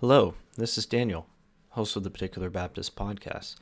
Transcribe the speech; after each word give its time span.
Hello, 0.00 0.34
this 0.58 0.76
is 0.76 0.84
Daniel, 0.84 1.26
host 1.70 1.96
of 1.96 2.04
the 2.04 2.10
Particular 2.10 2.50
Baptist 2.50 2.94
Podcast. 2.94 3.56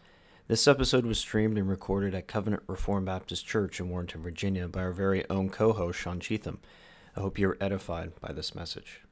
This 0.49 0.67
episode 0.67 1.07
was 1.07 1.21
streamed 1.21 1.57
and 1.57 1.68
recorded 1.68 2.12
at 2.12 2.26
Covenant 2.26 2.64
Reformed 2.67 3.07
Baptist 3.07 3.46
Church 3.46 3.79
in 3.79 3.88
Warrenton, 3.88 4.21
Virginia 4.21 4.66
by 4.66 4.80
our 4.80 4.90
very 4.90 5.24
own 5.30 5.48
co 5.48 5.72
host, 5.72 6.00
Sean 6.00 6.18
Cheatham. 6.18 6.58
I 7.16 7.20
hope 7.20 7.38
you 7.38 7.50
are 7.50 7.58
edified 7.60 8.18
by 8.20 8.32
this 8.32 8.52
message. 8.52 9.04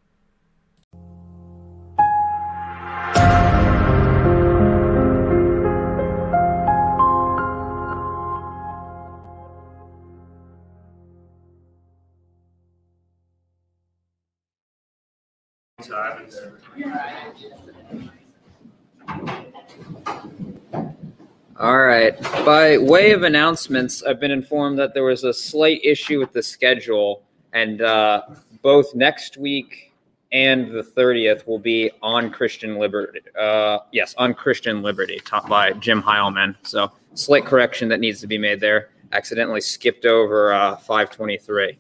All 21.59 21.79
right. 21.79 22.21
By 22.45 22.79
way 22.79 23.13
of 23.13 23.23
announcements, 23.23 24.03
I've 24.03 24.19
been 24.19 24.31
informed 24.31 24.79
that 24.79 24.95
there 24.95 25.05
was 25.05 25.25
a 25.25 25.33
slight 25.33 25.81
issue 25.85 26.19
with 26.19 26.33
the 26.33 26.43
schedule, 26.43 27.23
and 27.53 27.83
uh, 27.83 28.23
both 28.63 28.95
next 28.95 29.37
week 29.37 29.93
and 30.33 30.73
the 30.73 30.83
30th 30.83 31.47
will 31.47 31.59
be 31.59 31.91
on 32.03 32.31
Christian 32.31 32.79
Liberty. 32.79 33.21
Uh, 33.39 33.81
yes, 33.93 34.15
on 34.17 34.35
Christian 34.35 34.83
Liberty, 34.83 35.21
taught 35.25 35.49
by 35.49 35.73
Jim 35.75 36.03
Heilman. 36.03 36.57
So, 36.63 36.91
slight 37.15 37.45
correction 37.45 37.89
that 37.91 38.01
needs 38.01 38.21
to 38.23 38.27
be 38.27 38.39
made 38.39 38.59
there. 38.59 38.89
Accidentally 39.13 39.61
skipped 39.61 40.07
over 40.07 40.55
uh, 40.55 40.77
523. 40.77 41.79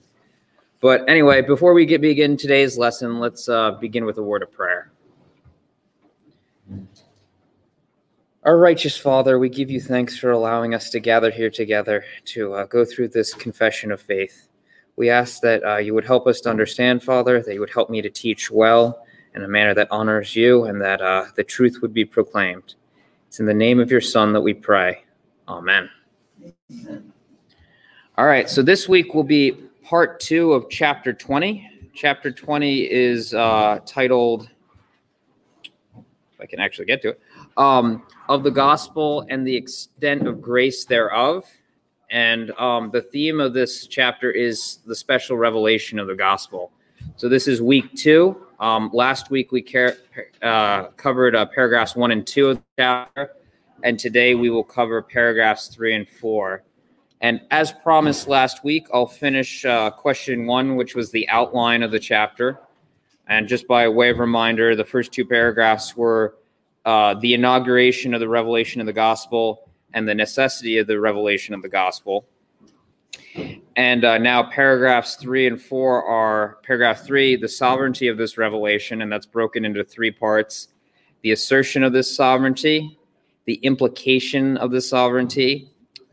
But 0.83 1.09
anyway, 1.09 1.43
before 1.43 1.75
we 1.75 1.87
get 1.87 2.01
begin 2.01 2.37
today's 2.37 2.77
lesson, 2.77 3.21
let's 3.21 3.49
uh, 3.49 3.71
begin 3.71 4.05
with 4.05 4.19
a 4.19 4.23
word 4.23 4.43
of 4.43 4.51
prayer. 4.51 4.91
Our 8.43 8.59
righteous 8.59 8.98
Father, 8.98 9.39
we 9.39 9.48
give 9.48 9.71
you 9.71 9.81
thanks 9.81 10.19
for 10.19 10.33
allowing 10.33 10.75
us 10.75 10.91
to 10.91 10.98
gather 10.98 11.31
here 11.31 11.51
together 11.51 12.05
to 12.25 12.55
uh, 12.55 12.65
go 12.67 12.84
through 12.84 13.09
this 13.09 13.33
confession 13.33 13.93
of 13.93 14.03
faith. 14.03 14.48
We 14.97 15.09
ask 15.09 15.41
that 15.43 15.62
uh, 15.62 15.77
you 15.77 15.95
would 15.95 16.05
help 16.05 16.27
us 16.27 16.41
to 16.41 16.51
understand, 16.51 17.05
Father, 17.05 17.41
that 17.41 17.55
you 17.55 17.61
would 17.61 17.71
help 17.71 17.89
me 17.89 18.03
to 18.03 18.11
teach 18.11 18.51
well 18.51 19.06
in 19.37 19.45
a 19.45 19.49
manner 19.49 19.75
that 19.75 19.87
honors 19.93 20.34
you, 20.34 20.65
and 20.65 20.83
that 20.83 21.01
uh, 21.01 21.27
the 21.37 21.45
truth 21.45 21.78
would 21.81 21.95
be 21.95 22.05
proclaimed. 22.05 22.75
It's 23.28 23.39
in 23.39 23.47
the 23.47 23.55
name 23.55 23.78
of 23.78 23.89
your 23.89 24.01
Son 24.01 24.33
that 24.33 24.41
we 24.41 24.53
pray. 24.53 25.05
Amen. 25.47 25.89
Amen. 26.73 27.12
All 28.19 28.27
right, 28.27 28.51
so 28.51 28.62
this 28.62 28.89
week 28.89 29.15
will 29.15 29.23
be 29.23 29.56
part 29.93 30.21
two 30.21 30.55
of 30.55 30.71
chapter 30.71 31.12
20. 31.12 31.91
Chapter 31.93 32.33
20 32.33 32.91
is 32.91 33.35
uh, 33.35 33.79
titled, 33.85 34.49
if 35.95 36.41
I 36.41 36.47
can 36.47 36.61
actually 36.61 36.87
get 36.87 37.03
to 37.03 37.11
it, 37.11 37.21
um, 37.59 38.03
of 38.31 38.43
the 38.43 38.51
gospel 38.51 39.27
and 39.29 39.47
the 39.47 39.55
extent 39.55 40.27
of 40.27 40.41
grace 40.41 40.87
thereof. 40.87 41.45
And 42.11 42.53
um, 42.53 42.91
the 42.91 43.03
theme 43.03 43.39
of 43.39 43.53
this 43.53 43.87
chapter 43.87 44.31
is 44.31 44.79
the 44.87 44.97
special 44.97 45.37
revelation 45.37 45.99
of 45.99 46.06
the 46.06 46.15
gospel. 46.15 46.73
So 47.17 47.29
this 47.29 47.47
is 47.47 47.61
week 47.61 47.95
two. 47.95 48.47
Um, 48.61 48.89
last 48.95 49.31
week 49.31 49.53
we 49.53 49.62
uh, 50.41 50.84
covered 50.97 51.37
uh, 51.37 51.45
paragraphs 51.45 51.95
one 51.95 52.12
and 52.12 52.27
two 52.27 52.49
of 52.49 52.56
the 52.56 52.62
chapter, 52.79 53.33
and 53.84 53.99
today 53.99 54.37
we 54.37 54.49
will 54.49 54.65
cover 54.65 55.03
paragraphs 55.03 55.69
three 55.69 55.95
and 55.95 56.09
four. 56.09 56.62
And 57.23 57.41
as 57.53 57.73
promised 57.73 58.27
last 58.27 58.65
week, 58.65 58.89
I'll 58.92 59.06
finish 59.06 59.65
uh, 59.65 59.91
question 59.91 60.45
one, 60.45 60.75
which 60.75 60.97
was 60.97 61.12
the 61.12 61.28
outline 61.28 61.84
of 61.84 61.92
the 61.92 62.01
chapter. 62.01 62.61
And 63.28 63.47
just 63.47 63.69
by 63.69 63.89
way 63.89 64.11
of 64.11 64.19
reminder, 64.19 64.75
the 64.75 64.84
first 64.84 65.12
two 65.12 65.25
paragraphs 65.25 65.97
were 65.97 66.37
uh, 66.84 67.15
the 67.15 67.34
inauguration 67.34 68.12
of 68.12 68.19
the 68.19 68.28
revelation 68.28 68.81
of 68.81 68.87
the 68.87 68.93
gospel 68.93 69.70
and 69.95 70.09
the 70.09 70.15
necessity 70.15 70.78
of 70.78 70.89
the 70.89 70.98
revelation 70.98 71.55
of 71.55 71.62
the 71.62 71.69
gospel. 71.69 72.27
And 73.77 74.04
uh, 74.04 74.19
now, 74.19 74.43
paragraphs 74.43 75.15
three 75.15 75.47
and 75.47 75.60
four 75.60 76.04
are 76.04 76.59
paragraph 76.65 77.04
three, 77.04 77.37
the 77.37 77.49
sovereignty 77.49 78.09
of 78.09 78.19
this 78.19 78.37
revelation, 78.37 79.00
and 79.00 79.12
that's 79.12 79.27
broken 79.27 79.65
into 79.65 79.84
three 79.84 80.10
parts 80.10 80.69
the 81.22 81.31
assertion 81.31 81.84
of 81.84 81.93
this 81.93 82.15
sovereignty, 82.15 82.99
the 83.44 83.54
implication 83.62 84.56
of 84.56 84.72
this 84.72 84.91
sovereignty, 84.91 85.72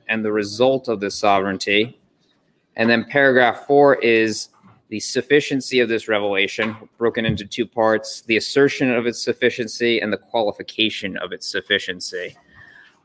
and 0.10 0.26
the 0.26 0.32
result 0.32 0.90
of 0.90 1.00
this 1.00 1.16
sovereignty. 1.16 2.00
And 2.76 2.90
then, 2.90 3.06
paragraph 3.06 3.66
four 3.66 3.96
is 3.96 4.50
the 4.90 5.00
sufficiency 5.00 5.80
of 5.80 5.88
this 5.88 6.08
revelation, 6.08 6.76
broken 6.98 7.26
into 7.26 7.46
two 7.46 7.66
parts 7.66 8.22
the 8.22 8.38
assertion 8.38 8.92
of 8.92 9.06
its 9.06 9.24
sufficiency 9.24 10.00
and 10.00 10.12
the 10.12 10.18
qualification 10.18 11.16
of 11.18 11.32
its 11.32 11.50
sufficiency. 11.50 12.36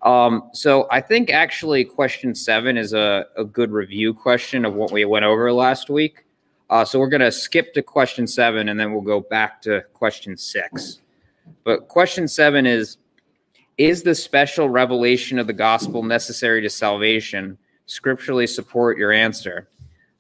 Um, 0.02 0.50
so 0.52 0.86
I 0.90 1.00
think 1.00 1.30
actually 1.30 1.84
question 1.84 2.34
seven 2.34 2.76
is 2.76 2.92
a, 2.92 3.26
a, 3.38 3.44
good 3.44 3.70
review 3.70 4.12
question 4.12 4.66
of 4.66 4.74
what 4.74 4.92
we 4.92 5.06
went 5.06 5.24
over 5.24 5.50
last 5.50 5.88
week. 5.88 6.26
Uh, 6.68 6.84
so 6.84 6.98
we're 6.98 7.08
going 7.08 7.22
to 7.22 7.32
skip 7.32 7.72
to 7.72 7.82
question 7.82 8.26
seven 8.26 8.68
and 8.68 8.78
then 8.78 8.92
we'll 8.92 9.00
go 9.00 9.20
back 9.20 9.62
to 9.62 9.82
question 9.94 10.36
six. 10.36 11.00
But 11.64 11.88
question 11.88 12.28
seven 12.28 12.66
is 12.66 12.98
Is 13.76 14.02
the 14.04 14.14
special 14.14 14.68
revelation 14.68 15.38
of 15.38 15.48
the 15.48 15.52
gospel 15.52 16.02
necessary 16.04 16.62
to 16.62 16.70
salvation? 16.70 17.58
Scripturally 17.86 18.46
support 18.46 18.96
your 18.96 19.10
answer. 19.12 19.68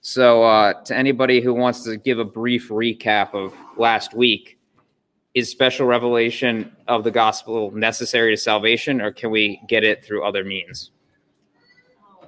So, 0.00 0.42
uh, 0.42 0.82
to 0.84 0.96
anybody 0.96 1.40
who 1.40 1.54
wants 1.54 1.84
to 1.84 1.96
give 1.96 2.18
a 2.18 2.24
brief 2.24 2.68
recap 2.68 3.32
of 3.32 3.54
last 3.78 4.12
week, 4.12 4.58
is 5.34 5.50
special 5.50 5.86
revelation 5.86 6.74
of 6.88 7.04
the 7.04 7.10
gospel 7.10 7.70
necessary 7.70 8.34
to 8.34 8.40
salvation, 8.40 9.00
or 9.00 9.10
can 9.12 9.30
we 9.30 9.60
get 9.68 9.82
it 9.82 10.04
through 10.04 10.24
other 10.24 10.44
means? 10.44 10.90
I 12.22 12.26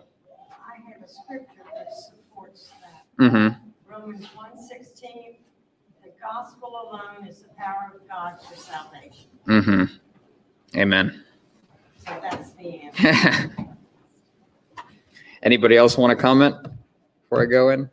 have 0.91 1.03
a 1.03 1.09
scripture 1.09 1.63
that 1.75 1.93
supports 1.93 2.71
that. 2.81 3.25
Mm-hmm. 3.25 3.93
Romans 3.93 4.27
1:16, 4.27 5.37
the 6.03 6.11
gospel 6.21 6.69
alone 6.69 7.27
is 7.29 7.43
the 7.43 7.49
power 7.59 7.93
of 7.95 8.09
God 8.09 8.39
for 8.43 8.57
salvation. 8.57 9.31
Mm-hmm. 9.47 9.85
Amen. 10.77 11.25
So 12.07 12.19
that's 12.23 12.51
the 12.53 12.83
answer. 12.83 13.57
Anybody 15.43 15.77
else 15.77 15.97
want 15.97 16.11
to 16.11 16.21
comment? 16.21 16.57
before 17.29 17.43
I 17.43 17.47
go 17.47 17.71
in? 17.71 17.91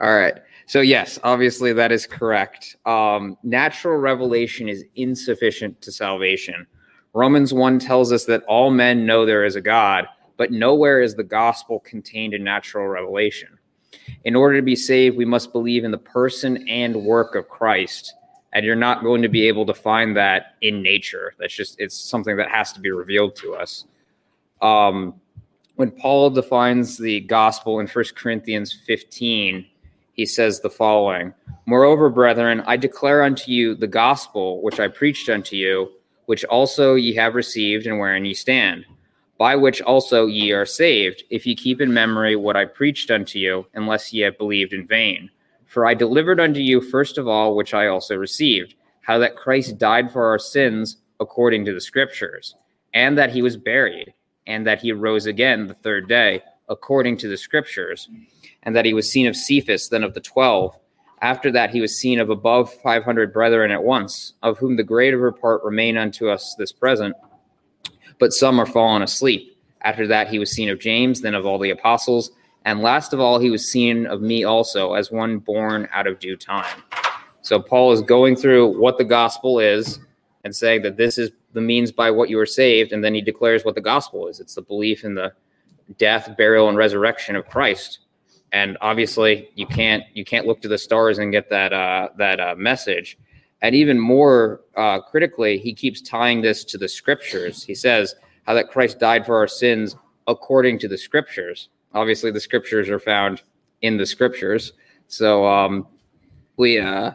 All 0.00 0.14
right. 0.14 0.34
So, 0.66 0.80
yes, 0.80 1.18
obviously 1.22 1.72
that 1.72 1.92
is 1.92 2.06
correct. 2.06 2.76
Um, 2.86 3.36
natural 3.42 3.96
revelation 3.96 4.68
is 4.68 4.84
insufficient 4.94 5.80
to 5.82 5.92
salvation. 5.92 6.66
Romans 7.12 7.52
1 7.52 7.78
tells 7.78 8.12
us 8.12 8.24
that 8.26 8.42
all 8.44 8.70
men 8.70 9.04
know 9.04 9.26
there 9.26 9.44
is 9.44 9.56
a 9.56 9.60
God, 9.60 10.06
but 10.36 10.50
nowhere 10.50 11.02
is 11.02 11.14
the 11.14 11.24
gospel 11.24 11.80
contained 11.80 12.34
in 12.34 12.42
natural 12.42 12.86
revelation. 12.86 13.58
In 14.24 14.34
order 14.34 14.56
to 14.56 14.62
be 14.62 14.76
saved, 14.76 15.16
we 15.16 15.24
must 15.24 15.52
believe 15.52 15.84
in 15.84 15.90
the 15.90 15.98
person 15.98 16.66
and 16.68 17.04
work 17.04 17.34
of 17.34 17.48
Christ. 17.48 18.14
And 18.52 18.66
you're 18.66 18.76
not 18.76 19.02
going 19.02 19.22
to 19.22 19.28
be 19.28 19.48
able 19.48 19.64
to 19.66 19.74
find 19.74 20.16
that 20.16 20.56
in 20.60 20.82
nature. 20.82 21.34
That's 21.38 21.54
just, 21.54 21.80
it's 21.80 21.96
something 21.96 22.36
that 22.36 22.50
has 22.50 22.72
to 22.74 22.80
be 22.80 22.90
revealed 22.90 23.34
to 23.36 23.54
us. 23.54 23.86
Um, 24.60 25.14
when 25.76 25.90
Paul 25.90 26.30
defines 26.30 26.98
the 26.98 27.20
gospel 27.20 27.80
in 27.80 27.88
1 27.88 28.04
Corinthians 28.14 28.72
15, 28.86 29.66
he 30.12 30.26
says 30.26 30.60
the 30.60 30.70
following 30.70 31.32
Moreover, 31.66 32.10
brethren, 32.10 32.62
I 32.66 32.76
declare 32.76 33.22
unto 33.22 33.50
you 33.50 33.74
the 33.74 33.86
gospel 33.86 34.62
which 34.62 34.80
I 34.80 34.88
preached 34.88 35.28
unto 35.28 35.56
you, 35.56 35.90
which 36.26 36.44
also 36.44 36.94
ye 36.94 37.14
have 37.14 37.34
received, 37.34 37.86
and 37.86 37.98
wherein 37.98 38.24
ye 38.24 38.34
stand, 38.34 38.84
by 39.38 39.56
which 39.56 39.80
also 39.80 40.26
ye 40.26 40.52
are 40.52 40.66
saved, 40.66 41.24
if 41.30 41.46
ye 41.46 41.54
keep 41.54 41.80
in 41.80 41.92
memory 41.92 42.36
what 42.36 42.56
I 42.56 42.64
preached 42.64 43.10
unto 43.10 43.38
you, 43.38 43.66
unless 43.74 44.12
ye 44.12 44.20
have 44.22 44.38
believed 44.38 44.72
in 44.72 44.86
vain. 44.86 45.30
For 45.72 45.86
I 45.86 45.94
delivered 45.94 46.38
unto 46.38 46.60
you 46.60 46.82
first 46.82 47.16
of 47.16 47.26
all 47.26 47.56
which 47.56 47.72
I 47.72 47.86
also 47.86 48.14
received, 48.14 48.74
how 49.00 49.16
that 49.20 49.36
Christ 49.36 49.78
died 49.78 50.12
for 50.12 50.26
our 50.26 50.38
sins 50.38 50.98
according 51.18 51.64
to 51.64 51.72
the 51.72 51.80
Scriptures, 51.80 52.54
and 52.92 53.16
that 53.16 53.30
he 53.32 53.40
was 53.40 53.56
buried 53.56 54.12
and 54.46 54.66
that 54.66 54.82
he 54.82 54.92
rose 54.92 55.24
again 55.24 55.66
the 55.66 55.72
third 55.72 56.10
day, 56.10 56.42
according 56.68 57.16
to 57.16 57.28
the 57.28 57.38
scriptures, 57.38 58.10
and 58.64 58.76
that 58.76 58.84
he 58.84 58.92
was 58.92 59.10
seen 59.10 59.26
of 59.26 59.34
Cephas, 59.34 59.88
then 59.88 60.02
of 60.02 60.12
the 60.12 60.20
twelve. 60.20 60.76
After 61.22 61.50
that, 61.52 61.70
he 61.70 61.80
was 61.80 61.96
seen 61.96 62.20
of 62.20 62.28
above 62.28 62.70
five 62.82 63.02
hundred 63.02 63.32
brethren 63.32 63.70
at 63.70 63.82
once, 63.82 64.34
of 64.42 64.58
whom 64.58 64.76
the 64.76 64.82
greater 64.82 65.32
part 65.32 65.64
remain 65.64 65.96
unto 65.96 66.28
us 66.28 66.54
this 66.58 66.72
present, 66.72 67.16
but 68.18 68.34
some 68.34 68.60
are 68.60 68.66
fallen 68.66 69.00
asleep. 69.00 69.56
After 69.80 70.06
that, 70.08 70.28
he 70.28 70.38
was 70.38 70.50
seen 70.50 70.68
of 70.68 70.80
James, 70.80 71.22
then 71.22 71.34
of 71.34 71.46
all 71.46 71.58
the 71.58 71.70
apostles, 71.70 72.30
and 72.64 72.80
last 72.80 73.12
of 73.12 73.20
all, 73.20 73.38
he 73.38 73.50
was 73.50 73.68
seen 73.68 74.06
of 74.06 74.20
me 74.20 74.44
also, 74.44 74.94
as 74.94 75.10
one 75.10 75.38
born 75.38 75.88
out 75.92 76.06
of 76.06 76.18
due 76.18 76.36
time. 76.36 76.82
So, 77.42 77.58
Paul 77.60 77.92
is 77.92 78.02
going 78.02 78.36
through 78.36 78.78
what 78.78 78.98
the 78.98 79.04
gospel 79.04 79.58
is 79.58 79.98
and 80.44 80.54
saying 80.54 80.82
that 80.82 80.96
this 80.96 81.18
is 81.18 81.30
the 81.52 81.60
means 81.60 81.92
by 81.92 82.10
what 82.10 82.30
you 82.30 82.38
are 82.38 82.46
saved, 82.46 82.92
and 82.92 83.02
then 83.02 83.14
he 83.14 83.20
declares 83.20 83.64
what 83.64 83.74
the 83.74 83.80
gospel 83.80 84.28
is. 84.28 84.40
It's 84.40 84.54
the 84.54 84.62
belief 84.62 85.04
in 85.04 85.14
the 85.14 85.32
death, 85.98 86.36
burial, 86.36 86.68
and 86.68 86.76
resurrection 86.76 87.36
of 87.36 87.46
Christ. 87.46 88.00
And 88.52 88.76
obviously, 88.80 89.48
you 89.54 89.66
can't 89.66 90.04
you 90.14 90.24
can't 90.24 90.46
look 90.46 90.60
to 90.62 90.68
the 90.68 90.78
stars 90.78 91.18
and 91.18 91.32
get 91.32 91.48
that 91.50 91.72
uh, 91.72 92.10
that 92.18 92.38
uh, 92.38 92.54
message. 92.56 93.18
And 93.62 93.74
even 93.74 93.98
more 93.98 94.60
uh, 94.76 95.00
critically, 95.00 95.58
he 95.58 95.72
keeps 95.72 96.00
tying 96.00 96.40
this 96.42 96.64
to 96.64 96.78
the 96.78 96.88
scriptures. 96.88 97.62
He 97.62 97.74
says 97.74 98.14
how 98.44 98.54
that 98.54 98.70
Christ 98.70 98.98
died 98.98 99.24
for 99.24 99.36
our 99.36 99.46
sins 99.46 99.96
according 100.26 100.80
to 100.80 100.88
the 100.88 100.98
scriptures. 100.98 101.68
Obviously, 101.94 102.30
the 102.30 102.40
scriptures 102.40 102.88
are 102.88 102.98
found 102.98 103.42
in 103.82 103.96
the 103.96 104.06
scriptures. 104.06 104.72
So 105.08 105.46
um, 105.46 105.86
we 106.56 106.78
uh, 106.78 107.12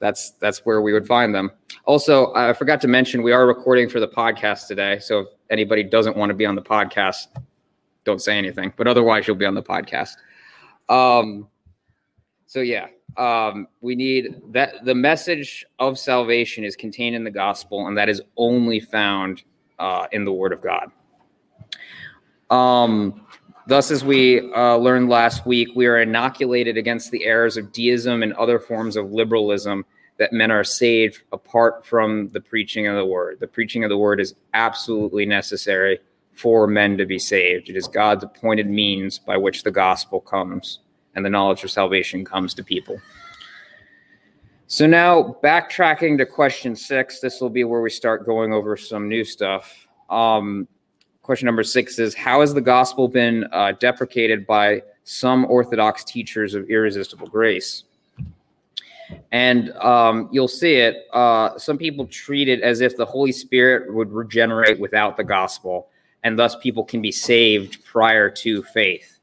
that's 0.00 0.32
that's 0.32 0.64
where 0.64 0.80
we 0.80 0.92
would 0.92 1.06
find 1.06 1.34
them. 1.34 1.50
Also, 1.84 2.32
I 2.34 2.52
forgot 2.52 2.80
to 2.82 2.88
mention 2.88 3.22
we 3.22 3.32
are 3.32 3.46
recording 3.46 3.88
for 3.88 4.00
the 4.00 4.08
podcast 4.08 4.66
today. 4.66 4.98
So 4.98 5.20
if 5.20 5.28
anybody 5.50 5.82
doesn't 5.82 6.16
want 6.16 6.30
to 6.30 6.34
be 6.34 6.46
on 6.46 6.54
the 6.54 6.62
podcast, 6.62 7.28
don't 8.04 8.20
say 8.20 8.36
anything. 8.36 8.72
But 8.76 8.86
otherwise, 8.86 9.26
you'll 9.26 9.36
be 9.36 9.46
on 9.46 9.54
the 9.54 9.62
podcast. 9.62 10.16
Um, 10.88 11.48
so 12.46 12.60
yeah, 12.60 12.88
um, 13.16 13.68
we 13.80 13.94
need 13.94 14.40
that. 14.50 14.84
The 14.84 14.94
message 14.94 15.66
of 15.78 15.98
salvation 15.98 16.64
is 16.64 16.76
contained 16.76 17.16
in 17.16 17.24
the 17.24 17.30
gospel, 17.30 17.86
and 17.86 17.96
that 17.98 18.08
is 18.08 18.22
only 18.36 18.80
found 18.80 19.42
uh, 19.78 20.06
in 20.12 20.24
the 20.24 20.32
Word 20.32 20.52
of 20.52 20.62
God. 20.62 20.90
Um, 22.50 23.26
thus, 23.68 23.90
as 23.90 24.02
we 24.02 24.50
uh, 24.54 24.76
learned 24.76 25.10
last 25.10 25.46
week, 25.46 25.68
we 25.76 25.86
are 25.86 25.98
inoculated 25.98 26.78
against 26.78 27.10
the 27.10 27.24
errors 27.26 27.58
of 27.58 27.70
deism 27.70 28.22
and 28.22 28.32
other 28.32 28.58
forms 28.58 28.96
of 28.96 29.12
liberalism 29.12 29.84
that 30.16 30.32
men 30.32 30.50
are 30.50 30.64
saved 30.64 31.22
apart 31.32 31.84
from 31.84 32.30
the 32.30 32.40
preaching 32.40 32.86
of 32.86 32.96
the 32.96 33.04
Word. 33.04 33.38
The 33.38 33.46
preaching 33.46 33.84
of 33.84 33.90
the 33.90 33.98
Word 33.98 34.20
is 34.20 34.34
absolutely 34.54 35.26
necessary 35.26 36.00
for 36.32 36.66
men 36.66 36.96
to 36.96 37.04
be 37.04 37.18
saved. 37.18 37.68
It 37.68 37.76
is 37.76 37.86
God's 37.86 38.24
appointed 38.24 38.68
means 38.68 39.18
by 39.18 39.36
which 39.36 39.62
the 39.62 39.70
gospel 39.70 40.20
comes 40.20 40.80
and 41.14 41.24
the 41.24 41.30
knowledge 41.30 41.62
of 41.62 41.70
salvation 41.70 42.24
comes 42.24 42.54
to 42.54 42.64
people. 42.64 42.98
So 44.66 44.86
now 44.86 45.36
backtracking 45.42 46.16
to 46.18 46.26
question 46.26 46.74
six, 46.74 47.20
this 47.20 47.40
will 47.40 47.50
be 47.50 47.64
where 47.64 47.82
we 47.82 47.90
start 47.90 48.24
going 48.24 48.52
over 48.52 48.76
some 48.78 49.08
new 49.08 49.24
stuff. 49.24 49.86
Um, 50.08 50.68
question 51.28 51.44
number 51.44 51.62
six 51.62 51.98
is 51.98 52.14
How 52.14 52.40
has 52.40 52.54
the 52.54 52.60
gospel 52.62 53.06
been 53.06 53.44
uh, 53.52 53.72
deprecated 53.72 54.46
by 54.46 54.82
some 55.04 55.44
Orthodox 55.44 56.02
teachers 56.02 56.54
of 56.54 56.70
irresistible 56.70 57.26
grace? 57.26 57.84
And 59.30 59.72
um, 59.72 60.30
you'll 60.32 60.48
see 60.48 60.76
it. 60.76 61.06
Uh, 61.12 61.58
some 61.58 61.76
people 61.76 62.06
treat 62.06 62.48
it 62.48 62.62
as 62.62 62.80
if 62.80 62.96
the 62.96 63.04
Holy 63.04 63.30
Spirit 63.30 63.92
would 63.92 64.10
regenerate 64.10 64.80
without 64.80 65.18
the 65.18 65.24
gospel, 65.24 65.88
and 66.24 66.38
thus 66.38 66.56
people 66.56 66.82
can 66.82 67.02
be 67.02 67.12
saved 67.12 67.84
prior 67.84 68.30
to 68.30 68.62
faith. 68.62 69.18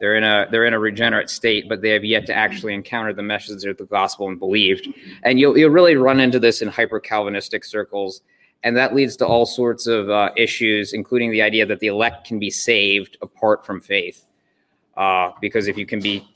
They're 0.00 0.16
in 0.16 0.24
a 0.24 0.46
they're 0.50 0.64
in 0.64 0.72
a 0.72 0.78
regenerate 0.78 1.28
state, 1.28 1.68
but 1.68 1.82
they 1.82 1.90
have 1.90 2.02
yet 2.02 2.24
to 2.28 2.34
actually 2.34 2.72
encounter 2.72 3.12
the 3.12 3.22
message 3.22 3.62
of 3.66 3.76
the 3.76 3.84
gospel 3.84 4.28
and 4.28 4.38
believed. 4.38 4.88
And 5.22 5.38
you'll 5.38 5.58
you'll 5.58 5.68
really 5.68 5.96
run 5.96 6.18
into 6.18 6.40
this 6.40 6.62
in 6.62 6.68
hyper 6.68 6.98
Calvinistic 6.98 7.62
circles, 7.62 8.22
and 8.64 8.76
that 8.76 8.94
leads 8.94 9.16
to 9.16 9.26
all 9.26 9.44
sorts 9.44 9.86
of 9.86 10.08
uh, 10.08 10.30
issues, 10.36 10.92
including 10.92 11.30
the 11.30 11.42
idea 11.42 11.66
that 11.66 11.80
the 11.80 11.88
elect 11.88 12.26
can 12.26 12.38
be 12.38 12.50
saved 12.50 13.16
apart 13.20 13.66
from 13.66 13.80
faith. 13.80 14.24
Uh, 14.96 15.30
because 15.40 15.68
if 15.68 15.76
you 15.76 15.86
can 15.86 16.00
be 16.00 16.26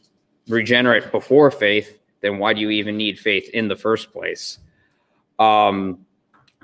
regenerate 0.49 1.13
before 1.13 1.51
faith, 1.51 1.99
then 2.21 2.39
why 2.39 2.53
do 2.53 2.61
you 2.61 2.71
even 2.71 2.97
need 2.97 3.19
faith 3.19 3.49
in 3.51 3.69
the 3.69 3.77
first 3.77 4.13
place? 4.13 4.59
Um, 5.39 6.05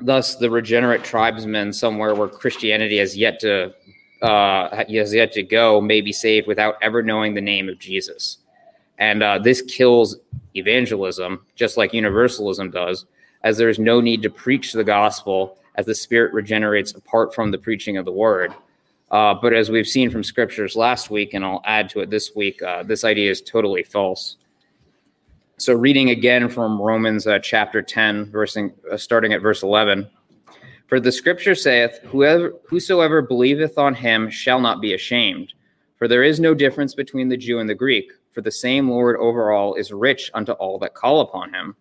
thus, 0.00 0.36
the 0.36 0.50
regenerate 0.50 1.04
tribesmen, 1.04 1.72
somewhere 1.72 2.14
where 2.14 2.28
Christianity 2.28 2.98
has 2.98 3.16
yet 3.16 3.38
to 3.40 3.74
uh, 4.22 4.84
has 4.88 5.12
yet 5.12 5.32
to 5.32 5.42
go 5.42 5.80
may 5.80 6.00
be 6.00 6.12
saved 6.12 6.46
without 6.46 6.76
ever 6.80 7.02
knowing 7.02 7.34
the 7.34 7.40
name 7.40 7.68
of 7.68 7.78
Jesus. 7.78 8.38
And 8.98 9.22
uh, 9.22 9.38
this 9.38 9.62
kills 9.62 10.16
evangelism, 10.54 11.44
just 11.56 11.76
like 11.76 11.92
universalism 11.92 12.70
does, 12.70 13.04
as 13.44 13.58
there 13.58 13.68
is 13.68 13.78
no 13.78 14.00
need 14.00 14.22
to 14.22 14.30
preach 14.30 14.72
the 14.72 14.84
gospel 14.84 15.58
as 15.74 15.86
the 15.86 15.94
Spirit 15.94 16.32
regenerates 16.32 16.92
apart 16.92 17.34
from 17.34 17.50
the 17.50 17.58
preaching 17.58 17.96
of 17.96 18.04
the 18.04 18.12
word. 18.12 18.52
Uh, 19.10 19.34
but 19.34 19.52
as 19.52 19.70
we've 19.70 19.86
seen 19.86 20.10
from 20.10 20.24
scriptures 20.24 20.74
last 20.74 21.10
week, 21.10 21.34
and 21.34 21.44
I'll 21.44 21.62
add 21.64 21.90
to 21.90 22.00
it 22.00 22.10
this 22.10 22.34
week, 22.34 22.62
uh, 22.62 22.82
this 22.82 23.04
idea 23.04 23.30
is 23.30 23.42
totally 23.42 23.82
false. 23.82 24.36
So, 25.58 25.74
reading 25.74 26.10
again 26.10 26.48
from 26.48 26.80
Romans 26.80 27.26
uh, 27.26 27.38
chapter 27.38 27.82
10, 27.82 28.30
versing, 28.30 28.72
uh, 28.90 28.96
starting 28.96 29.32
at 29.32 29.42
verse 29.42 29.62
11. 29.62 30.08
For 30.86 30.98
the 30.98 31.12
scripture 31.12 31.54
saith, 31.54 31.98
Whoever, 32.04 32.54
Whosoever 32.68 33.22
believeth 33.22 33.78
on 33.78 33.94
him 33.94 34.30
shall 34.30 34.60
not 34.60 34.80
be 34.80 34.94
ashamed. 34.94 35.52
For 35.98 36.08
there 36.08 36.24
is 36.24 36.40
no 36.40 36.54
difference 36.54 36.94
between 36.94 37.28
the 37.28 37.36
Jew 37.36 37.60
and 37.60 37.68
the 37.68 37.74
Greek, 37.74 38.10
for 38.32 38.40
the 38.40 38.50
same 38.50 38.90
Lord 38.90 39.16
over 39.18 39.52
all 39.52 39.74
is 39.74 39.92
rich 39.92 40.30
unto 40.34 40.52
all 40.52 40.78
that 40.80 40.94
call 40.94 41.20
upon 41.20 41.52
him. 41.52 41.76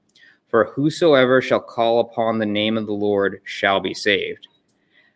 For 0.52 0.66
whosoever 0.66 1.42
shall 1.42 1.62
call 1.62 2.02
upon 2.02 2.38
the 2.38 2.46
name 2.46 2.78
of 2.78 2.86
the 2.86 2.92
Lord 2.92 3.42
shall 3.46 3.80
be 3.80 3.94
saved. 3.94 4.50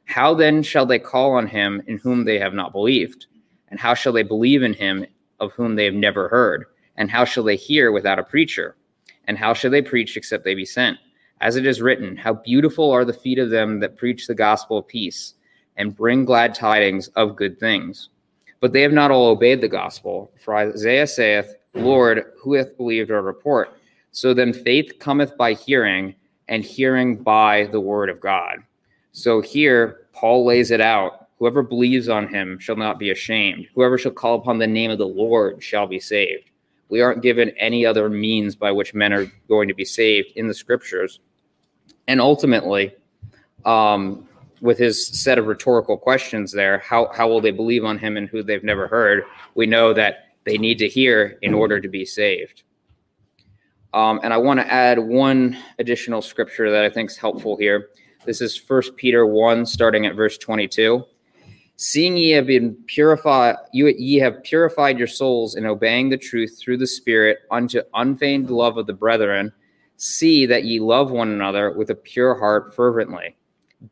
How 0.05 0.33
then 0.33 0.63
shall 0.63 0.85
they 0.85 0.97
call 0.97 1.33
on 1.33 1.45
him 1.45 1.83
in 1.87 1.97
whom 1.97 2.23
they 2.23 2.39
have 2.39 2.53
not 2.53 2.71
believed? 2.71 3.25
And 3.67 3.77
how 3.77 3.95
shall 3.95 4.13
they 4.13 4.23
believe 4.23 4.63
in 4.63 4.73
him 4.73 5.05
of 5.41 5.51
whom 5.51 5.75
they 5.75 5.83
have 5.83 5.93
never 5.93 6.29
heard? 6.29 6.65
And 6.95 7.11
how 7.11 7.25
shall 7.25 7.43
they 7.43 7.57
hear 7.57 7.91
without 7.91 8.17
a 8.17 8.23
preacher? 8.23 8.77
And 9.27 9.37
how 9.37 9.53
shall 9.53 9.71
they 9.71 9.81
preach 9.81 10.15
except 10.15 10.45
they 10.45 10.55
be 10.55 10.65
sent? 10.65 10.97
As 11.41 11.57
it 11.57 11.65
is 11.65 11.81
written, 11.81 12.15
How 12.15 12.35
beautiful 12.35 12.89
are 12.91 13.03
the 13.03 13.11
feet 13.11 13.37
of 13.37 13.49
them 13.49 13.81
that 13.81 13.97
preach 13.97 14.27
the 14.27 14.35
gospel 14.35 14.77
of 14.77 14.87
peace 14.87 15.33
and 15.75 15.95
bring 15.95 16.23
glad 16.23 16.55
tidings 16.55 17.09
of 17.09 17.35
good 17.35 17.59
things. 17.59 18.07
But 18.61 18.71
they 18.71 18.81
have 18.81 18.93
not 18.93 19.11
all 19.11 19.27
obeyed 19.27 19.59
the 19.59 19.67
gospel. 19.67 20.31
For 20.39 20.55
Isaiah 20.55 21.07
saith, 21.07 21.53
Lord, 21.73 22.23
who 22.39 22.53
hath 22.53 22.77
believed 22.77 23.11
our 23.11 23.21
report? 23.21 23.77
So 24.15 24.33
then 24.33 24.53
faith 24.53 24.93
cometh 24.97 25.35
by 25.35 25.55
hearing, 25.55 26.15
and 26.47 26.63
hearing 26.63 27.17
by 27.17 27.65
the 27.73 27.81
word 27.81 28.09
of 28.09 28.21
God. 28.21 28.59
So 29.11 29.41
here, 29.41 30.07
Paul 30.13 30.45
lays 30.45 30.71
it 30.71 30.79
out. 30.79 31.27
Whoever 31.37 31.61
believes 31.61 32.07
on 32.07 32.29
him 32.29 32.57
shall 32.57 32.77
not 32.77 32.97
be 32.97 33.09
ashamed. 33.09 33.67
Whoever 33.75 33.97
shall 33.97 34.13
call 34.13 34.35
upon 34.35 34.57
the 34.57 34.67
name 34.67 34.89
of 34.89 34.99
the 34.99 35.05
Lord 35.05 35.61
shall 35.61 35.85
be 35.85 35.99
saved. 35.99 36.49
We 36.87 37.01
aren't 37.01 37.23
given 37.23 37.49
any 37.57 37.85
other 37.85 38.09
means 38.09 38.55
by 38.55 38.71
which 38.71 38.93
men 38.93 39.11
are 39.11 39.29
going 39.49 39.67
to 39.67 39.73
be 39.73 39.83
saved 39.83 40.31
in 40.37 40.47
the 40.47 40.53
scriptures. 40.53 41.19
And 42.07 42.21
ultimately, 42.21 42.95
um, 43.65 44.29
with 44.61 44.77
his 44.77 45.05
set 45.07 45.37
of 45.37 45.47
rhetorical 45.47 45.97
questions 45.97 46.53
there, 46.53 46.77
how, 46.77 47.11
how 47.13 47.27
will 47.27 47.41
they 47.41 47.51
believe 47.51 47.83
on 47.83 47.97
him 47.97 48.15
and 48.15 48.29
who 48.29 48.43
they've 48.43 48.63
never 48.63 48.87
heard? 48.87 49.25
We 49.55 49.65
know 49.65 49.91
that 49.91 50.35
they 50.45 50.57
need 50.57 50.77
to 50.77 50.87
hear 50.87 51.37
in 51.41 51.53
order 51.53 51.81
to 51.81 51.89
be 51.89 52.05
saved. 52.05 52.63
Um, 53.95 54.19
and 54.23 54.33
I 54.33 54.37
want 54.37 54.59
to 54.59 54.71
add 54.71 54.99
one 54.99 55.57
additional 55.79 56.21
scripture 56.21 56.69
that 56.69 56.83
I 56.83 56.89
think 56.89 57.09
is 57.09 57.15
helpful 57.15 57.55
here. 57.55 57.91
This 58.25 58.41
is 58.41 58.57
First 58.57 58.97
Peter 58.97 59.25
1, 59.25 59.65
starting 59.65 60.05
at 60.05 60.15
verse 60.15 60.37
22. 60.37 61.05
Seeing 61.77 62.17
ye 62.17 62.31
have 62.31 62.45
been 62.45 62.75
purified, 62.87 63.55
you 63.71 63.87
ye 63.87 64.17
have 64.17 64.43
purified 64.43 64.97
your 64.99 65.07
souls 65.07 65.55
in 65.55 65.65
obeying 65.65 66.09
the 66.09 66.17
truth 66.17 66.59
through 66.59 66.77
the 66.77 66.85
Spirit 66.85 67.39
unto 67.51 67.83
unfeigned 67.93 68.49
love 68.49 68.75
of 68.75 68.85
the 68.85 68.93
brethren. 68.93 69.53
See 69.95 70.45
that 70.45 70.65
ye 70.65 70.81
love 70.81 71.09
one 71.09 71.29
another 71.29 71.71
with 71.71 71.89
a 71.89 71.95
pure 71.95 72.37
heart 72.37 72.75
fervently, 72.75 73.37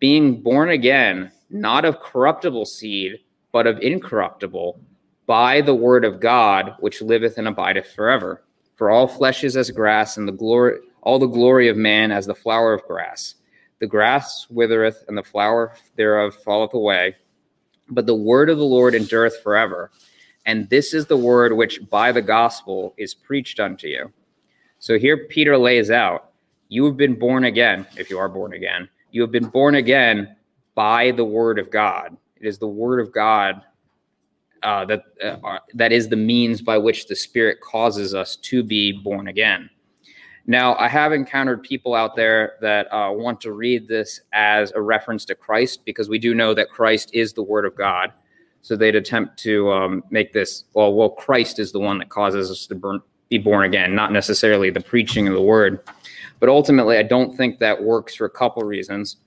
being 0.02 0.42
born 0.42 0.72
again, 0.72 1.32
not 1.50 1.86
of 1.86 2.02
corruptible 2.02 2.66
seed, 2.66 3.20
but 3.54 3.68
of 3.68 3.80
incorruptible, 3.80 4.82
by 5.28 5.62
the 5.62 5.76
word 5.76 6.04
of 6.04 6.20
God, 6.20 6.76
which 6.82 7.02
liveth 7.02 7.38
and 7.38 7.48
abideth 7.48 7.88
forever. 7.94 8.44
For 8.84 8.92
all 8.92 9.08
flesh 9.08 9.46
is 9.46 9.56
as 9.56 9.72
grass, 9.72 10.18
and 10.18 10.28
the 10.28 10.34
glory, 10.34 10.80
all 11.04 11.18
the 11.18 11.26
glory 11.26 11.70
of 11.70 11.78
man 11.78 12.12
as 12.12 12.26
the 12.26 12.36
flower 12.36 12.74
of 12.74 12.84
grass. 12.84 13.36
The 13.80 13.88
grass 13.88 14.46
withereth, 14.50 15.06
and 15.08 15.18
the 15.18 15.24
flower 15.24 15.74
thereof 15.96 16.36
falleth 16.44 16.74
away 16.74 17.16
but 17.88 18.08
the 18.08 18.14
word 18.14 18.50
of 18.50 18.58
the 18.58 18.66
Lord 18.66 18.94
endureth 18.94 19.42
forever. 19.42 19.90
And 20.46 20.70
this 20.70 20.94
is 20.94 21.06
the 21.06 21.16
word 21.16 21.54
which 21.54 21.80
by 21.90 22.12
the 22.12 22.22
gospel 22.22 22.94
is 22.98 23.14
preached 23.14 23.58
unto 23.58 23.88
you. 23.88 24.12
So 24.80 25.00
here 25.00 25.28
Peter 25.30 25.58
lays 25.58 25.90
out 25.90 26.32
you 26.68 26.84
have 26.84 26.98
been 26.98 27.16
born 27.16 27.46
again, 27.46 27.88
if 27.96 28.10
you 28.10 28.20
are 28.20 28.28
born 28.28 28.52
again. 28.52 28.90
You 29.12 29.22
have 29.22 29.32
been 29.32 29.48
born 29.48 29.76
again 29.76 30.36
by 30.76 31.12
the 31.12 31.24
word 31.24 31.58
of 31.58 31.72
God. 31.72 32.18
It 32.36 32.46
is 32.46 32.58
the 32.58 32.68
word 32.68 33.00
of 33.00 33.14
God 33.14 33.62
uh, 34.64 34.86
that 34.86 35.04
uh, 35.24 35.60
that 35.74 35.92
is 35.92 36.10
the 36.10 36.16
means 36.16 36.62
by 36.62 36.78
which 36.78 37.08
the 37.08 37.16
Spirit 37.16 37.60
causes 37.62 38.14
us 38.14 38.36
to 38.38 38.64
be 38.64 38.92
born 38.92 39.28
again. 39.28 39.70
Now, 40.46 40.76
I 40.76 40.90
have 40.90 41.14
encountered 41.14 41.64
people 41.64 41.96
out 41.96 42.16
there 42.16 42.54
that 42.60 42.94
uh, 42.94 43.12
want 43.14 43.40
to 43.42 43.54
read 43.54 43.88
this 43.88 44.20
as 44.34 44.74
a 44.76 44.82
reference 44.82 45.24
to 45.26 45.36
Christ 45.36 45.86
because 45.86 46.10
we 46.10 46.20
do 46.20 46.36
know 46.36 46.54
that 46.54 46.70
Christ 46.70 47.12
is 47.14 47.32
the 47.32 47.44
Word 47.44 47.66
of 47.66 47.78
God. 47.78 48.12
So 48.62 48.76
they'd 48.76 48.96
attempt 48.96 49.38
to 49.40 49.72
um, 49.72 50.04
make 50.10 50.34
this, 50.34 50.66
well, 50.74 50.94
well, 50.94 51.10
Christ 51.10 51.60
is 51.60 51.72
the 51.72 51.80
one 51.80 51.98
that 52.00 52.10
causes 52.10 52.52
us 52.52 52.68
to 52.68 52.76
burn, 52.76 53.02
be 53.30 53.38
born 53.38 53.64
again, 53.64 53.96
not 53.96 54.12
necessarily 54.12 54.70
the 54.70 54.82
preaching 54.82 55.28
of 55.28 55.34
the 55.34 55.42
Word. 55.42 55.80
But 56.40 56.50
ultimately, 56.50 56.98
I 56.98 57.04
don't 57.04 57.36
think 57.36 57.60
that 57.60 57.82
works 57.82 58.16
for 58.16 58.26
a 58.26 58.30
couple 58.30 58.64
reasons. 58.64 59.18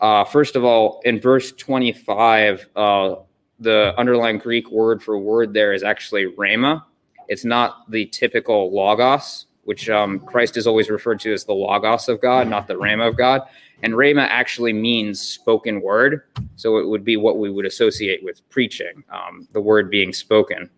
Uh, 0.00 0.24
first 0.24 0.56
of 0.56 0.64
all, 0.64 1.00
in 1.04 1.20
verse 1.20 1.52
25, 1.52 2.68
uh, 2.74 3.14
the 3.60 3.94
underlying 3.98 4.38
Greek 4.38 4.70
word 4.70 5.02
for 5.02 5.18
word 5.18 5.54
there 5.54 5.72
is 5.72 5.82
actually 5.82 6.26
rhema. 6.26 6.82
It's 7.28 7.44
not 7.44 7.90
the 7.90 8.06
typical 8.06 8.72
logos 8.74 9.46
which 9.64 9.88
um, 9.90 10.20
Christ 10.20 10.56
is 10.56 10.66
always 10.66 10.90
referred 10.90 11.20
to 11.20 11.32
as 11.32 11.44
the 11.44 11.54
Logos 11.54 12.08
of 12.08 12.20
God, 12.20 12.48
not 12.48 12.66
the 12.66 12.74
Rhema 12.74 13.08
of 13.08 13.16
God. 13.16 13.42
And 13.82 13.94
Rhema 13.94 14.26
actually 14.28 14.72
means 14.72 15.20
spoken 15.20 15.80
word. 15.80 16.22
So 16.56 16.78
it 16.78 16.88
would 16.88 17.04
be 17.04 17.16
what 17.16 17.38
we 17.38 17.50
would 17.50 17.66
associate 17.66 18.22
with 18.22 18.48
preaching, 18.50 19.04
um, 19.10 19.48
the 19.52 19.60
word 19.60 19.90
being 19.90 20.12
spoken. 20.12 20.70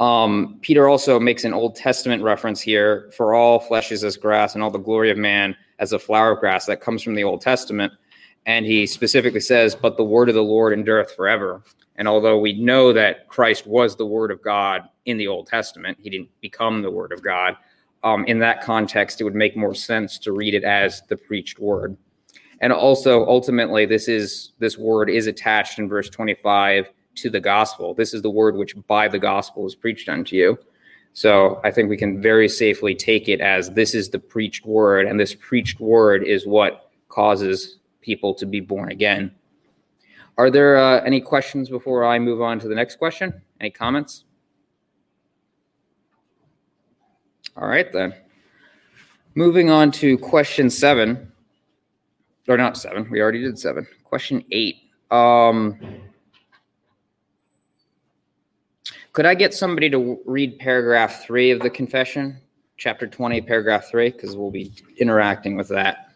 Um, 0.00 0.58
Peter 0.62 0.88
also 0.88 1.20
makes 1.20 1.44
an 1.44 1.52
Old 1.54 1.76
Testament 1.76 2.22
reference 2.22 2.60
here 2.60 3.10
for 3.16 3.34
all 3.34 3.58
flesh 3.58 3.92
is 3.92 4.04
as 4.04 4.16
grass 4.16 4.54
and 4.54 4.62
all 4.62 4.70
the 4.70 4.78
glory 4.78 5.10
of 5.10 5.18
man 5.18 5.56
as 5.78 5.92
a 5.92 5.98
flower 5.98 6.32
of 6.32 6.40
grass 6.40 6.66
that 6.66 6.80
comes 6.80 7.02
from 7.02 7.14
the 7.14 7.24
Old 7.24 7.40
Testament. 7.40 7.92
And 8.46 8.66
he 8.66 8.86
specifically 8.86 9.40
says, 9.40 9.74
But 9.74 9.96
the 9.96 10.04
word 10.04 10.28
of 10.28 10.34
the 10.34 10.42
Lord 10.42 10.72
endureth 10.72 11.14
forever. 11.14 11.62
And 11.96 12.08
although 12.08 12.38
we 12.38 12.54
know 12.54 12.92
that 12.92 13.28
Christ 13.28 13.66
was 13.66 13.96
the 13.96 14.06
word 14.06 14.30
of 14.30 14.42
God 14.42 14.88
in 15.04 15.16
the 15.16 15.28
Old 15.28 15.46
Testament, 15.46 15.98
he 16.00 16.10
didn't 16.10 16.30
become 16.40 16.82
the 16.82 16.90
word 16.90 17.12
of 17.12 17.22
God. 17.22 17.56
Um, 18.02 18.24
in 18.24 18.38
that 18.40 18.62
context, 18.62 19.20
it 19.20 19.24
would 19.24 19.34
make 19.34 19.56
more 19.56 19.74
sense 19.74 20.18
to 20.20 20.32
read 20.32 20.54
it 20.54 20.64
as 20.64 21.02
the 21.02 21.16
preached 21.16 21.60
word. 21.60 21.96
And 22.60 22.72
also, 22.72 23.26
ultimately, 23.26 23.86
this 23.86 24.08
is 24.08 24.52
this 24.58 24.78
word 24.78 25.10
is 25.10 25.26
attached 25.26 25.78
in 25.78 25.88
verse 25.88 26.08
25 26.08 26.90
to 27.16 27.30
the 27.30 27.40
gospel. 27.40 27.94
This 27.94 28.14
is 28.14 28.22
the 28.22 28.30
word 28.30 28.56
which 28.56 28.74
by 28.86 29.08
the 29.08 29.18
gospel 29.18 29.66
is 29.66 29.74
preached 29.74 30.08
unto 30.08 30.36
you. 30.36 30.58
So 31.12 31.60
I 31.62 31.70
think 31.70 31.90
we 31.90 31.96
can 31.96 32.22
very 32.22 32.48
safely 32.48 32.94
take 32.94 33.28
it 33.28 33.40
as 33.40 33.70
this 33.70 33.94
is 33.94 34.08
the 34.08 34.18
preached 34.18 34.64
word, 34.64 35.06
and 35.06 35.20
this 35.20 35.34
preached 35.34 35.78
word 35.78 36.24
is 36.24 36.46
what 36.46 36.90
causes 37.08 37.78
people 38.02 38.34
to 38.34 38.44
be 38.44 38.60
born 38.60 38.90
again. 38.90 39.34
Are 40.38 40.50
there 40.50 40.76
uh, 40.76 41.00
any 41.02 41.20
questions 41.20 41.68
before 41.68 42.04
I 42.04 42.18
move 42.18 42.42
on 42.42 42.58
to 42.60 42.68
the 42.68 42.74
next 42.74 42.96
question? 42.96 43.40
Any 43.60 43.70
comments? 43.70 44.24
All 47.56 47.68
right, 47.68 47.92
then. 47.92 48.14
Moving 49.34 49.70
on 49.70 49.90
to 49.92 50.18
question 50.18 50.68
seven, 50.68 51.32
or 52.48 52.56
not 52.56 52.76
seven, 52.76 53.08
we 53.10 53.20
already 53.20 53.42
did 53.42 53.58
seven. 53.58 53.86
Question 54.04 54.44
eight. 54.50 54.76
Um, 55.10 55.78
could 59.12 59.26
I 59.26 59.34
get 59.34 59.52
somebody 59.52 59.90
to 59.90 60.18
read 60.24 60.58
paragraph 60.58 61.24
three 61.24 61.50
of 61.50 61.60
the 61.60 61.68
confession, 61.68 62.38
chapter 62.78 63.06
20, 63.06 63.42
paragraph 63.42 63.90
three? 63.90 64.10
Because 64.10 64.36
we'll 64.36 64.50
be 64.50 64.72
interacting 64.96 65.56
with 65.56 65.68
that. 65.68 66.11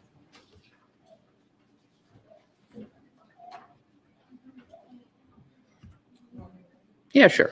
Yeah, 7.16 7.28
sure. 7.28 7.50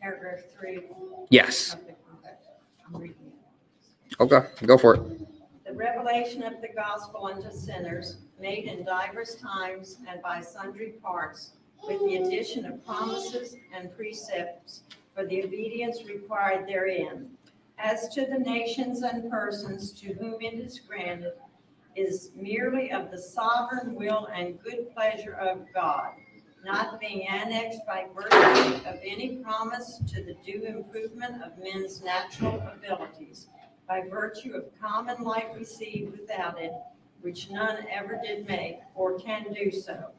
Paragraph 0.00 0.38
three. 0.56 0.84
Yes. 1.28 1.74
of 1.74 1.80
the 1.80 1.94
confession. 2.08 2.52
I'm 2.86 3.00
reading 3.00 3.16
it. 3.26 4.20
Okay, 4.20 4.46
go 4.64 4.78
for 4.78 4.94
it. 4.94 5.66
The 5.66 5.72
revelation 5.72 6.44
of 6.44 6.60
the 6.60 6.68
gospel 6.68 7.26
unto 7.26 7.50
sinners, 7.50 8.18
made 8.40 8.66
in 8.66 8.84
divers 8.84 9.34
times 9.42 9.98
and 10.08 10.22
by 10.22 10.40
sundry 10.40 10.94
parts, 11.02 11.54
with 11.82 11.98
the 12.02 12.18
addition 12.18 12.64
of 12.64 12.86
promises 12.86 13.56
and 13.74 13.92
precepts 13.96 14.82
for 15.16 15.26
the 15.26 15.42
obedience 15.42 16.04
required 16.04 16.68
therein. 16.68 17.30
As 17.80 18.08
to 18.10 18.24
the 18.24 18.38
nations 18.38 19.02
and 19.02 19.28
persons 19.32 19.90
to 20.00 20.12
whom 20.12 20.40
it 20.40 20.54
is 20.54 20.78
granted, 20.78 21.32
is 21.96 22.30
merely 22.36 22.92
of 22.92 23.10
the 23.10 23.18
sovereign 23.18 23.96
will 23.96 24.28
and 24.32 24.62
good 24.62 24.94
pleasure 24.94 25.34
of 25.34 25.66
God, 25.74 26.12
not 26.64 26.98
being 26.98 27.26
annexed 27.28 27.80
by 27.86 28.06
virtue 28.14 28.88
of 28.88 28.98
any 29.04 29.36
promise 29.36 30.00
to 30.08 30.22
the 30.22 30.34
due 30.44 30.64
improvement 30.64 31.42
of 31.42 31.52
men's 31.58 32.02
natural 32.02 32.62
abilities, 32.72 33.48
by 33.86 34.02
virtue 34.08 34.54
of 34.54 34.64
common 34.80 35.22
light 35.22 35.54
received 35.54 36.12
without 36.12 36.60
it, 36.60 36.72
which 37.20 37.50
none 37.50 37.84
ever 37.90 38.18
did 38.24 38.48
make 38.48 38.78
or 38.94 39.18
can 39.18 39.52
do 39.52 39.70
so. 39.70 40.10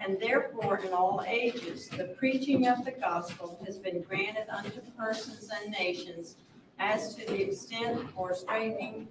And 0.00 0.20
therefore, 0.20 0.78
in 0.84 0.92
all 0.92 1.24
ages, 1.26 1.88
the 1.88 2.14
preaching 2.18 2.66
of 2.66 2.84
the 2.84 2.90
gospel 2.90 3.58
has 3.64 3.78
been 3.78 4.02
granted 4.02 4.46
unto 4.50 4.80
persons 4.96 5.48
and 5.62 5.72
nations 5.72 6.36
as 6.78 7.14
to 7.14 7.26
the 7.26 7.48
extent 7.48 8.02
or 8.14 8.34
straightening 8.34 9.08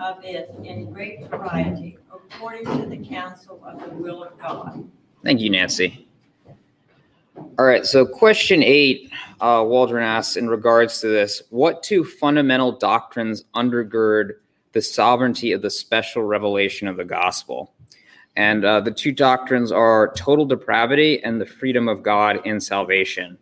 of 0.00 0.24
it 0.24 0.54
in 0.62 0.92
great 0.92 1.28
variety, 1.28 1.98
according 2.12 2.64
to 2.64 2.86
the 2.86 2.98
counsel 2.98 3.60
of 3.64 3.80
the 3.80 3.96
will 3.96 4.22
of 4.22 4.38
God. 4.38 4.88
Thank 5.24 5.40
you, 5.40 5.50
Nancy. 5.50 6.06
All 7.58 7.64
right, 7.66 7.86
so 7.86 8.06
question 8.06 8.62
eight, 8.62 9.10
uh, 9.40 9.64
Waldron 9.66 10.04
asks 10.04 10.36
in 10.36 10.48
regards 10.48 11.00
to 11.00 11.08
this 11.08 11.42
what 11.50 11.82
two 11.82 12.04
fundamental 12.04 12.72
doctrines 12.72 13.44
undergird 13.54 14.32
the 14.72 14.82
sovereignty 14.82 15.52
of 15.52 15.62
the 15.62 15.70
special 15.70 16.22
revelation 16.22 16.86
of 16.86 16.96
the 16.96 17.04
gospel? 17.04 17.72
And 18.36 18.64
uh, 18.64 18.80
the 18.80 18.90
two 18.90 19.12
doctrines 19.12 19.72
are 19.72 20.12
total 20.14 20.46
depravity 20.46 21.22
and 21.24 21.40
the 21.40 21.46
freedom 21.46 21.88
of 21.88 22.02
God 22.02 22.46
in 22.46 22.60
salvation. 22.60 23.38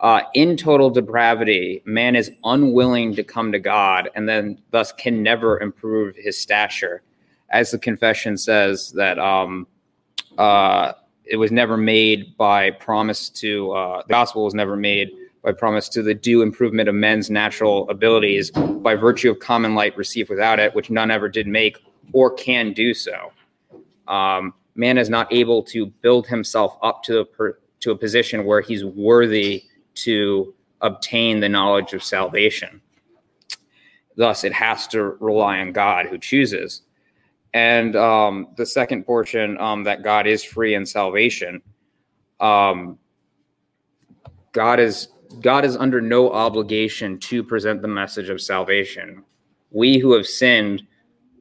Uh, 0.00 0.22
in 0.34 0.56
total 0.56 0.90
depravity, 0.90 1.82
man 1.84 2.16
is 2.16 2.30
unwilling 2.44 3.14
to 3.14 3.22
come 3.22 3.52
to 3.52 3.58
God 3.58 4.10
and 4.14 4.28
then 4.28 4.60
thus 4.70 4.92
can 4.92 5.22
never 5.22 5.60
improve 5.60 6.16
his 6.16 6.38
stature. 6.38 7.02
As 7.50 7.70
the 7.70 7.78
confession 7.78 8.36
says, 8.36 8.92
that 8.92 9.18
um, 9.18 9.66
uh, 10.38 10.92
it 11.24 11.36
was 11.36 11.52
never 11.52 11.76
made 11.76 12.36
by 12.36 12.70
promise 12.70 13.28
to, 13.30 13.72
uh, 13.72 14.02
the 14.02 14.08
gospel 14.08 14.44
was 14.44 14.54
never 14.54 14.76
made 14.76 15.10
by 15.42 15.52
promise 15.52 15.88
to 15.88 16.02
the 16.02 16.14
due 16.14 16.42
improvement 16.42 16.88
of 16.88 16.94
men's 16.94 17.30
natural 17.30 17.88
abilities 17.90 18.50
by 18.50 18.94
virtue 18.94 19.30
of 19.30 19.38
common 19.40 19.74
light 19.74 19.96
received 19.96 20.30
without 20.30 20.58
it, 20.58 20.74
which 20.74 20.90
none 20.90 21.10
ever 21.10 21.28
did 21.28 21.46
make 21.46 21.78
or 22.12 22.32
can 22.32 22.72
do 22.72 22.94
so. 22.94 23.32
Um, 24.08 24.54
man 24.74 24.98
is 24.98 25.08
not 25.08 25.32
able 25.32 25.62
to 25.64 25.86
build 25.86 26.26
himself 26.26 26.76
up 26.82 27.02
to 27.04 27.20
a, 27.20 27.24
per, 27.24 27.58
to 27.80 27.90
a 27.90 27.96
position 27.96 28.44
where 28.44 28.60
he's 28.60 28.84
worthy 28.84 29.64
to 29.94 30.54
obtain 30.80 31.40
the 31.40 31.48
knowledge 31.48 31.92
of 31.92 32.02
salvation. 32.02 32.80
Thus, 34.16 34.44
it 34.44 34.52
has 34.52 34.86
to 34.88 35.16
rely 35.20 35.58
on 35.58 35.72
God 35.72 36.06
who 36.06 36.18
chooses. 36.18 36.82
And 37.54 37.96
um, 37.96 38.48
the 38.56 38.64
second 38.64 39.04
portion, 39.04 39.58
um, 39.58 39.84
that 39.84 40.02
God 40.02 40.26
is 40.26 40.42
free 40.42 40.74
in 40.74 40.86
salvation. 40.86 41.60
Um, 42.40 42.98
God 44.52 44.80
is 44.80 45.08
God 45.40 45.64
is 45.64 45.76
under 45.76 46.00
no 46.00 46.30
obligation 46.30 47.18
to 47.18 47.42
present 47.42 47.80
the 47.80 47.88
message 47.88 48.28
of 48.28 48.40
salvation. 48.40 49.24
We 49.70 49.98
who 49.98 50.12
have 50.12 50.26
sinned, 50.26 50.82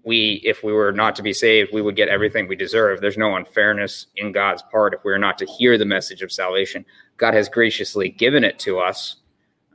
we 0.03 0.41
if 0.45 0.63
we 0.63 0.71
were 0.71 0.91
not 0.91 1.15
to 1.17 1.23
be 1.23 1.33
saved, 1.33 1.71
we 1.73 1.81
would 1.81 1.95
get 1.95 2.07
everything 2.07 2.47
we 2.47 2.55
deserve. 2.55 3.01
There's 3.01 3.17
no 3.17 3.35
unfairness 3.35 4.07
in 4.15 4.31
God's 4.31 4.63
part 4.63 4.93
if 4.93 5.03
we 5.03 5.11
are 5.11 5.19
not 5.19 5.37
to 5.39 5.45
hear 5.45 5.77
the 5.77 5.85
message 5.85 6.21
of 6.21 6.31
salvation. 6.31 6.85
God 7.17 7.33
has 7.33 7.49
graciously 7.49 8.09
given 8.09 8.43
it 8.43 8.59
to 8.59 8.79
us, 8.79 9.17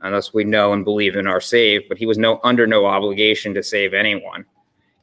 unless 0.01 0.33
we 0.33 0.43
know 0.43 0.73
and 0.73 0.83
believe 0.83 1.15
and 1.15 1.27
are 1.27 1.41
saved. 1.41 1.85
But 1.87 1.97
He 1.97 2.05
was 2.05 2.17
no 2.17 2.39
under 2.43 2.67
no 2.67 2.85
obligation 2.85 3.53
to 3.53 3.63
save 3.63 3.93
anyone. 3.93 4.45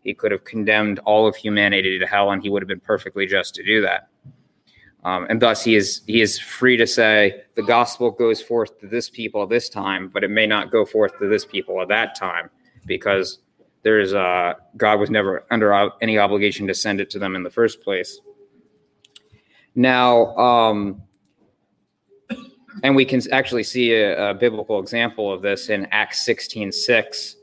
He 0.05 0.15
could 0.15 0.31
have 0.31 0.45
condemned 0.45 1.01
all 1.01 1.27
of 1.27 1.35
humanity 1.35 1.99
to 1.99 2.07
hell, 2.07 2.31
and 2.31 2.43
He 2.43 2.51
would 2.51 2.63
have 2.63 2.69
been 2.69 2.81
perfectly 2.81 3.27
just 3.27 3.55
to 3.57 3.65
do 3.65 3.83
that. 3.83 4.09
Um, 5.05 5.27
and 5.29 5.41
thus 5.41 5.63
he 5.63 5.75
is 5.77 6.01
he 6.07 6.23
is 6.23 6.39
free 6.39 6.79
to 6.79 6.87
say 6.87 7.43
the 7.57 7.63
gospel 7.63 8.11
goes 8.11 8.41
forth 8.41 8.81
to 8.81 8.87
this 8.87 9.11
people 9.11 9.47
this 9.47 9.69
time, 9.69 10.09
but 10.09 10.25
it 10.25 10.31
may 10.31 10.47
not 10.47 10.71
go 10.71 10.87
forth 10.87 11.19
to 11.19 11.29
this 11.29 11.45
people 11.45 11.81
at 11.83 11.89
that 11.89 12.15
time 12.15 12.49
because 12.87 13.41
there's 13.83 14.15
uh, 14.15 14.55
God 14.79 14.99
was 14.99 15.11
never 15.11 15.45
under 15.51 15.91
any 16.01 16.19
obligation 16.19 16.67
to 16.69 16.75
send 16.75 17.01
it 17.01 17.11
to 17.11 17.19
them 17.19 17.37
in 17.37 17.43
the 17.43 17.51
first 17.51 17.83
place. 17.83 18.19
Now, 19.75 20.35
um, 20.37 21.03
and 22.83 22.97
we 22.97 23.05
can 23.05 23.21
actually 23.31 23.63
see 23.63 23.93
a, 23.93 24.31
a, 24.31 24.35
biblical 24.35 24.79
example 24.81 25.33
of 25.33 25.43
this 25.43 25.69
in 25.69 25.87
Acts 25.91 26.25
16 26.25 26.73
6. 26.73 27.37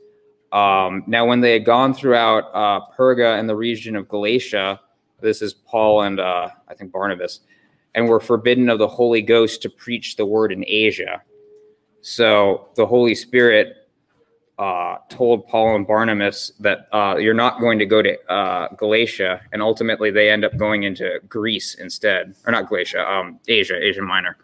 Um, 0.52 1.02
now, 1.06 1.26
when 1.26 1.40
they 1.40 1.54
had 1.54 1.64
gone 1.64 1.94
throughout 1.94 2.44
uh, 2.52 2.84
Perga 2.96 3.38
and 3.38 3.48
the 3.48 3.56
region 3.56 3.96
of 3.96 4.08
Galatia, 4.08 4.80
this 5.20 5.40
is 5.40 5.54
Paul 5.54 6.02
and 6.02 6.20
uh, 6.20 6.48
I 6.68 6.74
think 6.74 6.92
Barnabas, 6.92 7.40
and 7.94 8.06
were 8.06 8.20
forbidden 8.20 8.68
of 8.68 8.78
the 8.78 8.88
Holy 8.88 9.22
Ghost 9.22 9.62
to 9.62 9.70
preach 9.70 10.16
the 10.16 10.26
word 10.26 10.52
in 10.52 10.64
Asia. 10.66 11.22
So 12.02 12.68
the 12.76 12.84
Holy 12.84 13.14
Spirit 13.14 13.88
uh, 14.58 14.98
told 15.08 15.48
Paul 15.48 15.76
and 15.76 15.86
Barnabas 15.86 16.52
that 16.60 16.88
uh, 16.92 17.16
you're 17.16 17.32
not 17.32 17.60
going 17.60 17.78
to 17.78 17.86
go 17.86 18.02
to 18.02 18.18
uh, 18.30 18.68
Galatia, 18.76 19.40
and 19.52 19.62
ultimately 19.62 20.10
they 20.10 20.30
end 20.30 20.44
up 20.44 20.56
going 20.56 20.82
into 20.82 21.20
Greece 21.28 21.74
instead, 21.76 22.34
or 22.46 22.52
not 22.52 22.68
Galatia, 22.68 23.08
um, 23.10 23.40
Asia, 23.48 23.76
Asia 23.76 24.02
Minor, 24.02 24.36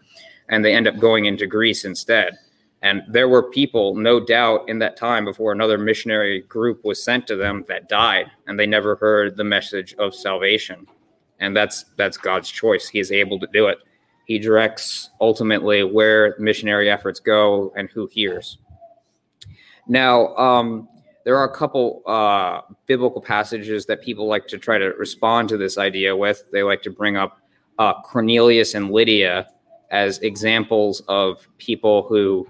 and 0.48 0.64
they 0.64 0.74
end 0.74 0.88
up 0.88 0.98
going 0.98 1.26
into 1.26 1.46
Greece 1.46 1.84
instead. 1.84 2.38
And 2.82 3.02
there 3.08 3.28
were 3.28 3.50
people, 3.50 3.96
no 3.96 4.20
doubt, 4.20 4.68
in 4.68 4.78
that 4.78 4.96
time 4.96 5.24
before 5.24 5.52
another 5.52 5.78
missionary 5.78 6.42
group 6.42 6.84
was 6.84 7.02
sent 7.02 7.26
to 7.26 7.36
them 7.36 7.64
that 7.68 7.88
died, 7.88 8.30
and 8.46 8.58
they 8.58 8.66
never 8.66 8.94
heard 8.96 9.36
the 9.36 9.44
message 9.44 9.94
of 9.94 10.14
salvation 10.14 10.86
and 11.40 11.56
that's 11.56 11.84
that's 11.96 12.16
God's 12.16 12.50
choice. 12.50 12.88
He 12.88 12.98
is 12.98 13.12
able 13.12 13.38
to 13.40 13.46
do 13.52 13.66
it. 13.66 13.78
He 14.24 14.38
directs 14.38 15.10
ultimately 15.20 15.82
where 15.84 16.36
missionary 16.38 16.90
efforts 16.90 17.20
go 17.20 17.72
and 17.76 17.88
who 17.90 18.06
hears. 18.06 18.58
Now, 19.86 20.36
um, 20.36 20.88
there 21.24 21.36
are 21.36 21.44
a 21.44 21.54
couple 21.54 22.02
uh, 22.06 22.60
biblical 22.86 23.22
passages 23.22 23.86
that 23.86 24.02
people 24.02 24.26
like 24.26 24.46
to 24.48 24.58
try 24.58 24.76
to 24.76 24.86
respond 24.98 25.48
to 25.50 25.56
this 25.56 25.78
idea 25.78 26.14
with. 26.14 26.44
They 26.52 26.62
like 26.62 26.82
to 26.82 26.90
bring 26.90 27.16
up 27.16 27.40
uh, 27.78 28.02
Cornelius 28.02 28.74
and 28.74 28.90
Lydia 28.90 29.48
as 29.90 30.18
examples 30.18 31.02
of 31.08 31.46
people 31.58 32.02
who 32.08 32.46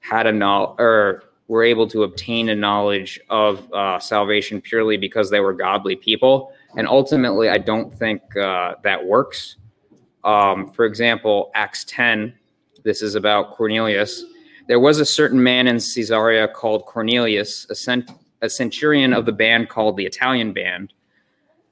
had 0.00 0.26
a 0.26 0.32
knowledge 0.32 0.76
or 0.78 1.24
were 1.48 1.64
able 1.64 1.88
to 1.88 2.02
obtain 2.02 2.50
a 2.50 2.54
knowledge 2.54 3.18
of 3.30 3.72
uh, 3.72 3.98
salvation 3.98 4.60
purely 4.60 4.96
because 4.96 5.30
they 5.30 5.40
were 5.40 5.54
godly 5.54 5.96
people. 5.96 6.52
And 6.76 6.86
ultimately, 6.86 7.48
I 7.48 7.58
don't 7.58 7.92
think 7.92 8.36
uh, 8.36 8.74
that 8.82 9.04
works. 9.04 9.56
Um, 10.24 10.70
for 10.70 10.84
example, 10.84 11.50
Acts 11.54 11.84
10, 11.84 12.34
this 12.84 13.00
is 13.00 13.14
about 13.14 13.52
Cornelius. 13.52 14.24
There 14.68 14.78
was 14.78 15.00
a 15.00 15.06
certain 15.06 15.42
man 15.42 15.66
in 15.66 15.76
Caesarea 15.76 16.48
called 16.48 16.84
Cornelius, 16.84 17.66
a, 17.70 17.74
cent- 17.74 18.10
a 18.42 18.50
centurion 18.50 19.14
of 19.14 19.24
the 19.24 19.32
band 19.32 19.70
called 19.70 19.96
the 19.96 20.04
Italian 20.04 20.52
band, 20.52 20.92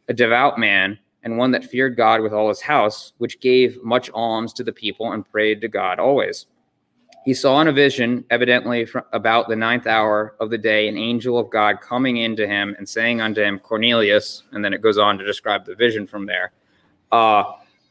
a 0.09 0.15
devout 0.15 0.59
man, 0.59 0.99
and 1.27 1.37
one 1.37 1.51
that 1.51 1.65
feared 1.65 1.97
God 1.97 2.21
with 2.21 2.33
all 2.33 2.49
his 2.49 2.61
house, 2.61 3.13
which 3.19 3.41
gave 3.41 3.83
much 3.83 4.09
alms 4.15 4.53
to 4.53 4.63
the 4.63 4.73
people 4.73 5.11
and 5.11 5.29
prayed 5.29 5.61
to 5.61 5.67
God 5.67 5.99
always. 5.99 6.47
He 7.25 7.35
saw 7.35 7.61
in 7.61 7.67
a 7.67 7.73
vision, 7.73 8.25
evidently 8.31 8.87
about 9.13 9.49
the 9.49 9.57
ninth 9.57 9.89
hour 9.89 10.37
of 10.39 10.51
the 10.51 10.57
day, 10.57 10.87
an 10.87 10.97
angel 10.97 11.37
of 11.37 11.51
God 11.51 11.81
coming 11.81 12.19
into 12.19 12.47
him 12.47 12.77
and 12.79 12.89
saying 12.89 13.21
unto 13.21 13.43
him, 13.43 13.59
Cornelius, 13.59 14.45
and 14.53 14.65
then 14.65 14.73
it 14.73 14.81
goes 14.81 14.99
on 14.99 15.19
to 15.19 15.25
describe 15.25 15.67
the 15.67 15.75
vision 15.75 16.07
from 16.07 16.27
there. 16.27 16.53
Uh, 17.11 17.43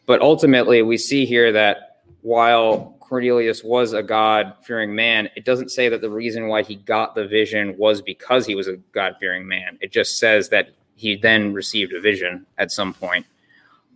but 0.06 0.22
ultimately, 0.22 0.82
we 0.82 0.98
see 0.98 1.25
here 1.25 1.51
that 1.51 2.04
while 2.22 2.96
Cornelius 3.01 3.65
was 3.65 3.92
a 3.92 4.01
God 4.01 4.54
fearing 4.63 4.96
man, 4.96 5.30
it 5.36 5.44
doesn't 5.44 5.72
say 5.72 5.89
that 5.89 6.00
the 6.00 6.10
reason 6.10 6.48
why 6.48 6.62
he 6.62 6.75
got 6.77 7.15
the 7.15 7.27
vision 7.27 7.77
was 7.77 8.01
because 8.01 8.46
he 8.46 8.56
was 8.56 8.70
a 8.70 8.77
God 8.94 9.18
fearing 9.20 9.46
man. 9.46 9.77
It 9.82 9.92
just 9.92 10.20
says 10.20 10.48
that 10.50 10.70
he 10.96 11.16
then 11.16 11.54
received 11.54 11.94
a 11.94 12.02
vision 12.02 12.46
at 12.58 12.72
some 12.72 12.94
point. 12.94 13.25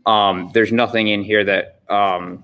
Um, 0.06 0.52
there's 0.54 0.72
nothing 0.72 1.08
in 1.08 1.24
here 1.24 1.44
that 1.44 1.80
um, 1.90 2.44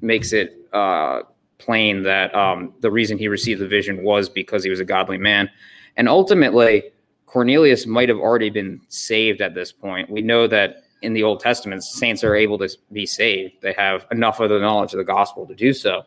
makes 0.00 0.32
it 0.32 0.56
uh, 0.72 1.22
plain 1.58 2.02
that 2.02 2.34
um, 2.34 2.74
the 2.80 2.90
reason 2.90 3.18
he 3.18 3.28
received 3.28 3.60
the 3.60 3.68
vision 3.68 4.02
was 4.02 4.28
because 4.28 4.64
he 4.64 4.70
was 4.70 4.80
a 4.80 4.84
godly 4.84 5.18
man. 5.18 5.50
And 5.96 6.08
ultimately, 6.08 6.84
Cornelius 7.26 7.86
might 7.86 8.08
have 8.08 8.18
already 8.18 8.50
been 8.50 8.80
saved 8.88 9.40
at 9.40 9.54
this 9.54 9.72
point. 9.72 10.10
We 10.10 10.22
know 10.22 10.46
that 10.46 10.84
in 11.02 11.12
the 11.12 11.22
Old 11.22 11.40
Testament, 11.40 11.84
saints 11.84 12.24
are 12.24 12.34
able 12.34 12.58
to 12.58 12.68
be 12.92 13.06
saved. 13.06 13.54
They 13.62 13.72
have 13.74 14.06
enough 14.10 14.40
of 14.40 14.50
the 14.50 14.58
knowledge 14.58 14.92
of 14.92 14.98
the 14.98 15.04
gospel 15.04 15.46
to 15.46 15.54
do 15.54 15.72
so. 15.72 16.02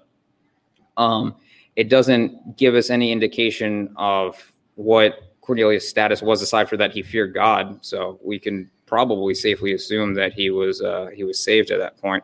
Um, 0.98 1.36
it 1.76 1.90
doesn't 1.90 2.58
give 2.58 2.76
us 2.76 2.90
any 2.90 3.12
indication 3.12 3.94
of 3.96 4.54
what 4.76 5.33
Cornelius' 5.44 5.90
status 5.90 6.22
was, 6.22 6.42
aside 6.42 6.70
from 6.70 6.78
that 6.78 6.94
he 6.94 7.04
feared 7.04 7.34
God. 7.34 7.84
So 7.84 8.18
we 8.24 8.40
can 8.40 8.70
probably 8.86 9.36
safely 9.36 9.74
assume 9.74 10.14
that 10.14 10.34
he 10.34 10.50
was 10.50 10.82
uh, 10.82 11.10
he 11.14 11.24
was 11.24 11.40
saved 11.40 11.70
at 11.70 11.80
that 11.80 11.98
point. 11.98 12.24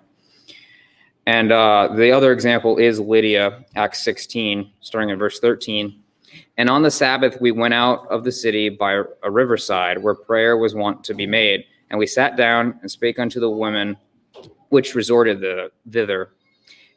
And 1.25 1.51
uh, 1.51 1.89
the 1.95 2.11
other 2.11 2.31
example 2.31 2.77
is 2.77 2.99
Lydia, 2.99 3.65
Acts 3.75 4.03
16, 4.03 4.71
starting 4.79 5.09
in 5.09 5.19
verse 5.19 5.39
13. 5.39 6.01
And 6.57 6.69
on 6.69 6.81
the 6.81 6.89
Sabbath, 6.89 7.39
we 7.41 7.51
went 7.51 7.73
out 7.73 8.07
of 8.07 8.23
the 8.23 8.31
city 8.31 8.69
by 8.69 9.03
a 9.21 9.29
riverside 9.29 10.01
where 10.01 10.15
prayer 10.15 10.57
was 10.57 10.73
wont 10.73 11.03
to 11.03 11.13
be 11.13 11.27
made. 11.27 11.65
And 11.89 11.99
we 11.99 12.07
sat 12.07 12.37
down 12.37 12.79
and 12.81 12.89
spake 12.89 13.19
unto 13.19 13.39
the 13.39 13.49
women 13.49 13.97
which 14.69 14.95
resorted 14.95 15.41
the, 15.41 15.71
thither. 15.89 16.31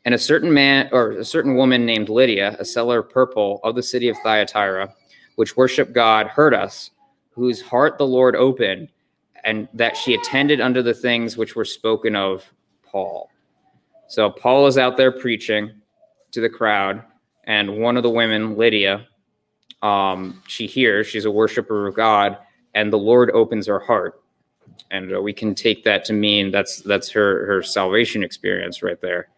And 0.04 0.14
a 0.14 0.18
certain 0.18 0.52
man, 0.52 0.88
or 0.92 1.12
a 1.12 1.24
certain 1.24 1.56
woman 1.56 1.84
named 1.84 2.08
Lydia, 2.08 2.56
a 2.58 2.64
seller 2.64 3.00
of 3.00 3.10
purple 3.10 3.60
of 3.64 3.74
the 3.74 3.82
city 3.82 4.08
of 4.08 4.16
Thyatira, 4.22 4.94
which 5.36 5.56
worship 5.56 5.92
God, 5.92 6.26
heard 6.26 6.54
us, 6.54 6.90
whose 7.30 7.60
heart 7.60 7.98
the 7.98 8.06
Lord 8.06 8.36
opened, 8.36 8.88
and 9.44 9.68
that 9.74 9.96
she 9.96 10.14
attended 10.14 10.60
unto 10.60 10.82
the 10.82 10.94
things 10.94 11.36
which 11.36 11.56
were 11.56 11.64
spoken 11.64 12.14
of 12.14 12.52
Paul. 12.84 13.30
So 14.08 14.30
Paul 14.30 14.66
is 14.66 14.78
out 14.78 14.96
there 14.96 15.10
preaching 15.10 15.70
to 16.32 16.40
the 16.40 16.50
crowd, 16.50 17.02
and 17.44 17.78
one 17.78 17.96
of 17.96 18.02
the 18.02 18.10
women, 18.10 18.56
Lydia, 18.56 19.06
um, 19.82 20.42
she 20.46 20.66
hears 20.66 21.06
she's 21.06 21.24
a 21.24 21.30
worshiper 21.30 21.86
of 21.86 21.94
God, 21.94 22.38
and 22.74 22.92
the 22.92 22.98
Lord 22.98 23.30
opens 23.32 23.66
her 23.66 23.80
heart, 23.80 24.22
and 24.90 25.14
uh, 25.14 25.20
we 25.20 25.32
can 25.32 25.54
take 25.54 25.82
that 25.84 26.04
to 26.06 26.12
mean 26.12 26.50
that's 26.50 26.82
that's 26.82 27.10
her 27.10 27.46
her 27.46 27.62
salvation 27.62 28.22
experience 28.22 28.82
right 28.82 29.00
there. 29.00 29.28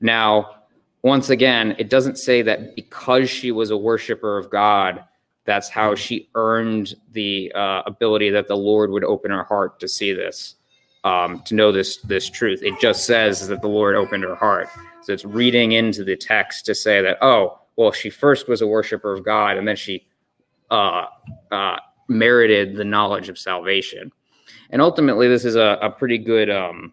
Now, 0.00 0.56
once 1.02 1.30
again, 1.30 1.74
it 1.78 1.90
doesn't 1.90 2.16
say 2.16 2.42
that 2.42 2.74
because 2.76 3.28
she 3.28 3.52
was 3.52 3.70
a 3.70 3.76
worshiper 3.76 4.38
of 4.38 4.50
God, 4.50 5.04
that's 5.44 5.68
how 5.68 5.94
she 5.94 6.28
earned 6.34 6.94
the 7.12 7.50
uh, 7.54 7.82
ability 7.86 8.30
that 8.30 8.46
the 8.46 8.56
Lord 8.56 8.90
would 8.90 9.04
open 9.04 9.30
her 9.30 9.44
heart 9.44 9.80
to 9.80 9.88
see 9.88 10.12
this 10.12 10.56
um, 11.04 11.40
to 11.42 11.54
know 11.54 11.72
this 11.72 11.96
this 11.98 12.28
truth. 12.28 12.62
It 12.62 12.78
just 12.80 13.06
says 13.06 13.48
that 13.48 13.62
the 13.62 13.68
Lord 13.68 13.96
opened 13.96 14.24
her 14.24 14.34
heart. 14.34 14.68
So 15.02 15.12
it's 15.12 15.24
reading 15.24 15.72
into 15.72 16.04
the 16.04 16.16
text 16.16 16.66
to 16.66 16.74
say 16.74 17.02
that 17.02 17.18
oh 17.22 17.60
well 17.76 17.92
she 17.92 18.10
first 18.10 18.48
was 18.48 18.60
a 18.60 18.66
worshiper 18.66 19.12
of 19.12 19.24
God 19.24 19.56
and 19.56 19.66
then 19.66 19.76
she 19.76 20.06
uh, 20.70 21.06
uh, 21.50 21.76
merited 22.08 22.76
the 22.76 22.84
knowledge 22.84 23.28
of 23.28 23.38
salvation. 23.38 24.12
And 24.70 24.80
ultimately, 24.80 25.28
this 25.28 25.44
is 25.44 25.56
a, 25.56 25.78
a 25.82 25.90
pretty 25.90 26.18
good 26.18 26.50
um, 26.50 26.92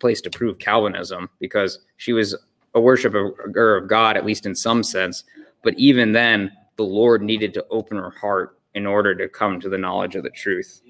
place 0.00 0.20
to 0.22 0.30
prove 0.30 0.58
Calvinism 0.58 1.28
because 1.38 1.80
she 1.96 2.12
was 2.12 2.34
a 2.74 2.80
worshiper 2.80 3.76
of 3.76 3.88
God, 3.88 4.16
at 4.16 4.26
least 4.26 4.46
in 4.46 4.54
some 4.54 4.82
sense. 4.82 5.24
But 5.62 5.74
even 5.78 6.12
then, 6.12 6.52
the 6.78 6.84
Lord 6.84 7.22
needed 7.22 7.52
to 7.54 7.66
open 7.70 7.98
her 7.98 8.10
heart 8.10 8.58
in 8.74 8.86
order 8.86 9.14
to 9.14 9.28
come 9.28 9.60
to 9.60 9.68
the 9.68 9.76
knowledge 9.76 10.14
of 10.14 10.22
the 10.22 10.30
truth. 10.30 10.80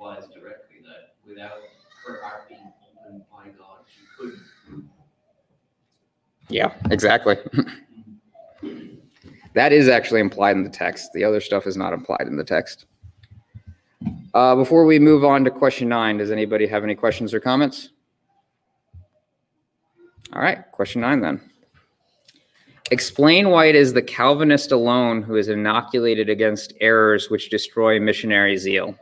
implies 0.00 0.24
directly 0.28 0.78
that 0.82 1.14
without 1.28 1.58
her 2.06 2.22
heart 2.22 2.48
being 2.48 2.72
opened 3.04 3.22
by 3.30 3.44
God, 3.58 3.84
she 3.86 4.02
couldn't. 4.16 4.88
Yeah, 6.48 6.72
exactly. 6.90 7.36
that 9.52 9.72
is 9.72 9.88
actually 9.88 10.20
implied 10.20 10.56
in 10.56 10.64
the 10.64 10.70
text. 10.70 11.12
The 11.12 11.22
other 11.22 11.40
stuff 11.40 11.66
is 11.66 11.76
not 11.76 11.92
implied 11.92 12.26
in 12.26 12.36
the 12.36 12.44
text. 12.44 12.86
Uh, 14.32 14.56
before 14.56 14.86
we 14.86 14.98
move 14.98 15.22
on 15.24 15.44
to 15.44 15.50
question 15.50 15.88
nine, 15.88 16.16
does 16.16 16.30
anybody 16.30 16.66
have 16.66 16.82
any 16.82 16.94
questions 16.94 17.34
or 17.34 17.40
comments? 17.40 17.90
All 20.40 20.46
right, 20.46 20.72
question 20.72 21.02
nine 21.02 21.20
then. 21.20 21.38
Explain 22.90 23.50
why 23.50 23.66
it 23.66 23.74
is 23.74 23.92
the 23.92 24.00
Calvinist 24.00 24.72
alone 24.72 25.20
who 25.20 25.36
is 25.36 25.48
inoculated 25.48 26.30
against 26.30 26.72
errors 26.80 27.28
which 27.28 27.50
destroy 27.50 28.00
missionary 28.00 28.56
zeal. 28.56 28.96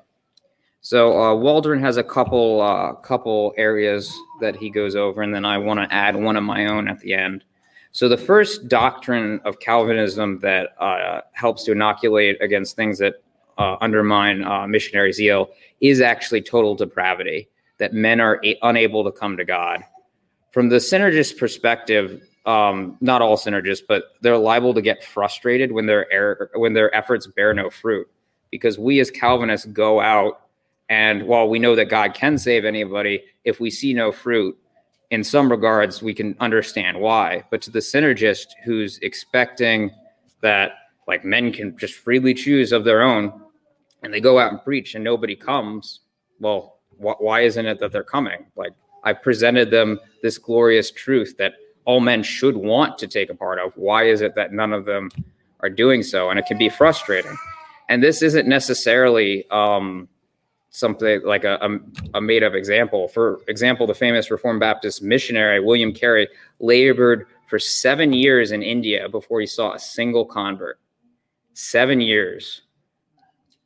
So 0.80 1.16
uh, 1.16 1.36
Waldron 1.36 1.80
has 1.80 1.96
a 1.96 2.02
couple 2.02 2.60
uh, 2.60 2.94
couple 2.94 3.54
areas 3.56 4.12
that 4.40 4.56
he 4.56 4.68
goes 4.68 4.96
over, 4.96 5.22
and 5.22 5.32
then 5.32 5.44
I 5.44 5.58
want 5.58 5.78
to 5.78 5.94
add 5.94 6.16
one 6.16 6.34
of 6.34 6.42
my 6.42 6.66
own 6.66 6.88
at 6.88 6.98
the 6.98 7.14
end. 7.14 7.44
So 7.92 8.08
the 8.08 8.16
first 8.16 8.66
doctrine 8.66 9.40
of 9.44 9.60
Calvinism 9.60 10.40
that 10.40 10.70
uh, 10.82 11.20
helps 11.34 11.62
to 11.66 11.70
inoculate 11.70 12.42
against 12.42 12.74
things 12.74 12.98
that 12.98 13.22
uh, 13.58 13.76
undermine 13.80 14.42
uh, 14.42 14.66
missionary 14.66 15.12
zeal 15.12 15.50
is 15.80 16.00
actually 16.00 16.42
total 16.42 16.74
depravity. 16.74 17.48
That 17.78 17.92
men 17.92 18.20
are 18.20 18.40
a- 18.44 18.58
unable 18.62 19.04
to 19.04 19.12
come 19.12 19.36
to 19.36 19.44
God. 19.44 19.84
From 20.50 20.68
the 20.68 20.76
synergist 20.76 21.38
perspective, 21.38 22.22
um, 22.46 22.96
not 23.00 23.20
all 23.20 23.36
synergists, 23.36 23.82
but 23.86 24.04
they're 24.22 24.38
liable 24.38 24.72
to 24.74 24.80
get 24.80 25.04
frustrated 25.04 25.72
when 25.72 25.86
their 25.86 26.50
when 26.54 26.72
their 26.72 26.94
efforts 26.94 27.26
bear 27.26 27.52
no 27.52 27.68
fruit, 27.70 28.08
because 28.50 28.78
we 28.78 29.00
as 29.00 29.10
Calvinists 29.10 29.66
go 29.66 30.00
out 30.00 30.48
and 30.88 31.26
while 31.26 31.48
we 31.48 31.58
know 31.58 31.74
that 31.76 31.86
God 31.86 32.14
can 32.14 32.38
save 32.38 32.64
anybody, 32.64 33.22
if 33.44 33.60
we 33.60 33.70
see 33.70 33.92
no 33.92 34.10
fruit, 34.10 34.56
in 35.10 35.22
some 35.22 35.50
regards, 35.50 36.02
we 36.02 36.14
can 36.14 36.34
understand 36.40 36.98
why. 36.98 37.44
But 37.50 37.62
to 37.62 37.70
the 37.70 37.78
synergist 37.78 38.46
who's 38.64 38.98
expecting 38.98 39.90
that 40.40 40.72
like 41.06 41.24
men 41.24 41.52
can 41.52 41.76
just 41.76 41.94
freely 41.94 42.34
choose 42.34 42.72
of 42.72 42.84
their 42.84 43.02
own 43.02 43.42
and 44.02 44.12
they 44.12 44.20
go 44.20 44.38
out 44.38 44.52
and 44.52 44.62
preach 44.62 44.94
and 44.94 45.02
nobody 45.02 45.34
comes, 45.34 46.00
well, 46.40 46.78
wh- 46.98 47.20
why 47.20 47.40
isn't 47.40 47.66
it 47.66 47.78
that 47.80 47.92
they're 47.92 48.02
coming? 48.02 48.46
Like 48.56 48.72
I 49.08 49.14
presented 49.14 49.70
them 49.70 49.98
this 50.22 50.36
glorious 50.36 50.90
truth 50.90 51.36
that 51.38 51.54
all 51.86 52.00
men 52.00 52.22
should 52.22 52.56
want 52.56 52.98
to 52.98 53.06
take 53.06 53.30
a 53.30 53.34
part 53.34 53.58
of. 53.58 53.72
Why 53.74 54.04
is 54.04 54.20
it 54.20 54.34
that 54.34 54.52
none 54.52 54.74
of 54.74 54.84
them 54.84 55.10
are 55.60 55.70
doing 55.70 56.02
so? 56.02 56.28
And 56.28 56.38
it 56.38 56.44
can 56.46 56.58
be 56.58 56.68
frustrating. 56.68 57.34
And 57.88 58.02
this 58.02 58.20
isn't 58.20 58.46
necessarily, 58.46 59.48
um, 59.50 60.08
something 60.70 61.22
like 61.24 61.44
a, 61.44 61.58
a, 61.62 62.18
a, 62.18 62.20
made 62.20 62.44
up 62.44 62.52
example. 62.52 63.08
For 63.08 63.40
example, 63.48 63.86
the 63.86 63.94
famous 63.94 64.30
Reformed 64.30 64.60
Baptist 64.60 65.02
missionary 65.02 65.60
William 65.60 65.94
Carey 65.94 66.28
labored 66.60 67.26
for 67.48 67.58
seven 67.58 68.12
years 68.12 68.52
in 68.52 68.62
India 68.62 69.08
before 69.08 69.40
he 69.40 69.46
saw 69.46 69.72
a 69.72 69.78
single 69.78 70.26
convert. 70.26 70.78
Seven 71.54 72.02
years. 72.02 72.62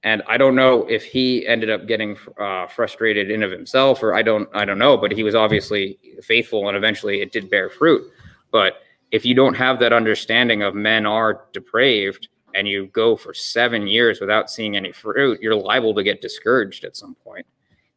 And 0.05 0.23
I 0.27 0.37
don't 0.37 0.57
know 0.57 0.85
if 0.89 1.05
he 1.05 1.47
ended 1.47 1.71
up 1.71 1.87
getting 1.87 2.17
uh, 2.39 2.67
frustrated 2.67 3.31
in 3.31 3.43
of 3.43 3.53
himself, 3.53 4.03
or 4.03 4.15
I 4.15 4.23
don't, 4.23 4.49
I 4.53 4.65
don't 4.65 4.79
know. 4.79 4.97
But 4.97 5.13
he 5.13 5.23
was 5.23 5.35
obviously 5.35 5.99
faithful, 6.23 6.67
and 6.69 6.77
eventually 6.77 7.21
it 7.21 7.31
did 7.31 7.49
bear 7.49 7.71
fruit. 7.71 8.11
But 8.51 8.83
if 9.13 9.25
you 9.27 9.35
don't 9.35 9.55
have 9.55 9.79
that 9.79 9.93
understanding 9.93 10.63
of 10.63 10.75
men 10.75 11.07
are 11.07 11.45
depraved 11.53 12.29
and 12.55 12.67
you 12.67 12.87
go 12.89 13.15
for 13.15 13.33
seven 13.33 13.87
years 13.87 14.21
without 14.21 14.51
seeing 14.51 14.77
any 14.77 14.91
fruit, 14.91 15.41
you're 15.41 15.55
liable 15.55 15.95
to 15.95 16.03
get 16.03 16.21
discouraged 16.21 16.85
at 16.85 16.97
some 16.97 17.15
point. 17.17 17.47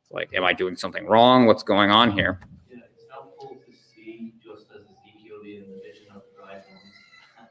It's 0.02 0.12
like, 0.12 0.34
am 0.34 0.44
I 0.44 0.54
doing 0.54 0.76
something 0.76 1.06
wrong? 1.08 1.46
What's 1.46 1.64
going 1.64 1.90
on 1.90 2.12
here? 2.12 2.40
Yeah, 2.70 2.80
it's 2.94 3.06
helpful 3.12 3.58
to 3.66 3.72
see, 3.74 4.34
just 4.44 4.66
as 4.72 4.84
Ezekiel 4.84 5.38
the 5.42 5.82
vision 5.82 6.08
of 6.14 6.22
the 6.22 6.42
dry 6.42 6.54
bones. 6.56 6.94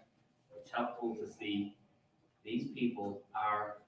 It's 0.56 0.70
helpful 0.70 1.16
to 1.16 1.26
see 1.38 1.76
these 2.44 2.70
people 2.74 3.22
are, 3.34 3.78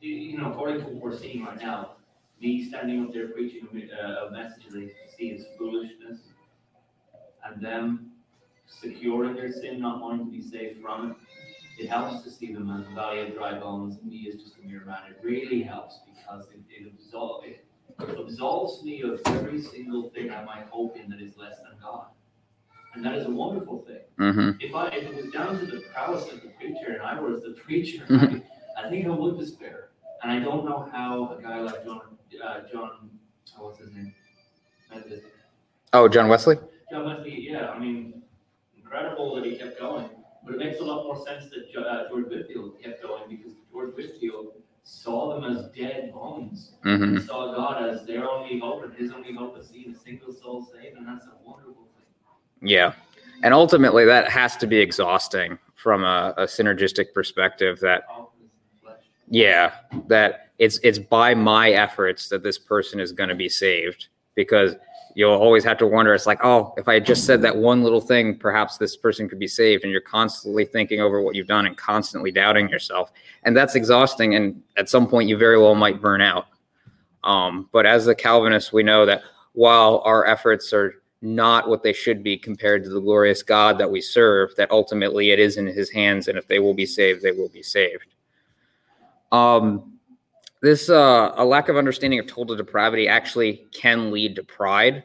you- 0.00 0.14
you 0.14 0.38
know, 0.38 0.50
according 0.52 0.80
to 0.80 0.86
what 0.86 0.94
we're 1.02 1.16
seeing 1.16 1.44
right 1.44 1.60
now, 1.60 1.92
me 2.40 2.62
standing 2.64 3.04
up 3.04 3.12
there 3.12 3.28
preaching 3.28 3.66
a, 3.72 4.24
uh, 4.24 4.26
a 4.26 4.30
message 4.30 4.66
that 4.66 4.74
they 4.74 4.92
see 5.16 5.32
as 5.32 5.46
foolishness, 5.58 6.20
and 7.44 7.60
them 7.62 8.12
secure 8.66 9.24
in 9.26 9.34
their 9.34 9.52
sin, 9.52 9.80
not 9.80 10.00
wanting 10.00 10.26
to 10.26 10.32
be 10.32 10.42
saved 10.42 10.80
from 10.82 11.10
it. 11.12 11.16
It 11.82 11.88
helps 11.88 12.22
to 12.24 12.30
see 12.30 12.52
them 12.52 12.70
as 12.70 12.86
a 12.86 12.90
valley 12.94 13.20
of 13.20 13.34
dry 13.34 13.58
bones, 13.58 13.96
and 13.98 14.10
me 14.10 14.28
as 14.28 14.36
just 14.42 14.58
a 14.58 14.66
mere 14.66 14.84
man. 14.84 14.98
It 15.10 15.18
really 15.22 15.62
helps 15.62 16.00
because 16.06 16.46
it, 16.48 16.60
it 16.70 16.90
absolves, 16.92 17.46
it 17.46 17.64
absolves 18.18 18.82
me 18.82 19.02
of 19.02 19.20
every 19.26 19.60
single 19.60 20.10
thing 20.10 20.30
I 20.30 20.42
might 20.44 20.66
hope 20.68 20.96
in 20.96 21.08
that 21.10 21.20
is 21.20 21.36
less 21.36 21.56
than 21.60 21.78
God. 21.80 22.06
And 22.94 23.04
that 23.04 23.14
is 23.14 23.26
a 23.26 23.30
wonderful 23.30 23.84
thing. 23.86 24.00
Mm-hmm. 24.18 24.50
If 24.60 24.74
I, 24.74 24.88
if 24.88 25.04
it 25.04 25.14
was 25.24 25.32
down 25.32 25.58
to 25.58 25.66
the 25.66 25.80
prowess 25.92 26.30
of 26.32 26.40
the 26.42 26.48
preacher 26.48 26.92
and 26.92 27.02
I 27.02 27.20
was 27.20 27.42
the 27.42 27.50
preacher, 27.64 28.04
Mhm. 28.06 28.42
I, 28.42 28.42
I 28.76 28.88
think 28.88 29.06
I 29.06 29.10
would 29.10 29.38
despair. 29.38 29.88
And 30.22 30.32
I 30.32 30.38
don't 30.38 30.64
know 30.64 30.88
how 30.92 31.36
a 31.38 31.42
guy 31.42 31.60
like 31.60 31.84
John, 31.84 32.00
uh, 32.44 32.60
John, 32.70 33.10
oh, 33.58 33.66
what's 33.66 33.78
his 33.78 33.92
name? 33.92 34.14
Oh, 35.92 36.08
John 36.08 36.28
Wesley? 36.28 36.56
John 36.90 37.06
Wesley, 37.06 37.48
yeah, 37.48 37.70
I 37.70 37.78
mean, 37.78 38.22
incredible 38.76 39.34
that 39.36 39.44
he 39.44 39.56
kept 39.56 39.78
going. 39.78 40.08
But 40.44 40.54
it 40.54 40.58
makes 40.58 40.80
a 40.80 40.84
lot 40.84 41.04
more 41.04 41.16
sense 41.26 41.50
that 41.50 41.80
uh, 41.80 42.08
George 42.08 42.26
Whitefield 42.26 42.80
kept 42.82 43.02
going 43.02 43.22
because 43.28 43.52
George 43.72 43.94
Whitefield 43.96 44.52
saw 44.84 45.34
them 45.40 45.56
as 45.56 45.66
dead 45.76 46.12
bones. 46.12 46.72
Mm-hmm. 46.84 47.16
He 47.16 47.22
saw 47.22 47.52
God 47.52 47.88
as 47.88 48.06
their 48.06 48.28
only 48.28 48.60
hope 48.60 48.84
and 48.84 48.94
his 48.94 49.10
only 49.12 49.34
hope 49.34 49.58
is 49.58 49.68
seeing 49.68 49.90
a 49.90 49.98
single 49.98 50.32
soul 50.32 50.68
saved, 50.72 50.96
and 50.96 51.06
that's 51.06 51.26
a 51.26 51.32
wonderful 51.44 51.88
thing. 51.96 52.68
Yeah. 52.68 52.92
And 53.42 53.52
ultimately, 53.52 54.04
that 54.04 54.30
has 54.30 54.56
to 54.58 54.66
be 54.66 54.78
exhausting 54.78 55.58
from 55.74 56.04
a, 56.04 56.32
a 56.36 56.44
synergistic 56.44 57.12
perspective 57.12 57.80
that 57.80 58.04
Confidence 58.06 58.16
in 58.16 58.16
the 58.16 58.24
flesh. 58.24 58.25
Yeah 59.28 59.72
that 60.08 60.50
it's 60.58 60.78
it's 60.82 60.98
by 60.98 61.34
my 61.34 61.70
efforts 61.70 62.28
that 62.28 62.42
this 62.42 62.58
person 62.58 63.00
is 63.00 63.12
going 63.12 63.28
to 63.28 63.34
be 63.34 63.48
saved 63.48 64.08
because 64.34 64.74
you'll 65.14 65.32
always 65.32 65.64
have 65.64 65.78
to 65.78 65.86
wonder 65.86 66.14
it's 66.14 66.26
like 66.26 66.38
oh 66.44 66.74
if 66.76 66.88
i 66.88 67.00
just 67.00 67.24
said 67.24 67.40
that 67.42 67.56
one 67.56 67.82
little 67.82 68.00
thing 68.00 68.36
perhaps 68.36 68.76
this 68.76 68.96
person 68.96 69.28
could 69.28 69.38
be 69.38 69.48
saved 69.48 69.82
and 69.82 69.90
you're 69.90 70.00
constantly 70.00 70.64
thinking 70.64 71.00
over 71.00 71.22
what 71.22 71.34
you've 71.34 71.46
done 71.46 71.66
and 71.66 71.76
constantly 71.76 72.30
doubting 72.30 72.68
yourself. 72.68 73.10
And 73.44 73.56
that's 73.56 73.74
exhausting 73.74 74.34
and 74.34 74.62
at 74.76 74.88
some 74.88 75.06
point 75.06 75.28
you 75.28 75.36
very 75.36 75.58
well 75.58 75.74
might 75.74 76.02
burn 76.02 76.20
out. 76.20 76.46
Um, 77.24 77.68
but 77.72 77.86
as 77.86 78.04
the 78.04 78.14
calvinists 78.14 78.72
we 78.72 78.82
know 78.82 79.06
that 79.06 79.22
while 79.52 80.02
our 80.04 80.26
efforts 80.26 80.72
are 80.72 81.02
not 81.22 81.68
what 81.68 81.82
they 81.82 81.94
should 81.94 82.22
be 82.22 82.36
compared 82.36 82.84
to 82.84 82.90
the 82.90 83.00
glorious 83.00 83.42
god 83.42 83.78
that 83.78 83.90
we 83.90 84.02
serve 84.02 84.54
that 84.56 84.70
ultimately 84.70 85.30
it 85.30 85.38
is 85.38 85.56
in 85.56 85.66
his 85.66 85.90
hands 85.90 86.28
and 86.28 86.36
if 86.36 86.46
they 86.46 86.58
will 86.58 86.74
be 86.74 86.84
saved 86.84 87.22
they 87.22 87.32
will 87.32 87.48
be 87.48 87.62
saved 87.62 88.06
um, 89.32 89.98
this 90.62 90.88
uh, 90.88 91.32
a 91.36 91.44
lack 91.44 91.68
of 91.68 91.76
understanding 91.76 92.18
of 92.18 92.26
total 92.26 92.56
depravity 92.56 93.08
actually 93.08 93.66
can 93.72 94.10
lead 94.10 94.36
to 94.36 94.42
pride. 94.42 95.04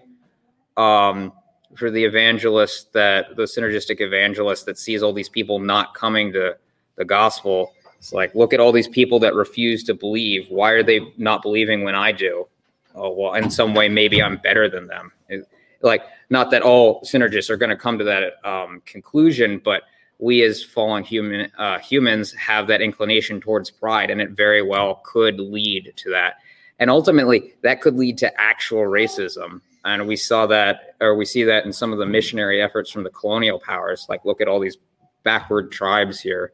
Um, 0.77 1.33
for 1.75 1.89
the 1.89 2.03
evangelist 2.03 2.91
that 2.93 3.35
the 3.35 3.43
synergistic 3.43 4.01
evangelist 4.01 4.65
that 4.65 4.77
sees 4.77 5.01
all 5.03 5.13
these 5.13 5.29
people 5.29 5.59
not 5.59 5.93
coming 5.93 6.33
to 6.33 6.57
the 6.95 7.05
gospel, 7.05 7.73
it's 7.97 8.11
like, 8.11 8.33
look 8.35 8.53
at 8.53 8.59
all 8.59 8.71
these 8.71 8.87
people 8.87 9.19
that 9.19 9.35
refuse 9.35 9.83
to 9.85 9.93
believe. 9.93 10.47
Why 10.49 10.71
are 10.71 10.83
they 10.83 11.13
not 11.17 11.41
believing 11.41 11.83
when 11.83 11.95
I 11.95 12.11
do? 12.11 12.47
Oh 12.95 13.11
well, 13.11 13.33
in 13.35 13.49
some 13.49 13.73
way, 13.73 13.87
maybe 13.87 14.21
I'm 14.21 14.37
better 14.37 14.69
than 14.69 14.87
them. 14.87 15.11
It- 15.29 15.47
like, 15.83 16.03
not 16.29 16.51
that 16.51 16.61
all 16.61 17.01
synergists 17.01 17.49
are 17.49 17.57
going 17.57 17.71
to 17.71 17.75
come 17.75 17.97
to 17.97 18.03
that 18.03 18.33
um, 18.47 18.83
conclusion, 18.85 19.59
but 19.63 19.81
we 20.21 20.43
as 20.43 20.63
fallen 20.63 21.03
human 21.03 21.51
uh, 21.57 21.79
humans 21.79 22.31
have 22.33 22.67
that 22.67 22.79
inclination 22.79 23.41
towards 23.41 23.69
pride, 23.69 24.09
and 24.09 24.21
it 24.21 24.29
very 24.29 24.61
well 24.61 25.01
could 25.03 25.39
lead 25.39 25.91
to 25.97 26.11
that. 26.11 26.35
And 26.79 26.89
ultimately, 26.89 27.53
that 27.63 27.81
could 27.81 27.95
lead 27.95 28.17
to 28.19 28.39
actual 28.39 28.83
racism. 28.83 29.61
And 29.83 30.07
we 30.07 30.15
saw 30.15 30.45
that, 30.45 30.95
or 31.01 31.15
we 31.15 31.25
see 31.25 31.43
that 31.43 31.65
in 31.65 31.73
some 31.73 31.91
of 31.91 31.97
the 31.97 32.05
missionary 32.05 32.61
efforts 32.61 32.91
from 32.91 33.03
the 33.03 33.09
colonial 33.09 33.59
powers. 33.59 34.05
Like, 34.09 34.23
look 34.23 34.41
at 34.41 34.47
all 34.47 34.59
these 34.59 34.77
backward 35.23 35.71
tribes 35.71 36.19
here. 36.19 36.53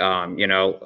Um, 0.00 0.38
you 0.38 0.46
know, 0.46 0.80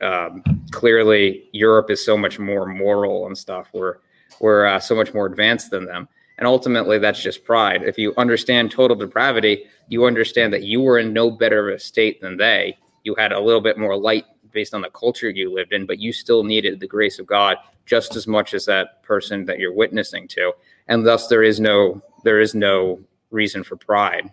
um, 0.00 0.44
clearly 0.70 1.48
Europe 1.52 1.90
is 1.90 2.04
so 2.04 2.16
much 2.16 2.38
more 2.38 2.64
moral 2.64 3.26
and 3.26 3.36
stuff. 3.36 3.68
We're 3.72 3.96
we're 4.40 4.66
uh, 4.66 4.78
so 4.78 4.94
much 4.94 5.14
more 5.14 5.26
advanced 5.26 5.70
than 5.70 5.84
them. 5.84 6.08
And 6.38 6.46
ultimately, 6.46 6.98
that's 6.98 7.22
just 7.22 7.44
pride. 7.44 7.82
If 7.82 7.96
you 7.96 8.12
understand 8.16 8.70
total 8.70 8.96
depravity, 8.96 9.64
you 9.88 10.04
understand 10.04 10.52
that 10.52 10.64
you 10.64 10.80
were 10.80 10.98
in 10.98 11.12
no 11.12 11.30
better 11.30 11.68
of 11.68 11.76
a 11.76 11.78
state 11.78 12.20
than 12.20 12.36
they. 12.36 12.76
You 13.04 13.14
had 13.14 13.32
a 13.32 13.40
little 13.40 13.60
bit 13.60 13.78
more 13.78 13.96
light 13.96 14.24
based 14.52 14.74
on 14.74 14.82
the 14.82 14.90
culture 14.90 15.30
you 15.30 15.52
lived 15.52 15.72
in, 15.72 15.86
but 15.86 15.98
you 15.98 16.12
still 16.12 16.42
needed 16.44 16.80
the 16.80 16.86
grace 16.86 17.18
of 17.18 17.26
God 17.26 17.56
just 17.86 18.16
as 18.16 18.26
much 18.26 18.52
as 18.52 18.66
that 18.66 19.02
person 19.02 19.44
that 19.46 19.58
you're 19.58 19.72
witnessing 19.72 20.28
to. 20.28 20.52
And 20.88 21.06
thus 21.06 21.28
there 21.28 21.42
is 21.42 21.60
no 21.60 22.02
there 22.24 22.40
is 22.40 22.54
no 22.54 23.00
reason 23.30 23.62
for 23.62 23.76
pride. 23.76 24.30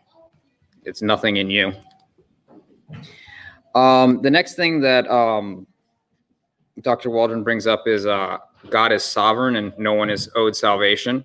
It's 0.83 1.01
nothing 1.01 1.37
in 1.37 1.49
you. 1.49 1.73
Um, 3.75 4.21
the 4.21 4.31
next 4.31 4.55
thing 4.55 4.81
that 4.81 5.09
um, 5.09 5.67
Dr. 6.81 7.09
Waldron 7.09 7.43
brings 7.43 7.67
up 7.67 7.87
is 7.87 8.05
uh, 8.05 8.37
God 8.69 8.91
is 8.91 9.03
sovereign 9.03 9.55
and 9.55 9.77
no 9.77 9.93
one 9.93 10.09
is 10.09 10.29
owed 10.35 10.55
salvation 10.55 11.23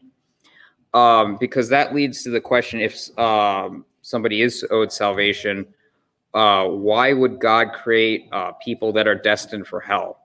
um, 0.94 1.36
because 1.38 1.68
that 1.68 1.94
leads 1.94 2.22
to 2.22 2.30
the 2.30 2.40
question 2.40 2.80
if 2.80 3.18
um, 3.18 3.84
somebody 4.02 4.42
is 4.42 4.64
owed 4.70 4.92
salvation, 4.92 5.66
uh, 6.34 6.66
why 6.66 7.12
would 7.12 7.38
God 7.38 7.72
create 7.72 8.28
uh, 8.32 8.52
people 8.52 8.92
that 8.92 9.06
are 9.06 9.14
destined 9.14 9.66
for 9.66 9.80
hell? 9.80 10.20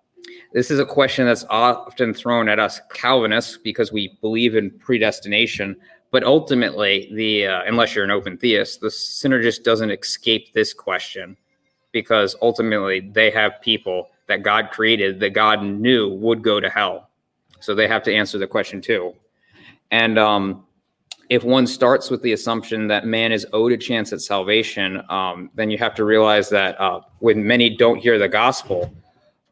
This 0.54 0.72
is 0.72 0.80
a 0.80 0.86
question 0.86 1.26
that's 1.26 1.46
often 1.50 2.14
thrown 2.14 2.48
at 2.48 2.60
us 2.60 2.80
Calvinists 2.94 3.58
because 3.58 3.92
we 3.92 4.18
believe 4.22 4.56
in 4.56 4.72
predestination. 4.72 5.76
But 6.12 6.24
ultimately, 6.24 7.10
the 7.14 7.48
uh, 7.48 7.64
unless 7.66 7.96
you're 7.96 8.06
an 8.06 8.12
open 8.12 8.38
theist, 8.38 8.82
the 8.82 8.88
synergist 8.88 9.64
doesn't 9.64 9.90
escape 9.90 10.54
this 10.54 10.74
question 10.74 11.36
because 11.92 12.36
ultimately 12.42 13.00
they 13.00 13.32
have 13.32 13.62
people 13.62 14.10
that 14.28 14.44
God 14.44 14.70
created 14.72 15.20
that 15.20 15.32
God 15.32 15.64
knew 15.64 16.10
would 16.14 16.44
go 16.44 16.60
to 16.60 16.70
hell. 16.70 17.10
So 17.60 17.74
they 17.74 17.88
have 17.88 18.04
to 18.04 18.14
answer 18.14 18.38
the 18.38 18.48
question 18.48 18.82
too. 18.82 19.14
And 19.94 20.18
um, 20.18 20.66
if 21.30 21.44
one 21.44 21.68
starts 21.68 22.10
with 22.10 22.24
the 22.24 22.34
assumption 22.34 22.88
that 22.88 23.06
man 23.06 23.32
is 23.32 23.46
owed 23.54 23.72
a 23.72 23.78
chance 23.78 24.12
at 24.12 24.22
salvation, 24.22 25.04
um, 25.08 25.52
then 25.54 25.70
you 25.70 25.78
have 25.78 25.94
to 25.94 26.04
realize 26.04 26.50
that 26.50 26.82
uh, 26.82 27.02
when 27.20 27.46
many 27.46 27.78
don't 27.78 28.00
hear 28.00 28.18
the 28.18 28.28
gospel, 28.28 28.92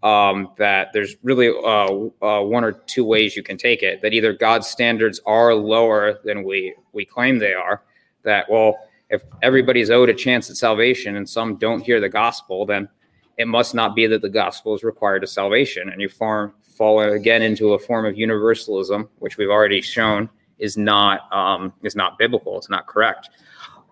um, 0.02 0.52
that 0.58 0.94
there's 0.94 1.16
really 1.22 1.50
uh, 1.50 2.26
uh, 2.26 2.42
one 2.42 2.64
or 2.64 2.72
two 2.72 3.06
ways 3.06 3.36
you 3.36 3.44
can 3.44 3.56
take 3.56 3.84
it. 3.84 4.02
That 4.02 4.14
either 4.14 4.34
God's 4.34 4.68
standards 4.68 5.22
are 5.28 5.54
lower 5.54 6.20
than 6.26 6.44
we 6.44 6.74
we 6.92 7.06
claim 7.06 7.38
they 7.38 7.54
are. 7.54 7.84
That 8.24 8.50
well, 8.50 8.80
if 9.12 9.22
everybody's 9.44 9.92
owed 9.92 10.10
a 10.10 10.14
chance 10.16 10.50
at 10.50 10.56
salvation 10.56 11.18
and 11.18 11.30
some 11.30 11.58
don't 11.58 11.82
hear 11.82 12.00
the 12.00 12.10
gospel, 12.10 12.66
then 12.66 12.90
it 13.38 13.48
must 13.48 13.76
not 13.76 13.96
be 13.96 14.08
that 14.08 14.24
the 14.24 14.30
gospel 14.30 14.74
is 14.74 14.84
required 14.84 15.22
of 15.22 15.30
salvation, 15.30 15.90
and 15.90 16.02
you 16.02 16.10
farm, 16.10 16.56
fall 16.78 17.02
again 17.02 17.42
into 17.42 17.74
a 17.74 17.80
form 17.80 18.06
of 18.06 18.18
universalism, 18.18 19.10
which 19.20 19.38
we've 19.38 19.50
already 19.50 19.82
shown 19.82 20.30
is 20.60 20.78
not 20.78 21.32
um, 21.34 21.74
is 21.84 21.96
not 21.96 22.18
biblical. 22.18 22.58
It's 22.58 22.70
not 22.70 22.88
correct. 22.88 23.30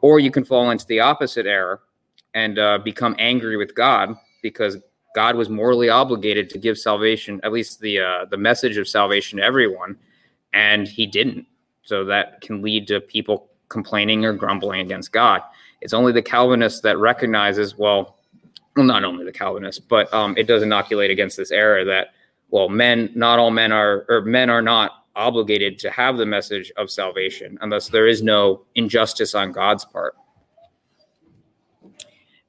Or 0.01 0.19
you 0.19 0.31
can 0.31 0.45
fall 0.45 0.69
into 0.71 0.85
the 0.87 0.99
opposite 0.99 1.45
error 1.45 1.81
and 2.33 2.57
uh, 2.57 2.77
become 2.77 3.15
angry 3.19 3.57
with 3.57 3.75
God 3.75 4.15
because 4.41 4.77
God 5.15 5.35
was 5.35 5.49
morally 5.49 5.89
obligated 5.89 6.49
to 6.51 6.57
give 6.57 6.77
salvation, 6.77 7.39
at 7.43 7.51
least 7.51 7.79
the 7.79 7.99
uh, 7.99 8.25
the 8.25 8.37
message 8.37 8.77
of 8.77 8.87
salvation 8.87 9.39
to 9.39 9.43
everyone, 9.43 9.97
and 10.53 10.87
He 10.87 11.05
didn't. 11.05 11.45
So 11.83 12.05
that 12.05 12.41
can 12.41 12.61
lead 12.61 12.87
to 12.87 13.01
people 13.01 13.49
complaining 13.69 14.25
or 14.25 14.33
grumbling 14.33 14.81
against 14.81 15.11
God. 15.11 15.41
It's 15.81 15.93
only 15.93 16.11
the 16.11 16.21
Calvinist 16.21 16.83
that 16.83 16.97
recognizes, 16.97 17.77
well, 17.77 18.17
well, 18.75 18.85
not 18.85 19.03
only 19.03 19.25
the 19.25 19.31
Calvinists, 19.31 19.79
but 19.79 20.13
um, 20.13 20.35
it 20.37 20.47
does 20.47 20.61
inoculate 20.61 21.09
against 21.09 21.37
this 21.37 21.51
error 21.51 21.85
that, 21.85 22.09
well, 22.51 22.69
men, 22.69 23.11
not 23.15 23.39
all 23.39 23.51
men 23.51 23.71
are, 23.71 24.05
or 24.09 24.21
men 24.21 24.49
are 24.49 24.61
not 24.61 25.05
obligated 25.15 25.77
to 25.79 25.91
have 25.91 26.17
the 26.17 26.25
message 26.25 26.71
of 26.77 26.89
salvation 26.89 27.57
unless 27.61 27.89
there 27.89 28.07
is 28.07 28.23
no 28.23 28.63
injustice 28.75 29.35
on 29.35 29.51
God's 29.51 29.85
part. 29.85 30.15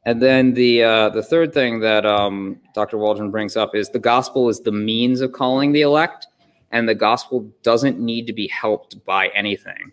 And 0.06 0.22
then 0.22 0.54
the 0.54 0.82
uh, 0.82 1.08
the 1.10 1.22
third 1.22 1.52
thing 1.52 1.80
that 1.80 2.06
um, 2.06 2.58
Dr. 2.74 2.96
Waldron 2.96 3.30
brings 3.30 3.56
up 3.56 3.74
is 3.74 3.90
the 3.90 3.98
gospel 3.98 4.48
is 4.48 4.60
the 4.60 4.72
means 4.72 5.20
of 5.20 5.32
calling 5.32 5.72
the 5.72 5.82
elect, 5.82 6.26
and 6.70 6.88
the 6.88 6.94
gospel 6.94 7.52
doesn't 7.62 8.00
need 8.00 8.26
to 8.26 8.32
be 8.32 8.48
helped 8.48 9.04
by 9.04 9.28
anything. 9.28 9.92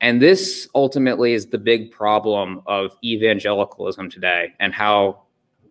And 0.00 0.22
this 0.22 0.68
ultimately 0.76 1.32
is 1.32 1.46
the 1.46 1.58
big 1.58 1.90
problem 1.90 2.62
of 2.66 2.96
evangelicalism 3.02 4.10
today 4.10 4.54
and 4.60 4.72
how 4.72 5.22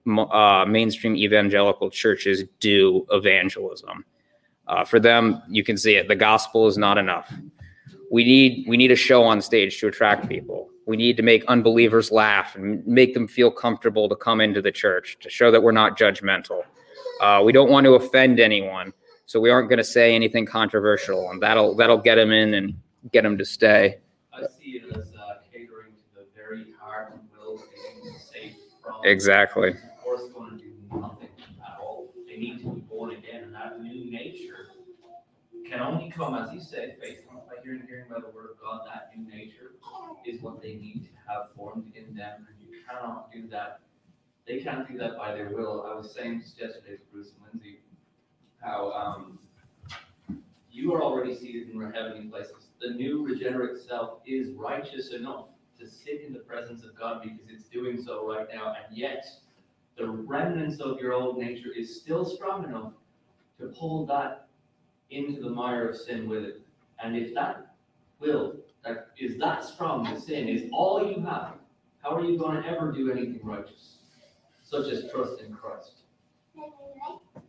uh, 0.07 0.65
mainstream 0.67 1.15
evangelical 1.15 1.89
churches 1.89 2.43
do 2.59 3.05
evangelism. 3.11 4.05
Uh, 4.67 4.83
for 4.83 4.99
them, 4.99 5.41
you 5.49 5.63
can 5.63 5.77
see 5.77 5.95
it. 5.95 6.07
The 6.07 6.15
gospel 6.15 6.67
is 6.67 6.77
not 6.77 6.97
enough. 6.97 7.33
We 8.11 8.23
need 8.23 8.65
we 8.67 8.77
need 8.77 8.91
a 8.91 8.95
show 8.95 9.23
on 9.23 9.41
stage 9.41 9.79
to 9.79 9.87
attract 9.87 10.29
people. 10.29 10.69
We 10.85 10.95
need 10.95 11.17
to 11.17 11.23
make 11.23 11.43
unbelievers 11.45 12.11
laugh 12.11 12.55
and 12.55 12.85
make 12.87 13.13
them 13.13 13.27
feel 13.27 13.51
comfortable 13.51 14.07
to 14.07 14.15
come 14.15 14.39
into 14.39 14.61
the 14.61 14.71
church 14.71 15.17
to 15.19 15.29
show 15.29 15.51
that 15.51 15.61
we're 15.61 15.73
not 15.73 15.97
judgmental. 15.97 16.63
Uh, 17.19 17.41
we 17.43 17.51
don't 17.51 17.69
want 17.69 17.85
to 17.85 17.95
offend 17.95 18.39
anyone, 18.39 18.93
so 19.25 19.39
we 19.39 19.49
aren't 19.49 19.67
going 19.67 19.77
to 19.77 19.83
say 19.83 20.15
anything 20.15 20.45
controversial, 20.45 21.29
and 21.31 21.41
that'll 21.41 21.75
that'll 21.75 21.97
get 21.97 22.15
them 22.15 22.31
in 22.31 22.53
and 22.53 22.73
get 23.11 23.23
them 23.23 23.37
to 23.37 23.43
stay. 23.43 23.97
I 24.33 24.41
see 24.57 24.81
it 24.81 24.95
as 24.95 25.13
uh, 25.13 25.39
catering 25.51 25.91
to 25.91 26.21
the 26.21 26.25
very 26.35 26.67
heart 26.79 27.13
and 27.13 27.21
will 27.37 27.57
saved 28.31 28.55
from. 28.81 29.01
Exactly. 29.03 29.71
Of 29.71 29.97
course, 30.01 30.21
going 30.33 30.51
to 30.51 30.57
do 30.57 30.73
nothing 30.93 31.29
at 31.65 31.77
all. 31.81 32.13
They 32.25 32.37
need 32.37 32.63
to 32.63 32.69
be 32.69 32.81
born 32.81 33.11
again, 33.11 33.43
and 33.43 33.55
that 33.55 33.81
new 33.81 34.09
nature 34.09 34.69
can 35.77 35.85
only 35.85 36.09
come, 36.09 36.33
as 36.33 36.51
you 36.51 36.59
say, 36.59 36.95
faith 36.99 37.19
comes 37.27 37.41
by 37.47 37.61
hearing, 37.63 37.83
hearing 37.87 38.05
by 38.09 38.19
the 38.19 38.29
word 38.35 38.49
of 38.51 38.59
God. 38.59 38.81
That 38.87 39.11
new 39.15 39.29
nature 39.29 39.73
is 40.25 40.41
what 40.41 40.61
they 40.61 40.73
need 40.73 41.03
to 41.03 41.31
have 41.31 41.51
formed 41.55 41.91
in 41.95 42.15
them, 42.15 42.47
and 42.47 42.57
you 42.59 42.79
cannot 42.87 43.31
do 43.31 43.47
that. 43.49 43.81
They 44.47 44.59
can't 44.59 44.89
do 44.89 44.97
that 44.97 45.17
by 45.17 45.33
their 45.33 45.49
will. 45.49 45.85
I 45.87 45.95
was 45.95 46.13
saying 46.15 46.41
just 46.41 46.59
yesterday 46.59 46.95
to 46.97 47.03
Bruce 47.11 47.31
and 47.33 47.61
Lindsay 47.61 47.79
how 48.59 48.91
um, 48.91 49.39
you 50.71 50.93
are 50.95 51.03
already 51.03 51.35
seated 51.35 51.69
in 51.69 51.79
heavenly 51.79 52.27
places. 52.27 52.69
The 52.81 52.89
new 52.89 53.23
regenerate 53.23 53.77
self 53.79 54.21
is 54.25 54.53
righteous 54.53 55.11
enough 55.11 55.45
to 55.79 55.87
sit 55.87 56.21
in 56.25 56.33
the 56.33 56.39
presence 56.39 56.83
of 56.83 56.97
God 56.97 57.21
because 57.21 57.49
it's 57.49 57.69
doing 57.69 58.01
so 58.01 58.27
right 58.27 58.47
now, 58.51 58.73
and 58.73 58.97
yet 58.97 59.27
the 59.95 60.09
remnants 60.09 60.79
of 60.79 60.99
your 60.99 61.13
old 61.13 61.37
nature 61.37 61.69
is 61.75 62.01
still 62.01 62.25
strong 62.25 62.63
enough 62.63 62.93
to 63.59 63.67
pull 63.67 64.05
that 64.07 64.46
into 65.09 65.41
the 65.41 65.49
mire 65.49 65.89
of 65.89 65.97
sin 65.97 66.27
with 66.27 66.43
it. 66.43 66.61
And 67.03 67.15
if 67.15 67.33
that 67.35 67.75
will 68.19 68.55
that 68.83 69.09
is 69.17 69.37
that 69.37 69.63
strong 69.63 70.03
the 70.03 70.19
sin 70.19 70.47
is 70.47 70.69
all 70.71 71.11
you 71.11 71.21
have, 71.21 71.53
how 72.01 72.15
are 72.15 72.23
you 72.23 72.37
going 72.37 72.61
to 72.61 72.67
ever 72.67 72.91
do 72.91 73.11
anything 73.11 73.39
righteous, 73.43 73.97
such 74.63 74.87
as 74.87 75.09
trust 75.11 75.41
in 75.41 75.53
Christ? 75.53 75.91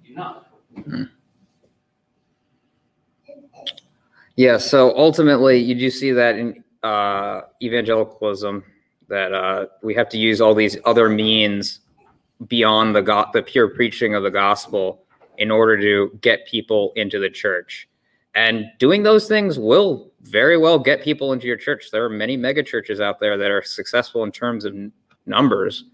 You're 0.05 0.17
not. 0.17 0.51
Yeah, 4.37 4.57
so 4.57 4.97
ultimately, 4.97 5.59
you 5.59 5.75
do 5.75 5.91
see 5.91 6.13
that 6.13 6.37
in 6.37 6.63
uh, 6.83 7.43
evangelicalism 7.63 8.65
that 9.09 9.33
uh, 9.33 9.67
we 9.83 9.95
have 9.95 10.09
to 10.11 10.19
use 10.19 10.41
all 10.41 10.55
these 10.55 10.77
other 10.85 11.09
means 11.09 11.81
beyond 12.47 12.95
the 12.95 13.03
go- 13.03 13.27
the 13.33 13.43
pure 13.43 13.69
preaching 13.69 14.15
of 14.15 14.23
the 14.23 14.31
gospel 14.31 15.03
in 15.39 15.51
order 15.51 15.81
to 15.81 16.17
get 16.21 16.47
people 16.47 16.93
into 16.97 17.19
the 17.19 17.31
church. 17.31 17.89
And 18.35 18.67
doing 18.79 19.03
those 19.03 19.27
things 19.27 19.59
will 19.59 20.13
very 20.23 20.59
well 20.59 20.79
get 20.79 21.03
people 21.03 21.33
into 21.33 21.47
your 21.47 21.57
church. 21.57 21.91
There 21.91 22.05
are 22.05 22.11
many 22.11 22.37
mega 22.37 22.63
churches 22.63 23.01
out 23.01 23.19
there 23.21 23.37
that 23.39 23.51
are 23.51 23.63
successful 23.63 24.23
in 24.25 24.33
terms 24.33 24.65
of 24.65 24.77
numbers, 25.27 25.85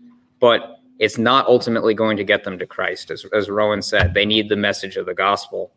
but 0.41 0.79
it's 0.99 1.19
not 1.19 1.47
ultimately 1.47 1.95
going 1.95 2.17
to 2.17 2.25
get 2.25 2.45
them 2.45 2.59
to 2.59 2.67
Christ. 2.67 3.11
As, 3.11 3.25
as 3.33 3.49
Rowan 3.49 3.83
said, 3.83 4.15
they 4.15 4.27
need 4.27 4.49
the 4.49 4.57
message 4.57 4.97
of 4.97 5.07
the 5.07 5.15
gospel. 5.15 5.73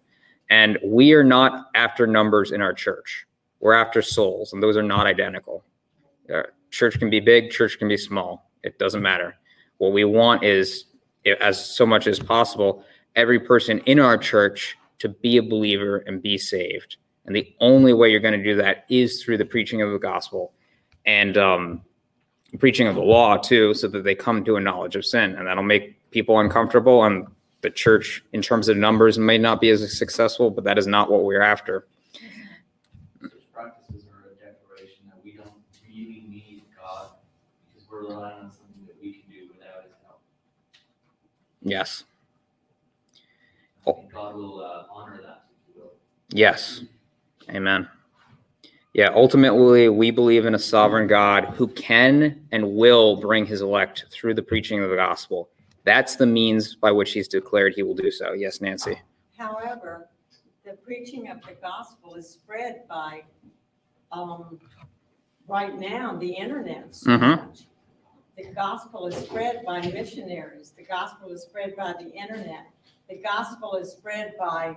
And 0.49 0.77
we 0.83 1.13
are 1.13 1.23
not 1.23 1.67
after 1.75 2.07
numbers 2.07 2.51
in 2.51 2.61
our 2.61 2.73
church. 2.73 3.25
We're 3.59 3.73
after 3.73 4.01
souls, 4.01 4.53
and 4.53 4.61
those 4.61 4.77
are 4.77 4.83
not 4.83 5.07
identical. 5.07 5.63
Uh, 6.33 6.43
church 6.69 6.99
can 6.99 7.09
be 7.09 7.19
big, 7.19 7.49
church 7.49 7.79
can 7.79 7.87
be 7.87 7.97
small. 7.97 8.51
It 8.63 8.77
doesn't 8.77 9.01
matter. 9.01 9.35
What 9.77 9.93
we 9.93 10.05
want 10.05 10.43
is, 10.43 10.85
as 11.41 11.75
so 11.75 11.85
much 11.85 12.07
as 12.07 12.19
possible, 12.19 12.83
every 13.17 13.39
person 13.39 13.79
in 13.79 13.99
our 13.99 14.17
church 14.17 14.77
to 14.99 15.09
be 15.09 15.37
a 15.37 15.43
believer 15.43 15.97
and 16.07 16.21
be 16.21 16.37
saved. 16.37 16.95
And 17.25 17.35
the 17.35 17.53
only 17.59 17.91
way 17.91 18.09
you're 18.09 18.21
going 18.21 18.39
to 18.39 18.43
do 18.43 18.55
that 18.55 18.85
is 18.89 19.21
through 19.21 19.39
the 19.39 19.45
preaching 19.45 19.81
of 19.81 19.91
the 19.91 19.99
gospel 19.99 20.53
and 21.05 21.37
um, 21.37 21.81
preaching 22.59 22.87
of 22.87 22.95
the 22.95 23.01
law, 23.01 23.35
too, 23.35 23.73
so 23.73 23.87
that 23.89 24.03
they 24.03 24.15
come 24.15 24.45
to 24.45 24.55
a 24.55 24.61
knowledge 24.61 24.95
of 24.95 25.05
sin. 25.05 25.35
And 25.35 25.47
that'll 25.47 25.63
make 25.63 25.99
people 26.11 26.39
uncomfortable. 26.39 27.03
And 27.03 27.27
the 27.61 27.69
church, 27.69 28.23
in 28.31 28.41
terms 28.41 28.69
of 28.69 28.77
numbers, 28.77 29.17
may 29.17 29.37
not 29.37 29.59
be 29.59 29.69
as 29.71 29.97
successful, 29.97 30.49
but 30.49 30.63
that 30.63 30.77
is 30.77 30.87
not 30.87 31.11
what 31.11 31.23
we're 31.23 31.41
after. 31.41 31.87
Practices 33.53 34.05
are 34.13 34.29
a 34.29 34.35
declaration 34.35 35.05
that 35.07 35.19
we 35.23 35.33
don't 35.33 35.51
really 35.89 36.23
need 36.29 36.61
God 36.79 37.09
because 37.73 37.89
we're 37.89 38.03
relying 38.03 38.43
on 38.43 38.51
something 38.51 38.85
that 38.85 38.95
we 39.01 39.13
can 39.13 39.29
do 39.29 39.47
without 39.51 39.83
His 39.83 39.93
help. 40.05 40.21
Yes. 41.61 42.05
I 43.87 43.93
think 44.01 44.13
God 44.13 44.35
will 44.35 44.59
uh, 44.61 44.83
honor 44.91 45.21
that, 45.23 45.43
if 45.51 45.75
you 45.75 45.81
will. 45.81 45.91
Yes. 46.29 46.81
Amen. 47.49 47.87
Yeah, 48.93 49.09
ultimately, 49.13 49.89
we 49.89 50.09
believe 50.11 50.45
in 50.45 50.55
a 50.55 50.59
sovereign 50.59 51.07
God 51.07 51.45
who 51.55 51.67
can 51.67 52.47
and 52.51 52.75
will 52.75 53.17
bring 53.17 53.45
his 53.45 53.61
elect 53.61 54.05
through 54.11 54.33
the 54.33 54.41
preaching 54.41 54.83
of 54.83 54.89
the 54.89 54.95
gospel. 54.95 55.49
That's 55.83 56.15
the 56.15 56.25
means 56.25 56.75
by 56.75 56.91
which 56.91 57.11
he's 57.11 57.27
declared 57.27 57.73
he 57.75 57.83
will 57.83 57.93
do 57.95 58.09
so. 58.11 58.33
Yes, 58.33 58.59
Nancy. 58.59 58.99
However, 59.37 60.09
the 60.65 60.73
preaching 60.73 61.29
of 61.29 61.41
the 61.43 61.53
gospel 61.61 62.15
is 62.15 62.27
spread 62.27 62.87
by, 62.89 63.23
um, 64.11 64.59
right 65.47 65.77
now, 65.79 66.15
the 66.17 66.31
internet 66.31 66.93
so 66.93 67.11
Mhm. 67.11 67.47
much. 67.47 67.67
The 68.35 68.51
gospel 68.53 69.07
is 69.07 69.15
spread 69.15 69.63
by 69.65 69.81
missionaries. 69.81 70.71
The 70.71 70.83
gospel 70.83 71.31
is 71.31 71.43
spread 71.43 71.75
by 71.75 71.93
the 71.93 72.11
internet. 72.11 72.67
The 73.09 73.17
gospel 73.17 73.75
is 73.75 73.91
spread 73.91 74.33
by 74.37 74.75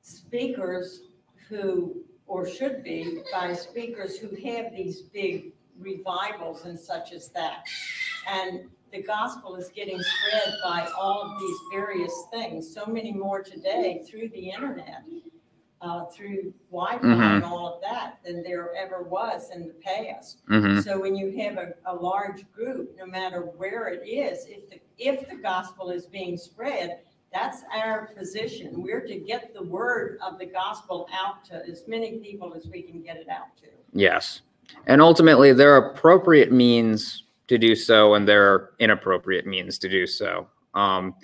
speakers 0.00 1.02
who, 1.48 1.96
or 2.26 2.46
should 2.48 2.82
be, 2.84 3.22
by 3.32 3.52
speakers 3.52 4.16
who 4.18 4.28
have 4.48 4.72
these 4.72 5.02
big 5.02 5.52
revivals 5.78 6.64
and 6.64 6.78
such 6.78 7.12
as 7.12 7.28
that. 7.30 7.64
And 8.28 8.68
the 8.92 9.02
gospel 9.02 9.56
is 9.56 9.68
getting 9.74 9.98
spread 10.00 10.54
by 10.62 10.88
all 10.98 11.22
of 11.22 11.40
these 11.40 11.56
various 11.72 12.12
things, 12.30 12.72
so 12.72 12.86
many 12.86 13.12
more 13.12 13.42
today 13.42 14.04
through 14.08 14.28
the 14.28 14.50
internet, 14.50 15.02
uh, 15.80 16.04
through 16.06 16.52
Wi-Fi 16.70 17.34
and 17.36 17.44
all 17.44 17.74
of 17.74 17.80
that 17.80 18.18
than 18.24 18.42
there 18.42 18.70
ever 18.76 19.02
was 19.02 19.50
in 19.50 19.66
the 19.66 19.74
past. 19.74 20.42
hmm 20.46 20.78
So 20.80 21.00
when 21.00 21.16
you 21.16 21.36
have 21.38 21.56
a, 21.56 21.74
a 21.86 21.94
large 21.94 22.44
group, 22.52 22.94
no 22.96 23.06
matter 23.06 23.40
where 23.40 23.88
it 23.88 24.06
is, 24.06 24.46
if 24.46 24.68
the, 24.70 24.80
if 24.98 25.28
the 25.28 25.36
gospel 25.36 25.90
is 25.90 26.06
being 26.06 26.36
spread, 26.36 27.00
that's 27.32 27.62
our 27.74 28.06
position. 28.16 28.82
We're 28.82 29.06
to 29.06 29.16
get 29.16 29.54
the 29.54 29.62
word 29.62 30.18
of 30.24 30.38
the 30.38 30.46
gospel 30.46 31.08
out 31.12 31.44
to 31.46 31.62
as 31.66 31.84
many 31.86 32.18
people 32.18 32.54
as 32.54 32.66
we 32.66 32.82
can 32.82 33.02
get 33.02 33.16
it 33.16 33.28
out 33.28 33.56
to. 33.62 33.68
Yes. 33.92 34.42
And 34.86 35.00
ultimately, 35.00 35.52
there 35.52 35.74
are 35.74 35.92
appropriate 35.92 36.52
means 36.52 37.24
to 37.48 37.58
do 37.58 37.74
so, 37.74 38.14
and 38.14 38.28
there 38.28 38.52
are 38.52 38.72
inappropriate 38.78 39.46
means 39.46 39.78
to 39.78 39.88
do 39.88 40.06
so. 40.06 40.46
Um, 40.74 41.14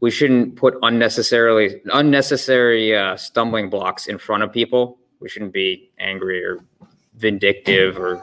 we 0.00 0.10
shouldn't 0.10 0.56
put 0.56 0.76
unnecessarily 0.82 1.80
unnecessary 1.92 2.94
uh, 2.94 3.16
stumbling 3.16 3.68
blocks 3.68 4.06
in 4.06 4.18
front 4.18 4.42
of 4.42 4.52
people. 4.52 4.98
We 5.20 5.28
shouldn't 5.28 5.52
be 5.52 5.90
angry 5.98 6.44
or 6.44 6.58
vindictive 7.16 7.98
or 7.98 8.22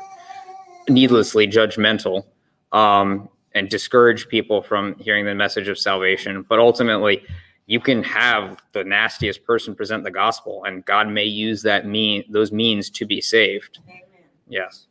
needlessly 0.87 1.47
judgmental 1.47 2.25
um, 2.71 3.29
and 3.55 3.69
discourage 3.69 4.27
people 4.27 4.61
from 4.61 4.95
hearing 4.99 5.25
the 5.25 5.33
message 5.33 5.67
of 5.67 5.79
salvation. 5.79 6.45
But 6.47 6.59
ultimately, 6.59 7.23
you 7.65 7.79
can 7.79 8.03
have 8.03 8.61
the 8.73 8.83
nastiest 8.83 9.43
person 9.43 9.73
present 9.73 10.03
the 10.03 10.11
gospel, 10.11 10.65
and 10.65 10.85
God 10.85 11.09
may 11.09 11.23
use 11.23 11.63
that 11.63 11.87
mean 11.87 12.23
those 12.29 12.51
means 12.51 12.89
to 12.91 13.05
be 13.05 13.21
saved. 13.21 13.79
Amen. 13.87 14.01
Yes. 14.47 14.85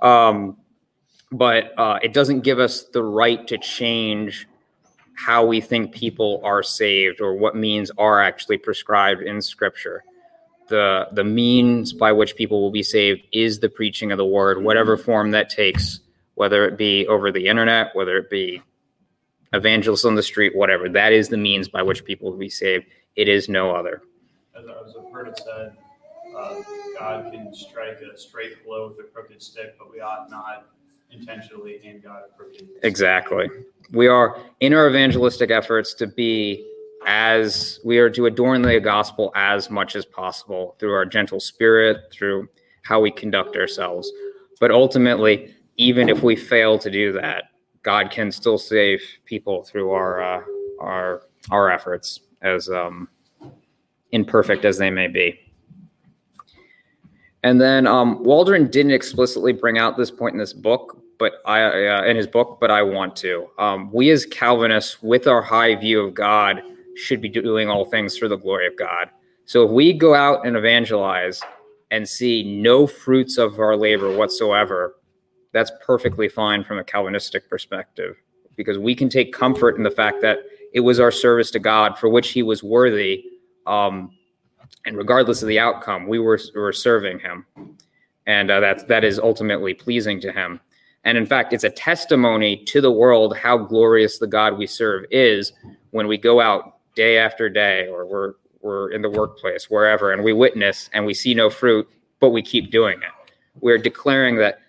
Um, 0.00 0.58
but 1.32 1.72
uh, 1.78 1.98
it 2.02 2.12
doesn't 2.12 2.40
give 2.40 2.58
us 2.58 2.84
the 2.84 3.02
right 3.02 3.46
to 3.46 3.56
change 3.56 4.46
how 5.14 5.44
we 5.44 5.60
think 5.60 5.92
people 5.92 6.40
are 6.44 6.62
saved 6.62 7.20
or 7.20 7.34
what 7.34 7.56
means 7.56 7.90
are 7.98 8.22
actually 8.22 8.58
prescribed 8.58 9.22
in 9.22 9.40
scripture. 9.40 10.04
The, 10.68 11.08
the 11.12 11.24
means 11.24 11.92
by 11.92 12.12
which 12.12 12.36
people 12.36 12.60
will 12.60 12.70
be 12.70 12.82
saved 12.82 13.22
is 13.32 13.58
the 13.58 13.68
preaching 13.68 14.12
of 14.12 14.18
the 14.18 14.26
word, 14.26 14.62
whatever 14.62 14.96
form 14.96 15.30
that 15.30 15.48
takes, 15.48 16.00
whether 16.38 16.64
it 16.68 16.76
be 16.76 17.04
over 17.08 17.32
the 17.32 17.48
internet, 17.48 17.90
whether 17.94 18.16
it 18.16 18.30
be 18.30 18.62
evangelists 19.52 20.04
on 20.04 20.14
the 20.14 20.22
street, 20.22 20.54
whatever. 20.54 20.88
That 20.88 21.12
is 21.12 21.28
the 21.28 21.36
means 21.36 21.66
by 21.68 21.82
which 21.82 22.04
people 22.04 22.30
will 22.30 22.38
be 22.38 22.48
saved. 22.48 22.86
It 23.16 23.26
is 23.26 23.48
no 23.48 23.74
other. 23.74 24.02
as, 24.56 24.64
I've 24.64 25.12
heard 25.12 25.26
it 25.26 25.40
said, 25.44 25.72
uh, 26.36 26.62
God 26.96 27.32
can 27.32 27.52
strike 27.52 27.98
a 28.00 28.16
straight 28.16 28.64
blow 28.64 28.88
with 28.88 29.04
a 29.04 29.08
crooked 29.08 29.42
stick, 29.42 29.74
but 29.80 29.90
we 29.90 30.00
ought 30.00 30.30
not 30.30 30.66
intentionally 31.10 31.80
hand 31.82 32.04
God 32.04 32.22
a 32.32 32.36
crooked. 32.36 32.54
stick. 32.60 32.68
Exactly. 32.84 33.48
We 33.90 34.06
are 34.06 34.38
in 34.60 34.72
our 34.74 34.88
evangelistic 34.88 35.50
efforts 35.50 35.92
to 35.94 36.06
be 36.06 36.64
as 37.04 37.80
we 37.84 37.98
are 37.98 38.10
to 38.10 38.26
adorn 38.26 38.62
the 38.62 38.78
gospel 38.78 39.32
as 39.34 39.70
much 39.70 39.96
as 39.96 40.04
possible 40.04 40.76
through 40.78 40.92
our 40.92 41.04
gentle 41.04 41.40
spirit, 41.40 42.12
through 42.12 42.48
how 42.82 43.00
we 43.00 43.10
conduct 43.10 43.56
ourselves. 43.56 44.12
But 44.60 44.70
ultimately, 44.70 45.54
even 45.78 46.08
if 46.08 46.22
we 46.22 46.36
fail 46.36 46.78
to 46.78 46.90
do 46.90 47.12
that, 47.12 47.44
God 47.82 48.10
can 48.10 48.30
still 48.30 48.58
save 48.58 49.00
people 49.24 49.62
through 49.64 49.92
our 49.92 50.20
uh, 50.20 50.42
our 50.80 51.22
our 51.50 51.70
efforts, 51.70 52.20
as 52.42 52.68
um, 52.68 53.08
imperfect 54.12 54.64
as 54.64 54.76
they 54.76 54.90
may 54.90 55.08
be. 55.08 55.40
And 57.44 57.60
then 57.60 57.86
um, 57.86 58.22
Waldron 58.24 58.68
didn't 58.68 58.92
explicitly 58.92 59.52
bring 59.52 59.78
out 59.78 59.96
this 59.96 60.10
point 60.10 60.34
in 60.34 60.38
this 60.38 60.52
book, 60.52 61.00
but 61.18 61.34
I 61.46 61.62
uh, 61.86 62.04
in 62.04 62.16
his 62.16 62.26
book, 62.26 62.58
but 62.60 62.70
I 62.70 62.82
want 62.82 63.14
to. 63.16 63.48
Um, 63.58 63.90
we 63.92 64.10
as 64.10 64.26
Calvinists, 64.26 65.00
with 65.02 65.26
our 65.26 65.40
high 65.40 65.76
view 65.76 66.00
of 66.00 66.14
God, 66.14 66.60
should 66.96 67.20
be 67.20 67.28
doing 67.28 67.68
all 67.68 67.84
things 67.84 68.18
for 68.18 68.26
the 68.26 68.36
glory 68.36 68.66
of 68.66 68.76
God. 68.76 69.10
So 69.44 69.64
if 69.64 69.70
we 69.70 69.92
go 69.92 70.14
out 70.14 70.46
and 70.46 70.56
evangelize 70.56 71.40
and 71.90 72.06
see 72.06 72.60
no 72.60 72.86
fruits 72.86 73.38
of 73.38 73.58
our 73.60 73.76
labor 73.76 74.14
whatsoever, 74.14 74.96
that's 75.52 75.72
perfectly 75.84 76.28
fine 76.28 76.64
from 76.64 76.78
a 76.78 76.84
Calvinistic 76.84 77.48
perspective, 77.48 78.16
because 78.56 78.78
we 78.78 78.94
can 78.94 79.08
take 79.08 79.32
comfort 79.32 79.76
in 79.76 79.82
the 79.82 79.90
fact 79.90 80.20
that 80.22 80.38
it 80.72 80.80
was 80.80 81.00
our 81.00 81.10
service 81.10 81.50
to 81.52 81.58
God 81.58 81.98
for 81.98 82.08
which 82.08 82.30
He 82.30 82.42
was 82.42 82.62
worthy. 82.62 83.24
Um, 83.66 84.12
and 84.84 84.96
regardless 84.96 85.42
of 85.42 85.48
the 85.48 85.58
outcome, 85.58 86.06
we 86.06 86.18
were, 86.18 86.38
were 86.54 86.72
serving 86.72 87.18
him. 87.18 87.46
And 88.26 88.50
uh, 88.50 88.60
that, 88.60 88.88
that 88.88 89.04
is 89.04 89.18
ultimately 89.18 89.74
pleasing 89.74 90.20
to 90.20 90.32
him. 90.32 90.60
And 91.04 91.16
in 91.16 91.26
fact, 91.26 91.52
it's 91.52 91.64
a 91.64 91.70
testimony 91.70 92.56
to 92.64 92.80
the 92.80 92.90
world 92.90 93.36
how 93.36 93.56
glorious 93.56 94.18
the 94.18 94.26
God 94.26 94.58
we 94.58 94.66
serve 94.66 95.04
is 95.10 95.52
when 95.90 96.06
we 96.06 96.18
go 96.18 96.40
out 96.40 96.78
day 96.94 97.18
after 97.18 97.48
day 97.48 97.86
or 97.88 98.04
we're, 98.04 98.32
we're 98.60 98.90
in 98.90 99.02
the 99.02 99.10
workplace, 99.10 99.70
wherever, 99.70 100.12
and 100.12 100.22
we 100.22 100.32
witness 100.32 100.90
and 100.92 101.06
we 101.06 101.14
see 101.14 101.34
no 101.34 101.48
fruit, 101.48 101.88
but 102.20 102.30
we 102.30 102.42
keep 102.42 102.70
doing 102.70 102.98
it. 102.98 103.32
We're 103.60 103.78
declaring 103.78 104.36
that 104.36 104.60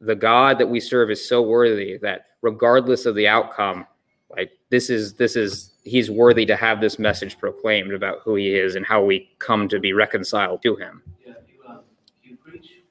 the 0.00 0.14
God 0.14 0.58
that 0.58 0.68
we 0.68 0.80
serve 0.80 1.10
is 1.10 1.28
so 1.28 1.42
worthy 1.42 1.98
that 1.98 2.26
regardless 2.42 3.06
of 3.06 3.14
the 3.14 3.28
outcome, 3.28 3.86
like 4.30 4.52
this 4.70 4.90
is 4.90 5.14
this 5.14 5.36
is 5.36 5.72
he's 5.84 6.10
worthy 6.10 6.46
to 6.46 6.56
have 6.56 6.80
this 6.80 6.98
message 6.98 7.38
proclaimed 7.38 7.92
about 7.92 8.18
who 8.24 8.34
he 8.36 8.54
is 8.54 8.74
and 8.74 8.84
how 8.84 9.02
we 9.02 9.30
come 9.38 9.68
to 9.68 9.80
be 9.80 9.92
reconciled 9.92 10.62
to 10.62 10.76
him. 10.76 11.02
Yeah, 11.26 11.32
you, 11.48 11.68
um, 11.68 11.80
you 12.22 12.36
preach 12.36 12.82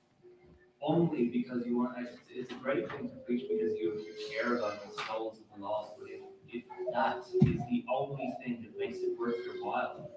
only 0.82 1.28
because 1.28 1.66
you 1.66 1.78
want, 1.78 1.96
it's, 2.00 2.18
it's 2.30 2.52
a 2.52 2.56
great 2.56 2.90
thing 2.92 3.10
to 3.10 3.16
preach 3.26 3.44
because 3.50 3.78
you 3.78 4.04
care 4.32 4.58
about 4.58 4.84
the 4.84 5.04
souls 5.04 5.38
of 5.38 5.60
the 5.60 5.64
lost, 5.64 5.94
but 6.00 6.10
if, 6.10 6.22
if 6.50 6.64
that 6.94 7.20
is 7.48 7.60
the 7.70 7.86
only 7.94 8.34
thing 8.44 8.64
that 8.64 8.78
makes 8.78 8.98
it 9.00 9.18
worth 9.20 9.36
your 9.46 9.64
while, 9.64 10.10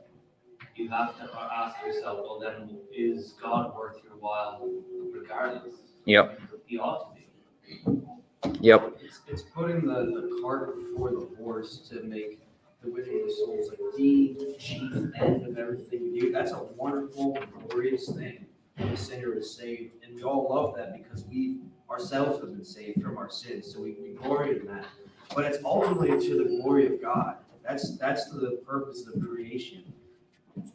you 0.74 0.88
have 0.88 1.16
to 1.18 1.28
ask 1.38 1.76
yourself, 1.84 2.20
well 2.22 2.40
then, 2.40 2.78
is 2.94 3.34
God 3.42 3.76
worth 3.76 3.98
your 4.02 4.14
while 4.18 4.66
regardless? 5.12 5.74
Yep. 6.06 6.39
He 6.70 6.78
ought 6.78 7.16
to 7.16 7.20
be. 7.20 8.58
Yep. 8.60 8.98
It's, 9.02 9.22
it's 9.26 9.42
putting 9.42 9.86
the, 9.86 10.04
the 10.04 10.38
cart 10.40 10.76
before 10.78 11.10
the 11.10 11.28
horse 11.36 11.78
to 11.90 12.04
make 12.04 12.38
the 12.80 12.92
winning 12.92 13.22
of 13.22 13.26
the 13.26 13.34
souls 13.34 13.70
like 13.70 13.78
the 13.96 14.54
chief 14.56 14.92
end 15.20 15.48
of 15.48 15.58
everything 15.58 16.12
we 16.12 16.20
do. 16.20 16.30
That's 16.30 16.52
a 16.52 16.62
wonderful, 16.76 17.36
glorious 17.68 18.08
thing. 18.12 18.46
The 18.76 18.96
sinner 18.96 19.36
is 19.36 19.52
saved, 19.52 19.94
and 20.04 20.14
we 20.14 20.22
all 20.22 20.46
love 20.48 20.76
that 20.76 20.92
because 20.92 21.24
we 21.24 21.58
ourselves 21.90 22.40
have 22.40 22.50
been 22.50 22.64
saved 22.64 23.02
from 23.02 23.18
our 23.18 23.28
sins. 23.28 23.72
So 23.74 23.82
we, 23.82 23.96
we 24.00 24.10
glory 24.10 24.60
in 24.60 24.66
that. 24.66 24.86
But 25.34 25.46
it's 25.46 25.58
ultimately 25.64 26.24
to 26.24 26.38
the 26.38 26.44
glory 26.62 26.86
of 26.86 27.02
God. 27.02 27.38
That's 27.68 27.98
that's 27.98 28.30
the 28.30 28.60
purpose 28.64 29.08
of 29.08 29.20
creation. 29.20 29.92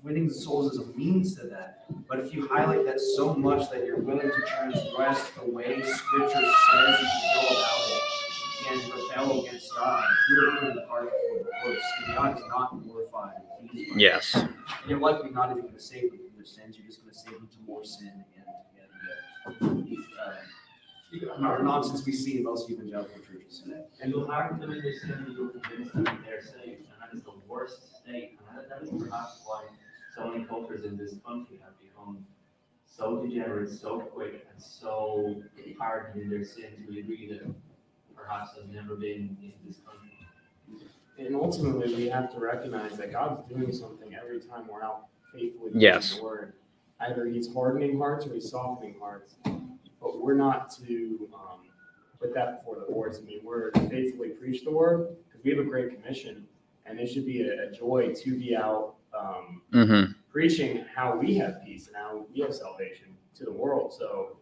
Winning 0.03 0.27
the 0.27 0.33
souls 0.33 0.73
is 0.73 0.79
a 0.79 0.85
means 0.97 1.35
to 1.35 1.47
that. 1.47 1.85
But 2.07 2.19
if 2.19 2.33
you 2.33 2.47
highlight 2.47 2.85
that 2.85 2.99
so 2.99 3.33
much 3.33 3.69
that 3.71 3.85
you're 3.85 3.99
willing 3.99 4.29
to 4.29 4.41
transgress 4.47 5.29
the 5.31 5.49
way 5.49 5.81
Scripture 5.83 6.53
says 6.71 6.99
you 7.01 7.07
should 7.07 7.33
go 7.33 7.47
about 7.47 7.79
it 7.89 8.01
and 8.71 8.93
rebel 9.09 9.45
against 9.45 9.73
God, 9.75 10.03
you're 10.29 10.51
putting 10.57 10.75
the 10.75 10.85
cart 10.87 11.11
before 11.11 11.43
the 11.43 11.51
horse. 11.61 11.83
And 12.05 12.15
God 12.15 12.37
is 12.37 12.43
not 12.49 12.83
glorified. 12.83 13.33
and 13.59 13.69
pleased 13.69 13.91
by 13.91 13.99
Yes. 13.99 14.35
And 14.35 14.49
you're 14.87 14.99
likely 14.99 15.31
not 15.31 15.51
even 15.51 15.63
going 15.63 15.73
to 15.73 15.79
save 15.79 16.11
them 16.11 16.19
from 16.19 16.35
their 16.35 16.45
sins. 16.45 16.77
You're 16.77 16.87
just 16.87 17.01
going 17.01 17.13
to 17.13 17.19
save 17.19 17.33
them 17.33 17.47
to 17.47 17.57
more 17.65 17.83
sin 17.83 18.11
and, 18.13 18.45
and 19.49 19.65
uh, 19.67 20.31
our 21.41 21.61
nonsense 21.63 22.05
we 22.05 22.11
see 22.11 22.37
in 22.37 22.43
most 22.43 22.69
evangelical 22.69 23.19
churches 23.21 23.59
today. 23.63 23.81
And 24.01 24.11
you'll 24.11 24.27
harm 24.27 24.59
them 24.59 24.71
in 24.71 24.81
their 24.81 24.93
sin, 24.99 25.11
and 25.11 25.33
you'll 25.35 25.49
convince 25.49 25.91
them 25.93 26.03
that 26.03 26.17
they're 26.25 26.41
saved, 26.41 26.79
and 26.81 26.87
that 27.01 27.13
is 27.13 27.21
the 27.23 27.31
worst 27.47 27.97
state. 28.01 28.37
And 28.49 28.57
that, 28.57 28.69
that 28.69 28.81
is 28.83 28.89
perhaps 29.01 29.41
why 29.45 29.63
so 30.15 30.29
many 30.31 30.45
cultures 30.45 30.83
in 30.85 30.97
this 30.97 31.13
country 31.25 31.59
have 31.63 31.73
become 31.81 32.25
so 32.85 33.21
degenerate, 33.25 33.69
so 33.69 33.99
quick, 33.99 34.45
and 34.53 34.61
so 34.63 35.41
hardened 35.79 36.21
in 36.21 36.29
their 36.29 36.43
sin 36.45 36.65
to 36.85 36.91
a 36.91 36.95
degree 36.95 37.27
that 37.31 37.45
perhaps 38.15 38.51
has 38.55 38.65
never 38.73 38.95
been 38.95 39.37
in 39.41 39.53
this 39.67 39.77
country. 39.85 40.11
And 41.17 41.35
ultimately, 41.35 41.93
we 41.95 42.09
have 42.09 42.33
to 42.33 42.39
recognize 42.39 42.97
that 42.97 43.11
God's 43.11 43.47
doing 43.49 43.71
something 43.71 44.13
every 44.15 44.39
time 44.41 44.67
we're 44.69 44.83
out 44.83 45.07
faithfully 45.33 45.71
preaching 45.71 45.81
Yes. 45.81 46.17
the 46.17 46.23
word. 46.23 46.53
Either 46.99 47.25
He's 47.25 47.53
hardening 47.53 47.97
hearts 47.97 48.25
or 48.25 48.33
He's 48.33 48.49
softening 48.49 48.95
hearts. 48.99 49.35
But 50.15 50.23
we're 50.23 50.35
not 50.35 50.71
to 50.77 51.29
um, 51.33 51.59
put 52.21 52.33
that 52.33 52.59
before 52.59 52.77
the 52.77 52.85
horse. 52.93 53.19
I 53.21 53.25
mean, 53.25 53.39
we're 53.43 53.71
to 53.71 53.79
faithfully 53.89 54.29
preach 54.29 54.63
the 54.63 54.71
word 54.71 55.09
because 55.27 55.43
we 55.43 55.51
have 55.51 55.59
a 55.59 55.63
great 55.63 55.93
commission, 55.93 56.45
and 56.85 56.99
it 56.99 57.07
should 57.07 57.25
be 57.25 57.41
a, 57.41 57.67
a 57.67 57.71
joy 57.71 58.13
to 58.23 58.39
be 58.39 58.55
out 58.55 58.95
um, 59.17 59.61
Mm-hmm. 59.73 60.11
preaching 60.31 60.85
how 60.95 61.17
we 61.17 61.35
have 61.35 61.61
peace 61.65 61.87
and 61.87 61.97
how 61.97 62.25
we 62.33 62.41
have 62.41 62.53
salvation 62.53 63.07
to 63.35 63.43
the 63.43 63.51
world. 63.51 63.93
So, 63.93 64.37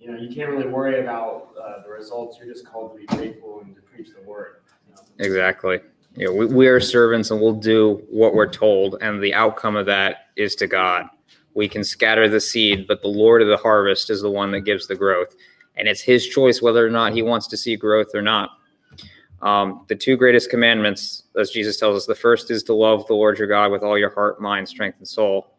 you 0.00 0.10
know, 0.10 0.18
you 0.18 0.34
can't 0.34 0.50
really 0.50 0.68
worry 0.68 1.00
about 1.02 1.50
uh, 1.62 1.82
the 1.82 1.90
results. 1.90 2.38
You're 2.38 2.50
just 2.52 2.66
called 2.66 2.92
to 2.92 2.98
be 2.98 3.06
faithful 3.18 3.60
and 3.60 3.74
to 3.74 3.82
preach 3.82 4.08
the 4.18 4.22
word. 4.26 4.56
you 4.88 4.94
know. 4.94 5.02
Exactly. 5.18 5.80
Yeah, 6.16 6.30
we, 6.30 6.46
we 6.46 6.66
are 6.68 6.80
servants 6.80 7.30
and 7.30 7.40
we'll 7.40 7.52
do 7.52 8.02
what 8.08 8.34
we're 8.34 8.48
told, 8.48 8.96
and 9.02 9.22
the 9.22 9.34
outcome 9.34 9.76
of 9.76 9.84
that 9.86 10.28
is 10.36 10.54
to 10.56 10.66
God. 10.66 11.08
We 11.54 11.68
can 11.68 11.84
scatter 11.84 12.28
the 12.28 12.40
seed, 12.40 12.86
but 12.86 13.02
the 13.02 13.08
Lord 13.08 13.40
of 13.40 13.48
the 13.48 13.56
harvest 13.56 14.10
is 14.10 14.22
the 14.22 14.30
one 14.30 14.50
that 14.52 14.60
gives 14.60 14.86
the 14.86 14.96
growth. 14.96 15.34
And 15.76 15.88
it's 15.88 16.00
his 16.00 16.26
choice 16.26 16.60
whether 16.60 16.86
or 16.86 16.90
not 16.90 17.12
he 17.12 17.22
wants 17.22 17.46
to 17.48 17.56
see 17.56 17.76
growth 17.76 18.14
or 18.14 18.22
not. 18.22 18.50
Um, 19.42 19.84
the 19.88 19.96
two 19.96 20.16
greatest 20.16 20.50
commandments, 20.50 21.24
as 21.38 21.50
Jesus 21.50 21.76
tells 21.76 21.96
us, 21.96 22.06
the 22.06 22.14
first 22.14 22.50
is 22.50 22.62
to 22.64 22.74
love 22.74 23.06
the 23.06 23.14
Lord 23.14 23.38
your 23.38 23.48
God 23.48 23.70
with 23.70 23.82
all 23.82 23.98
your 23.98 24.14
heart, 24.14 24.40
mind, 24.40 24.68
strength, 24.68 24.98
and 24.98 25.08
soul. 25.08 25.54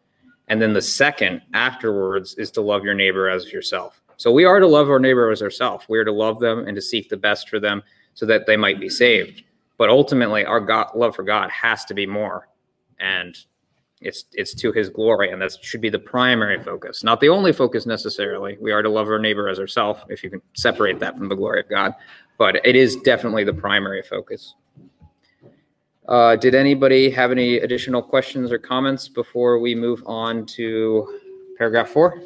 And 0.48 0.60
then 0.60 0.72
the 0.72 0.82
second 0.82 1.42
afterwards 1.54 2.34
is 2.34 2.50
to 2.52 2.60
love 2.60 2.84
your 2.84 2.94
neighbor 2.94 3.28
as 3.28 3.52
yourself. 3.52 4.00
So 4.16 4.32
we 4.32 4.44
are 4.44 4.60
to 4.60 4.66
love 4.66 4.88
our 4.88 4.98
neighbor 4.98 5.30
as 5.30 5.42
ourselves. 5.42 5.86
We 5.88 5.98
are 5.98 6.04
to 6.04 6.12
love 6.12 6.40
them 6.40 6.66
and 6.66 6.74
to 6.74 6.82
seek 6.82 7.08
the 7.08 7.16
best 7.16 7.48
for 7.48 7.60
them 7.60 7.82
so 8.14 8.26
that 8.26 8.46
they 8.46 8.56
might 8.56 8.80
be 8.80 8.88
saved. 8.88 9.44
But 9.76 9.90
ultimately, 9.90 10.44
our 10.44 10.60
God, 10.60 10.88
love 10.94 11.14
for 11.14 11.22
God 11.22 11.50
has 11.50 11.84
to 11.86 11.94
be 11.94 12.06
more, 12.06 12.48
and 12.98 13.36
it's 14.00 14.24
it's 14.32 14.54
to 14.54 14.72
His 14.72 14.88
glory, 14.88 15.30
and 15.30 15.40
that 15.42 15.52
should 15.62 15.80
be 15.80 15.88
the 15.88 15.98
primary 15.98 16.62
focus, 16.62 17.02
not 17.02 17.20
the 17.20 17.28
only 17.28 17.52
focus 17.52 17.86
necessarily. 17.86 18.56
We 18.60 18.72
are 18.72 18.82
to 18.82 18.88
love 18.88 19.08
our 19.08 19.18
neighbor 19.18 19.48
as 19.48 19.58
ourselves, 19.58 20.00
if 20.08 20.22
you 20.22 20.30
can 20.30 20.42
separate 20.54 20.98
that 21.00 21.16
from 21.16 21.28
the 21.28 21.36
glory 21.36 21.60
of 21.60 21.68
God, 21.68 21.94
but 22.38 22.64
it 22.66 22.76
is 22.76 22.96
definitely 22.96 23.44
the 23.44 23.54
primary 23.54 24.02
focus. 24.02 24.54
Uh, 26.08 26.36
did 26.36 26.54
anybody 26.54 27.10
have 27.10 27.32
any 27.32 27.56
additional 27.56 28.00
questions 28.00 28.52
or 28.52 28.58
comments 28.58 29.08
before 29.08 29.58
we 29.58 29.74
move 29.74 30.02
on 30.06 30.46
to 30.46 31.18
paragraph 31.58 31.88
four? 31.88 32.22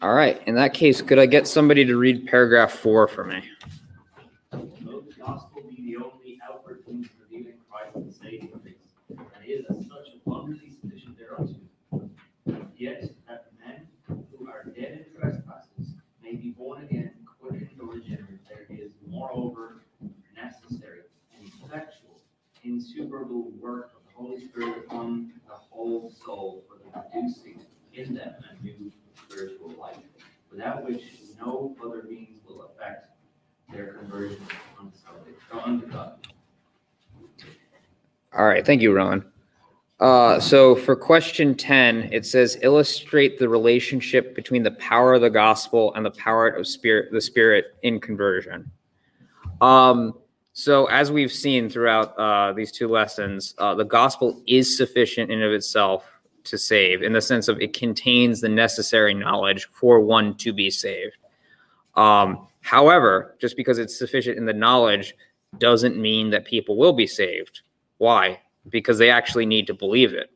All 0.00 0.14
right. 0.14 0.40
In 0.46 0.54
that 0.54 0.74
case, 0.74 1.02
could 1.02 1.18
I 1.18 1.26
get 1.26 1.46
somebody 1.46 1.84
to 1.84 1.96
read 1.96 2.26
paragraph 2.26 2.72
four 2.72 3.08
for 3.08 3.24
me? 3.24 3.42
Though 4.52 5.02
the 5.06 5.14
gospel 5.18 5.62
be 5.68 5.76
the 5.76 5.96
only 5.96 6.38
outward 6.46 6.82
means 6.86 7.06
of 7.06 7.12
revealing 7.22 7.54
Christ 7.70 7.96
and 7.96 8.14
saving 8.14 8.50
things, 8.62 8.76
and 9.08 9.18
is 9.46 9.64
such 10.24 10.32
abundantly 10.32 10.70
sufficient 10.80 11.18
thereunto. 11.18 11.54
Yet 12.76 13.10
that 13.28 13.46
men 13.64 13.86
who 14.08 14.48
are 14.48 14.64
dead 14.64 15.06
in 15.06 15.20
trespasses 15.20 15.94
may 16.22 16.34
be 16.34 16.50
born 16.50 16.82
again, 16.84 17.12
quickened 17.40 17.70
or 17.80 17.94
regenerate, 17.94 18.40
there 18.48 18.66
is 18.68 18.92
moreover 19.06 19.82
necessary 20.36 21.00
and 21.38 21.50
effectual, 21.64 22.20
insuperable 22.62 23.50
work 23.60 23.92
of 23.96 24.02
the 24.06 24.12
Holy 24.16 24.46
Spirit 24.48 24.84
upon 24.86 25.32
the 25.46 25.54
whole 25.54 26.12
soul 26.24 26.64
for 26.68 26.78
the 26.78 26.90
producing 26.90 27.60
in 27.94 28.14
them 28.14 28.34
a 28.50 28.62
new 28.62 28.90
spiritual 29.28 29.70
life, 29.80 29.96
without 30.50 30.84
which 30.84 31.02
no 31.38 31.76
other 31.84 32.02
means 32.08 32.40
will 32.46 32.62
affect 32.62 33.10
their 33.72 33.94
conversion 33.94 34.42
unto 35.64 35.86
God. 35.86 36.26
All 38.36 38.46
right. 38.46 38.66
Thank 38.66 38.82
you, 38.82 38.92
Ron. 38.92 39.24
Uh, 40.00 40.40
so 40.40 40.74
for 40.74 40.96
question 40.96 41.54
10, 41.54 42.10
it 42.12 42.26
says 42.26 42.58
illustrate 42.62 43.38
the 43.38 43.48
relationship 43.48 44.34
between 44.34 44.62
the 44.62 44.72
power 44.72 45.14
of 45.14 45.20
the 45.20 45.30
gospel 45.30 45.94
and 45.94 46.04
the 46.04 46.10
power 46.10 46.48
of 46.48 46.66
spirit, 46.66 47.12
the 47.12 47.20
spirit 47.20 47.76
in 47.82 48.00
conversion. 48.00 48.70
Um, 49.60 50.14
so 50.52 50.86
as 50.86 51.10
we've 51.10 51.32
seen 51.32 51.68
throughout 51.68 52.16
uh, 52.18 52.52
these 52.52 52.72
two 52.72 52.88
lessons, 52.88 53.54
uh, 53.58 53.74
the 53.74 53.84
gospel 53.84 54.42
is 54.46 54.76
sufficient 54.76 55.30
in 55.30 55.42
of 55.42 55.52
itself 55.52 56.10
to 56.44 56.58
save 56.58 57.02
in 57.02 57.12
the 57.12 57.20
sense 57.20 57.48
of 57.48 57.60
it 57.60 57.72
contains 57.72 58.40
the 58.40 58.48
necessary 58.48 59.14
knowledge 59.14 59.66
for 59.72 60.00
one 60.00 60.34
to 60.36 60.52
be 60.52 60.70
saved. 60.70 61.16
Um, 61.94 62.46
however, 62.60 63.36
just 63.40 63.56
because 63.56 63.78
it's 63.78 63.98
sufficient 63.98 64.36
in 64.36 64.44
the 64.44 64.52
knowledge 64.52 65.14
doesn't 65.58 65.96
mean 65.96 66.30
that 66.30 66.44
people 66.44 66.76
will 66.76 66.92
be 66.92 67.06
saved. 67.06 67.62
Why? 67.98 68.40
Because 68.68 68.98
they 68.98 69.10
actually 69.10 69.46
need 69.46 69.66
to 69.66 69.74
believe 69.74 70.12
it. 70.12 70.30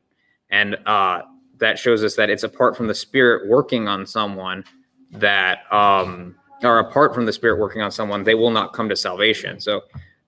And 0.50 0.76
uh, 0.86 1.22
that 1.58 1.78
shows 1.78 2.04
us 2.04 2.16
that 2.16 2.30
it's 2.30 2.42
apart 2.42 2.76
from 2.76 2.86
the 2.86 2.94
Spirit 2.94 3.48
working 3.48 3.88
on 3.88 4.06
someone 4.06 4.64
that, 5.12 5.70
um, 5.72 6.34
or 6.62 6.78
apart 6.78 7.14
from 7.14 7.26
the 7.26 7.32
Spirit 7.32 7.58
working 7.58 7.82
on 7.82 7.90
someone, 7.90 8.24
they 8.24 8.34
will 8.34 8.50
not 8.50 8.72
come 8.72 8.88
to 8.88 8.96
salvation. 8.96 9.60
So 9.60 9.82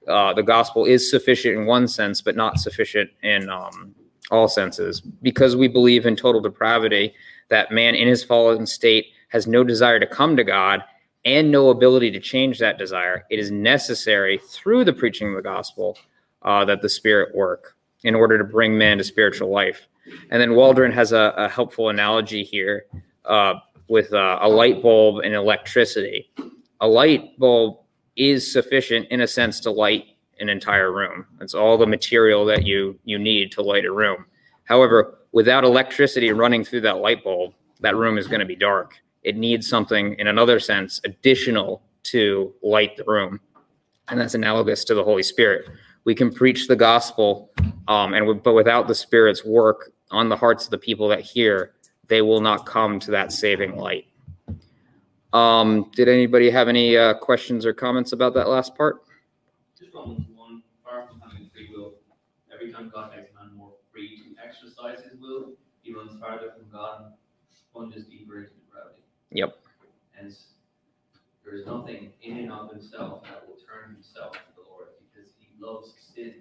uh, 0.09 0.33
the 0.35 0.43
gospel 0.43 0.85
is 0.85 1.11
sufficient 1.11 1.57
in 1.57 1.67
one 1.67 1.89
sense, 1.89 2.21
but 2.21 2.37
not 2.37 2.59
sufficient 2.59 3.11
in 3.23 3.49
um, 3.49 3.95
all 4.31 4.49
senses. 4.49 5.01
Because 5.01 5.57
we 5.57 5.69
believe 5.69 6.07
in 6.07 6.17
total 6.17 6.41
depravity, 6.41 7.15
that 7.49 7.73
man 7.73 7.95
in 7.95 8.09
his 8.09 8.25
fallen 8.25 8.67
state 8.67 9.07
has 9.29 9.47
no 9.47 9.63
desire 9.63 10.01
to 10.01 10.07
come 10.07 10.37
to 10.37 10.45
God 10.45 10.83
and 11.25 11.51
no 11.51 11.69
ability 11.69 12.11
to 12.13 12.21
change 12.21 12.59
that 12.59 12.79
desire. 12.79 13.25
It 13.31 13.39
is 13.39 13.51
necessary 13.51 14.41
through 14.49 14.85
the 14.85 14.93
preaching 14.93 15.29
of 15.29 15.37
the 15.37 15.43
gospel 15.43 15.99
uh, 16.43 16.65
that 16.65 16.83
the 16.83 16.89
Spirit 16.89 17.35
work 17.35 17.77
in 18.05 18.15
order 18.15 18.39
to 18.39 18.45
bring 18.45 18.77
man 18.77 18.99
to 18.99 19.05
spiritual 19.05 19.51
life. 19.51 19.87
And 20.31 20.41
then 20.41 20.55
Waldron 20.55 20.93
has 20.93 21.13
a, 21.13 21.35
a 21.37 21.49
helpful 21.49 21.89
analogy 21.89 22.43
here 22.43 22.87
uh, 23.25 23.55
with 23.89 24.13
uh, 24.13 24.39
a 24.41 24.49
light 24.49 24.83
bulb 24.83 25.23
and 25.25 25.35
electricity. 25.35 26.31
A 26.81 26.89
light 26.89 27.39
bulb 27.39 27.79
is 28.17 28.51
sufficient 28.51 29.07
in 29.11 29.21
a 29.21 29.27
sense 29.27 29.61
to 29.61 29.71
light 29.71 30.05
an 30.41 30.49
entire 30.49 30.93
room. 30.93 31.27
It's 31.41 31.55
all 31.55 31.77
the 31.77 31.87
material 31.87 32.45
that 32.47 32.65
you 32.65 32.99
you 33.05 33.19
need 33.19 33.53
to 33.53 33.63
light 33.63 33.85
a 33.85 33.93
room. 33.93 34.25
However, 34.65 35.19
without 35.33 35.65
electricity 35.65 36.33
running 36.33 36.65
through 36.65 36.81
that 36.83 36.99
light 36.99 37.23
bulb, 37.23 37.53
that 37.81 37.97
room 37.97 38.19
is 38.19 38.27
going 38.27 38.41
to 38.41 38.47
be 38.47 38.57
dark. 38.57 39.01
It 39.23 39.37
needs 39.37 39.69
something 39.69 40.15
in 40.19 40.27
another 40.27 40.59
sense 40.59 41.01
additional 41.05 41.83
to 42.05 42.55
light 42.63 42.97
the 42.97 43.05
room. 43.05 43.41
And 44.09 44.19
that's 44.19 44.35
analogous 44.35 44.85
to 44.85 44.95
the 44.95 45.05
Holy 45.05 45.23
Spirit. 45.23 45.69
We 46.05 46.15
can 46.15 46.33
preach 46.33 46.67
the 46.67 46.77
gospel, 46.77 47.51
um, 47.91 48.15
and 48.15 48.41
but 48.45 48.55
without 48.55 48.87
the 48.87 48.95
Spirit's 48.95 49.45
work 49.45 49.91
on 50.13 50.29
the 50.29 50.37
hearts 50.37 50.65
of 50.65 50.71
the 50.71 50.79
people 50.79 51.09
that 51.09 51.23
hear, 51.23 51.73
they 52.07 52.23
will 52.23 52.41
not 52.41 52.65
come 52.65 53.01
to 53.01 53.11
that 53.11 53.33
saving 53.33 53.77
light. 53.77 54.07
Um, 55.33 55.91
did 55.97 56.09
anybody 56.09 56.51
have 56.51 56.69
any 56.69 56.97
uh, 56.97 57.15
questions 57.15 57.67
or 57.67 57.73
comments 57.73 58.13
about 58.13 58.35
that 58.35 58.49
last 58.49 58.77
part? 58.77 59.03
Just 59.77 59.93
Romans 59.93 60.25
one, 60.37 60.63
far 60.85 61.09
from 61.09 61.21
having 61.21 61.51
free 61.53 61.69
will, 61.75 61.95
every 62.55 62.73
time 62.73 62.93
God 62.95 63.11
makes 63.17 63.35
man 63.35 63.57
more 63.57 63.73
free 63.93 64.19
to 64.19 64.41
exercise 64.41 65.03
his 65.03 65.21
will, 65.21 65.55
he 65.83 65.93
runs 65.93 66.13
farther 66.21 66.53
from 66.57 66.71
God 66.71 67.07
and 67.07 67.13
plunges 67.73 68.07
deeper 68.07 68.39
into 68.39 68.51
depravity. 68.51 69.03
Yep. 69.33 69.59
And 70.17 70.33
there 71.45 71.55
is 71.55 71.67
nothing 71.67 72.13
in 72.23 72.39
and 72.39 72.53
of 72.53 72.71
himself 72.71 73.25
that 73.25 73.49
will 73.49 73.59
turn 73.67 73.95
himself 73.97 74.33
to 74.33 74.39
the 74.55 74.71
Lord 74.71 74.87
because 75.11 75.29
he 75.41 75.49
loves 75.61 75.93
sin. 76.15 76.35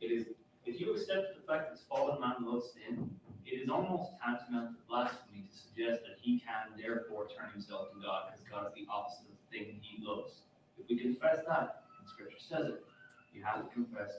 It 0.00 0.06
is 0.06 0.26
if 0.66 0.80
you 0.80 0.94
accept 0.94 1.36
the 1.36 1.42
fact 1.46 1.70
that 1.72 1.78
fallen 1.88 2.20
man 2.20 2.36
loves 2.40 2.72
sin, 2.72 3.10
it 3.46 3.60
is 3.62 3.68
almost 3.68 4.12
tantamount 4.24 4.76
to 4.76 4.82
blasphemy 4.88 5.44
to 5.50 5.56
suggest 5.56 6.02
that 6.02 6.16
he 6.20 6.40
can 6.40 6.72
therefore 6.80 7.26
turn 7.28 7.50
himself 7.52 7.92
to 7.92 8.00
God 8.00 8.32
because 8.32 8.44
God 8.50 8.66
is 8.68 8.74
the 8.74 8.86
opposite 8.90 9.26
of 9.28 9.36
the 9.50 9.58
thing 9.58 9.78
he 9.82 10.02
loves. 10.04 10.42
If 10.78 10.88
we 10.88 10.98
confess 10.98 11.38
that, 11.46 11.84
and 12.00 12.08
Scripture 12.08 12.38
says 12.40 12.66
it, 12.68 12.84
you 13.34 13.44
have 13.44 13.62
to 13.68 13.74
confess 13.74 14.12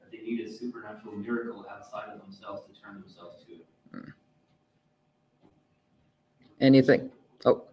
that 0.00 0.10
they 0.10 0.18
need 0.18 0.40
a 0.46 0.50
supernatural 0.50 1.14
miracle 1.16 1.66
outside 1.70 2.08
of 2.12 2.20
themselves 2.22 2.62
to 2.66 2.80
turn 2.80 3.00
themselves 3.00 3.44
to 3.44 3.52
it. 3.52 3.66
Anything? 6.60 7.10
Oh, 7.44 7.64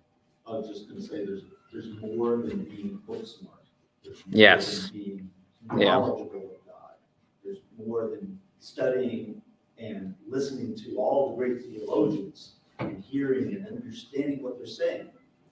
I 0.48 0.52
was 0.52 0.68
just 0.68 0.90
gonna 0.90 1.02
say, 1.02 1.24
there's, 1.26 1.44
there's 1.72 1.90
more 2.02 2.38
than 2.38 2.64
being 2.66 3.00
book 3.08 3.26
smart. 3.26 3.60
There's 4.04 4.18
more 4.26 4.40
Yes. 4.40 4.90
than 4.90 5.00
Being 5.00 5.30
Yeah. 5.78 5.86
knowledgeable 6.00 6.56
of 6.56 6.66
God. 6.66 6.96
There's 7.44 7.60
more 7.86 8.08
than 8.10 8.40
studying 8.60 9.42
and 9.78 10.14
listening 10.28 10.76
to 10.76 10.98
all 10.98 11.32
the 11.32 11.38
great 11.38 11.62
theologians 11.64 12.54
and 12.80 13.04
hearing 13.04 13.56
and 13.56 13.68
understanding 13.68 14.42
what 14.44 14.58
they're 14.58 14.68
saying. 14.68 15.08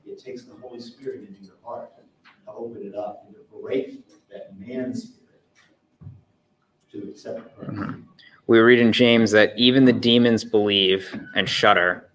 It 0.05 0.23
takes 0.23 0.43
the 0.43 0.55
Holy 0.55 0.79
Spirit 0.79 1.27
into 1.27 1.41
your 1.43 1.55
heart 1.63 1.91
to 2.45 2.51
open 2.51 2.85
it 2.85 2.95
up 2.95 3.25
and 3.25 3.35
to 3.35 3.41
break 3.61 4.05
that 4.29 4.57
man's 4.59 5.03
spirit 5.03 5.17
to 6.91 7.09
accept 7.09 7.57
Christ. 7.57 7.97
we 8.47 8.59
read 8.59 8.79
in 8.79 8.93
James 8.93 9.31
that 9.31 9.53
even 9.57 9.85
the 9.85 9.93
demons 9.93 10.43
believe 10.43 11.19
and 11.35 11.47
shudder. 11.47 12.09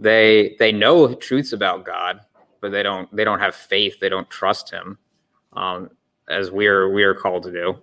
They 0.00 0.56
they 0.58 0.72
know 0.72 1.14
truths 1.14 1.52
about 1.52 1.84
God, 1.84 2.20
but 2.60 2.72
they 2.72 2.82
don't 2.82 3.14
they 3.14 3.24
don't 3.24 3.40
have 3.40 3.54
faith. 3.54 4.00
They 4.00 4.08
don't 4.08 4.28
trust 4.28 4.70
Him, 4.70 4.98
um, 5.52 5.90
as 6.28 6.50
we're 6.50 6.92
we 6.92 7.04
are 7.04 7.14
called 7.14 7.44
to 7.44 7.52
do. 7.52 7.82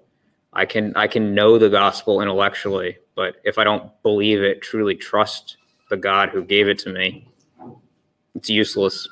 I 0.54 0.66
can 0.66 0.96
I 0.96 1.08
can 1.08 1.34
know 1.34 1.58
the 1.58 1.70
gospel 1.70 2.22
intellectually, 2.22 2.98
but 3.16 3.36
if 3.44 3.58
I 3.58 3.64
don't 3.64 3.90
believe 4.04 4.42
it, 4.42 4.62
truly 4.62 4.96
trust 4.96 5.58
the 5.90 5.98
God 5.98 6.30
who 6.30 6.44
gave 6.44 6.68
it 6.68 6.78
to 6.80 6.90
me, 6.90 7.28
it's 8.36 8.50
useless. 8.50 9.08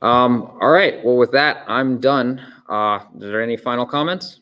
Um, 0.00 0.58
all 0.60 0.70
right. 0.70 1.02
Well, 1.04 1.16
with 1.16 1.30
that, 1.30 1.64
I'm 1.68 2.00
done. 2.00 2.42
Uh, 2.68 3.00
is 3.14 3.20
there 3.20 3.40
any 3.40 3.56
final 3.56 3.86
comments? 3.86 4.40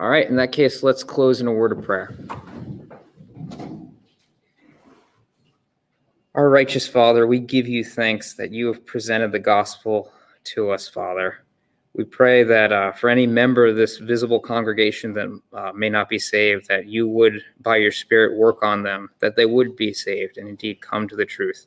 All 0.00 0.08
right. 0.08 0.28
In 0.28 0.34
that 0.36 0.50
case, 0.50 0.82
let's 0.82 1.04
close 1.04 1.40
in 1.40 1.46
a 1.46 1.52
word 1.52 1.70
of 1.70 1.84
prayer. 1.84 2.16
Our 6.34 6.48
righteous 6.48 6.88
Father, 6.88 7.26
we 7.26 7.38
give 7.38 7.68
you 7.68 7.84
thanks 7.84 8.34
that 8.34 8.50
you 8.50 8.66
have 8.66 8.84
presented 8.84 9.30
the 9.30 9.38
gospel 9.38 10.10
to 10.44 10.70
us, 10.70 10.88
Father. 10.88 11.44
We 11.94 12.04
pray 12.04 12.42
that 12.42 12.72
uh, 12.72 12.92
for 12.92 13.10
any 13.10 13.26
member 13.26 13.66
of 13.66 13.76
this 13.76 13.98
visible 13.98 14.40
congregation 14.40 15.12
that 15.12 15.40
uh, 15.52 15.72
may 15.74 15.90
not 15.90 16.08
be 16.08 16.18
saved, 16.18 16.68
that 16.68 16.86
you 16.86 17.06
would, 17.06 17.42
by 17.60 17.76
your 17.76 17.92
Spirit, 17.92 18.38
work 18.38 18.62
on 18.62 18.82
them, 18.82 19.10
that 19.20 19.36
they 19.36 19.44
would 19.44 19.76
be 19.76 19.92
saved 19.92 20.38
and 20.38 20.48
indeed 20.48 20.80
come 20.80 21.06
to 21.08 21.16
the 21.16 21.26
truth. 21.26 21.66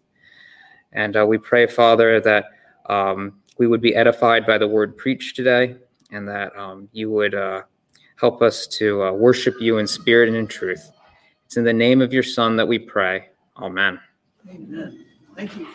And 0.93 1.15
uh, 1.15 1.27
we 1.27 1.37
pray, 1.37 1.67
Father, 1.67 2.19
that 2.21 2.45
um, 2.87 3.39
we 3.59 3.67
would 3.67 3.81
be 3.81 3.95
edified 3.95 4.47
by 4.47 4.57
the 4.57 4.67
word 4.67 4.97
preached 4.97 5.35
today, 5.35 5.75
and 6.11 6.27
that 6.27 6.57
um, 6.57 6.89
you 6.91 7.11
would 7.11 7.35
uh, 7.35 7.61
help 8.15 8.41
us 8.41 8.65
to 8.67 9.03
uh, 9.03 9.11
worship 9.11 9.55
you 9.59 9.77
in 9.77 9.85
spirit 9.85 10.27
and 10.27 10.37
in 10.37 10.47
truth. 10.47 10.89
It's 11.45 11.57
in 11.57 11.63
the 11.63 11.73
name 11.73 12.01
of 12.01 12.13
your 12.13 12.23
Son 12.23 12.55
that 12.55 12.67
we 12.67 12.79
pray. 12.79 13.29
Amen. 13.57 13.99
Amen. 14.49 15.05
Thank 15.35 15.55
you. 15.57 15.67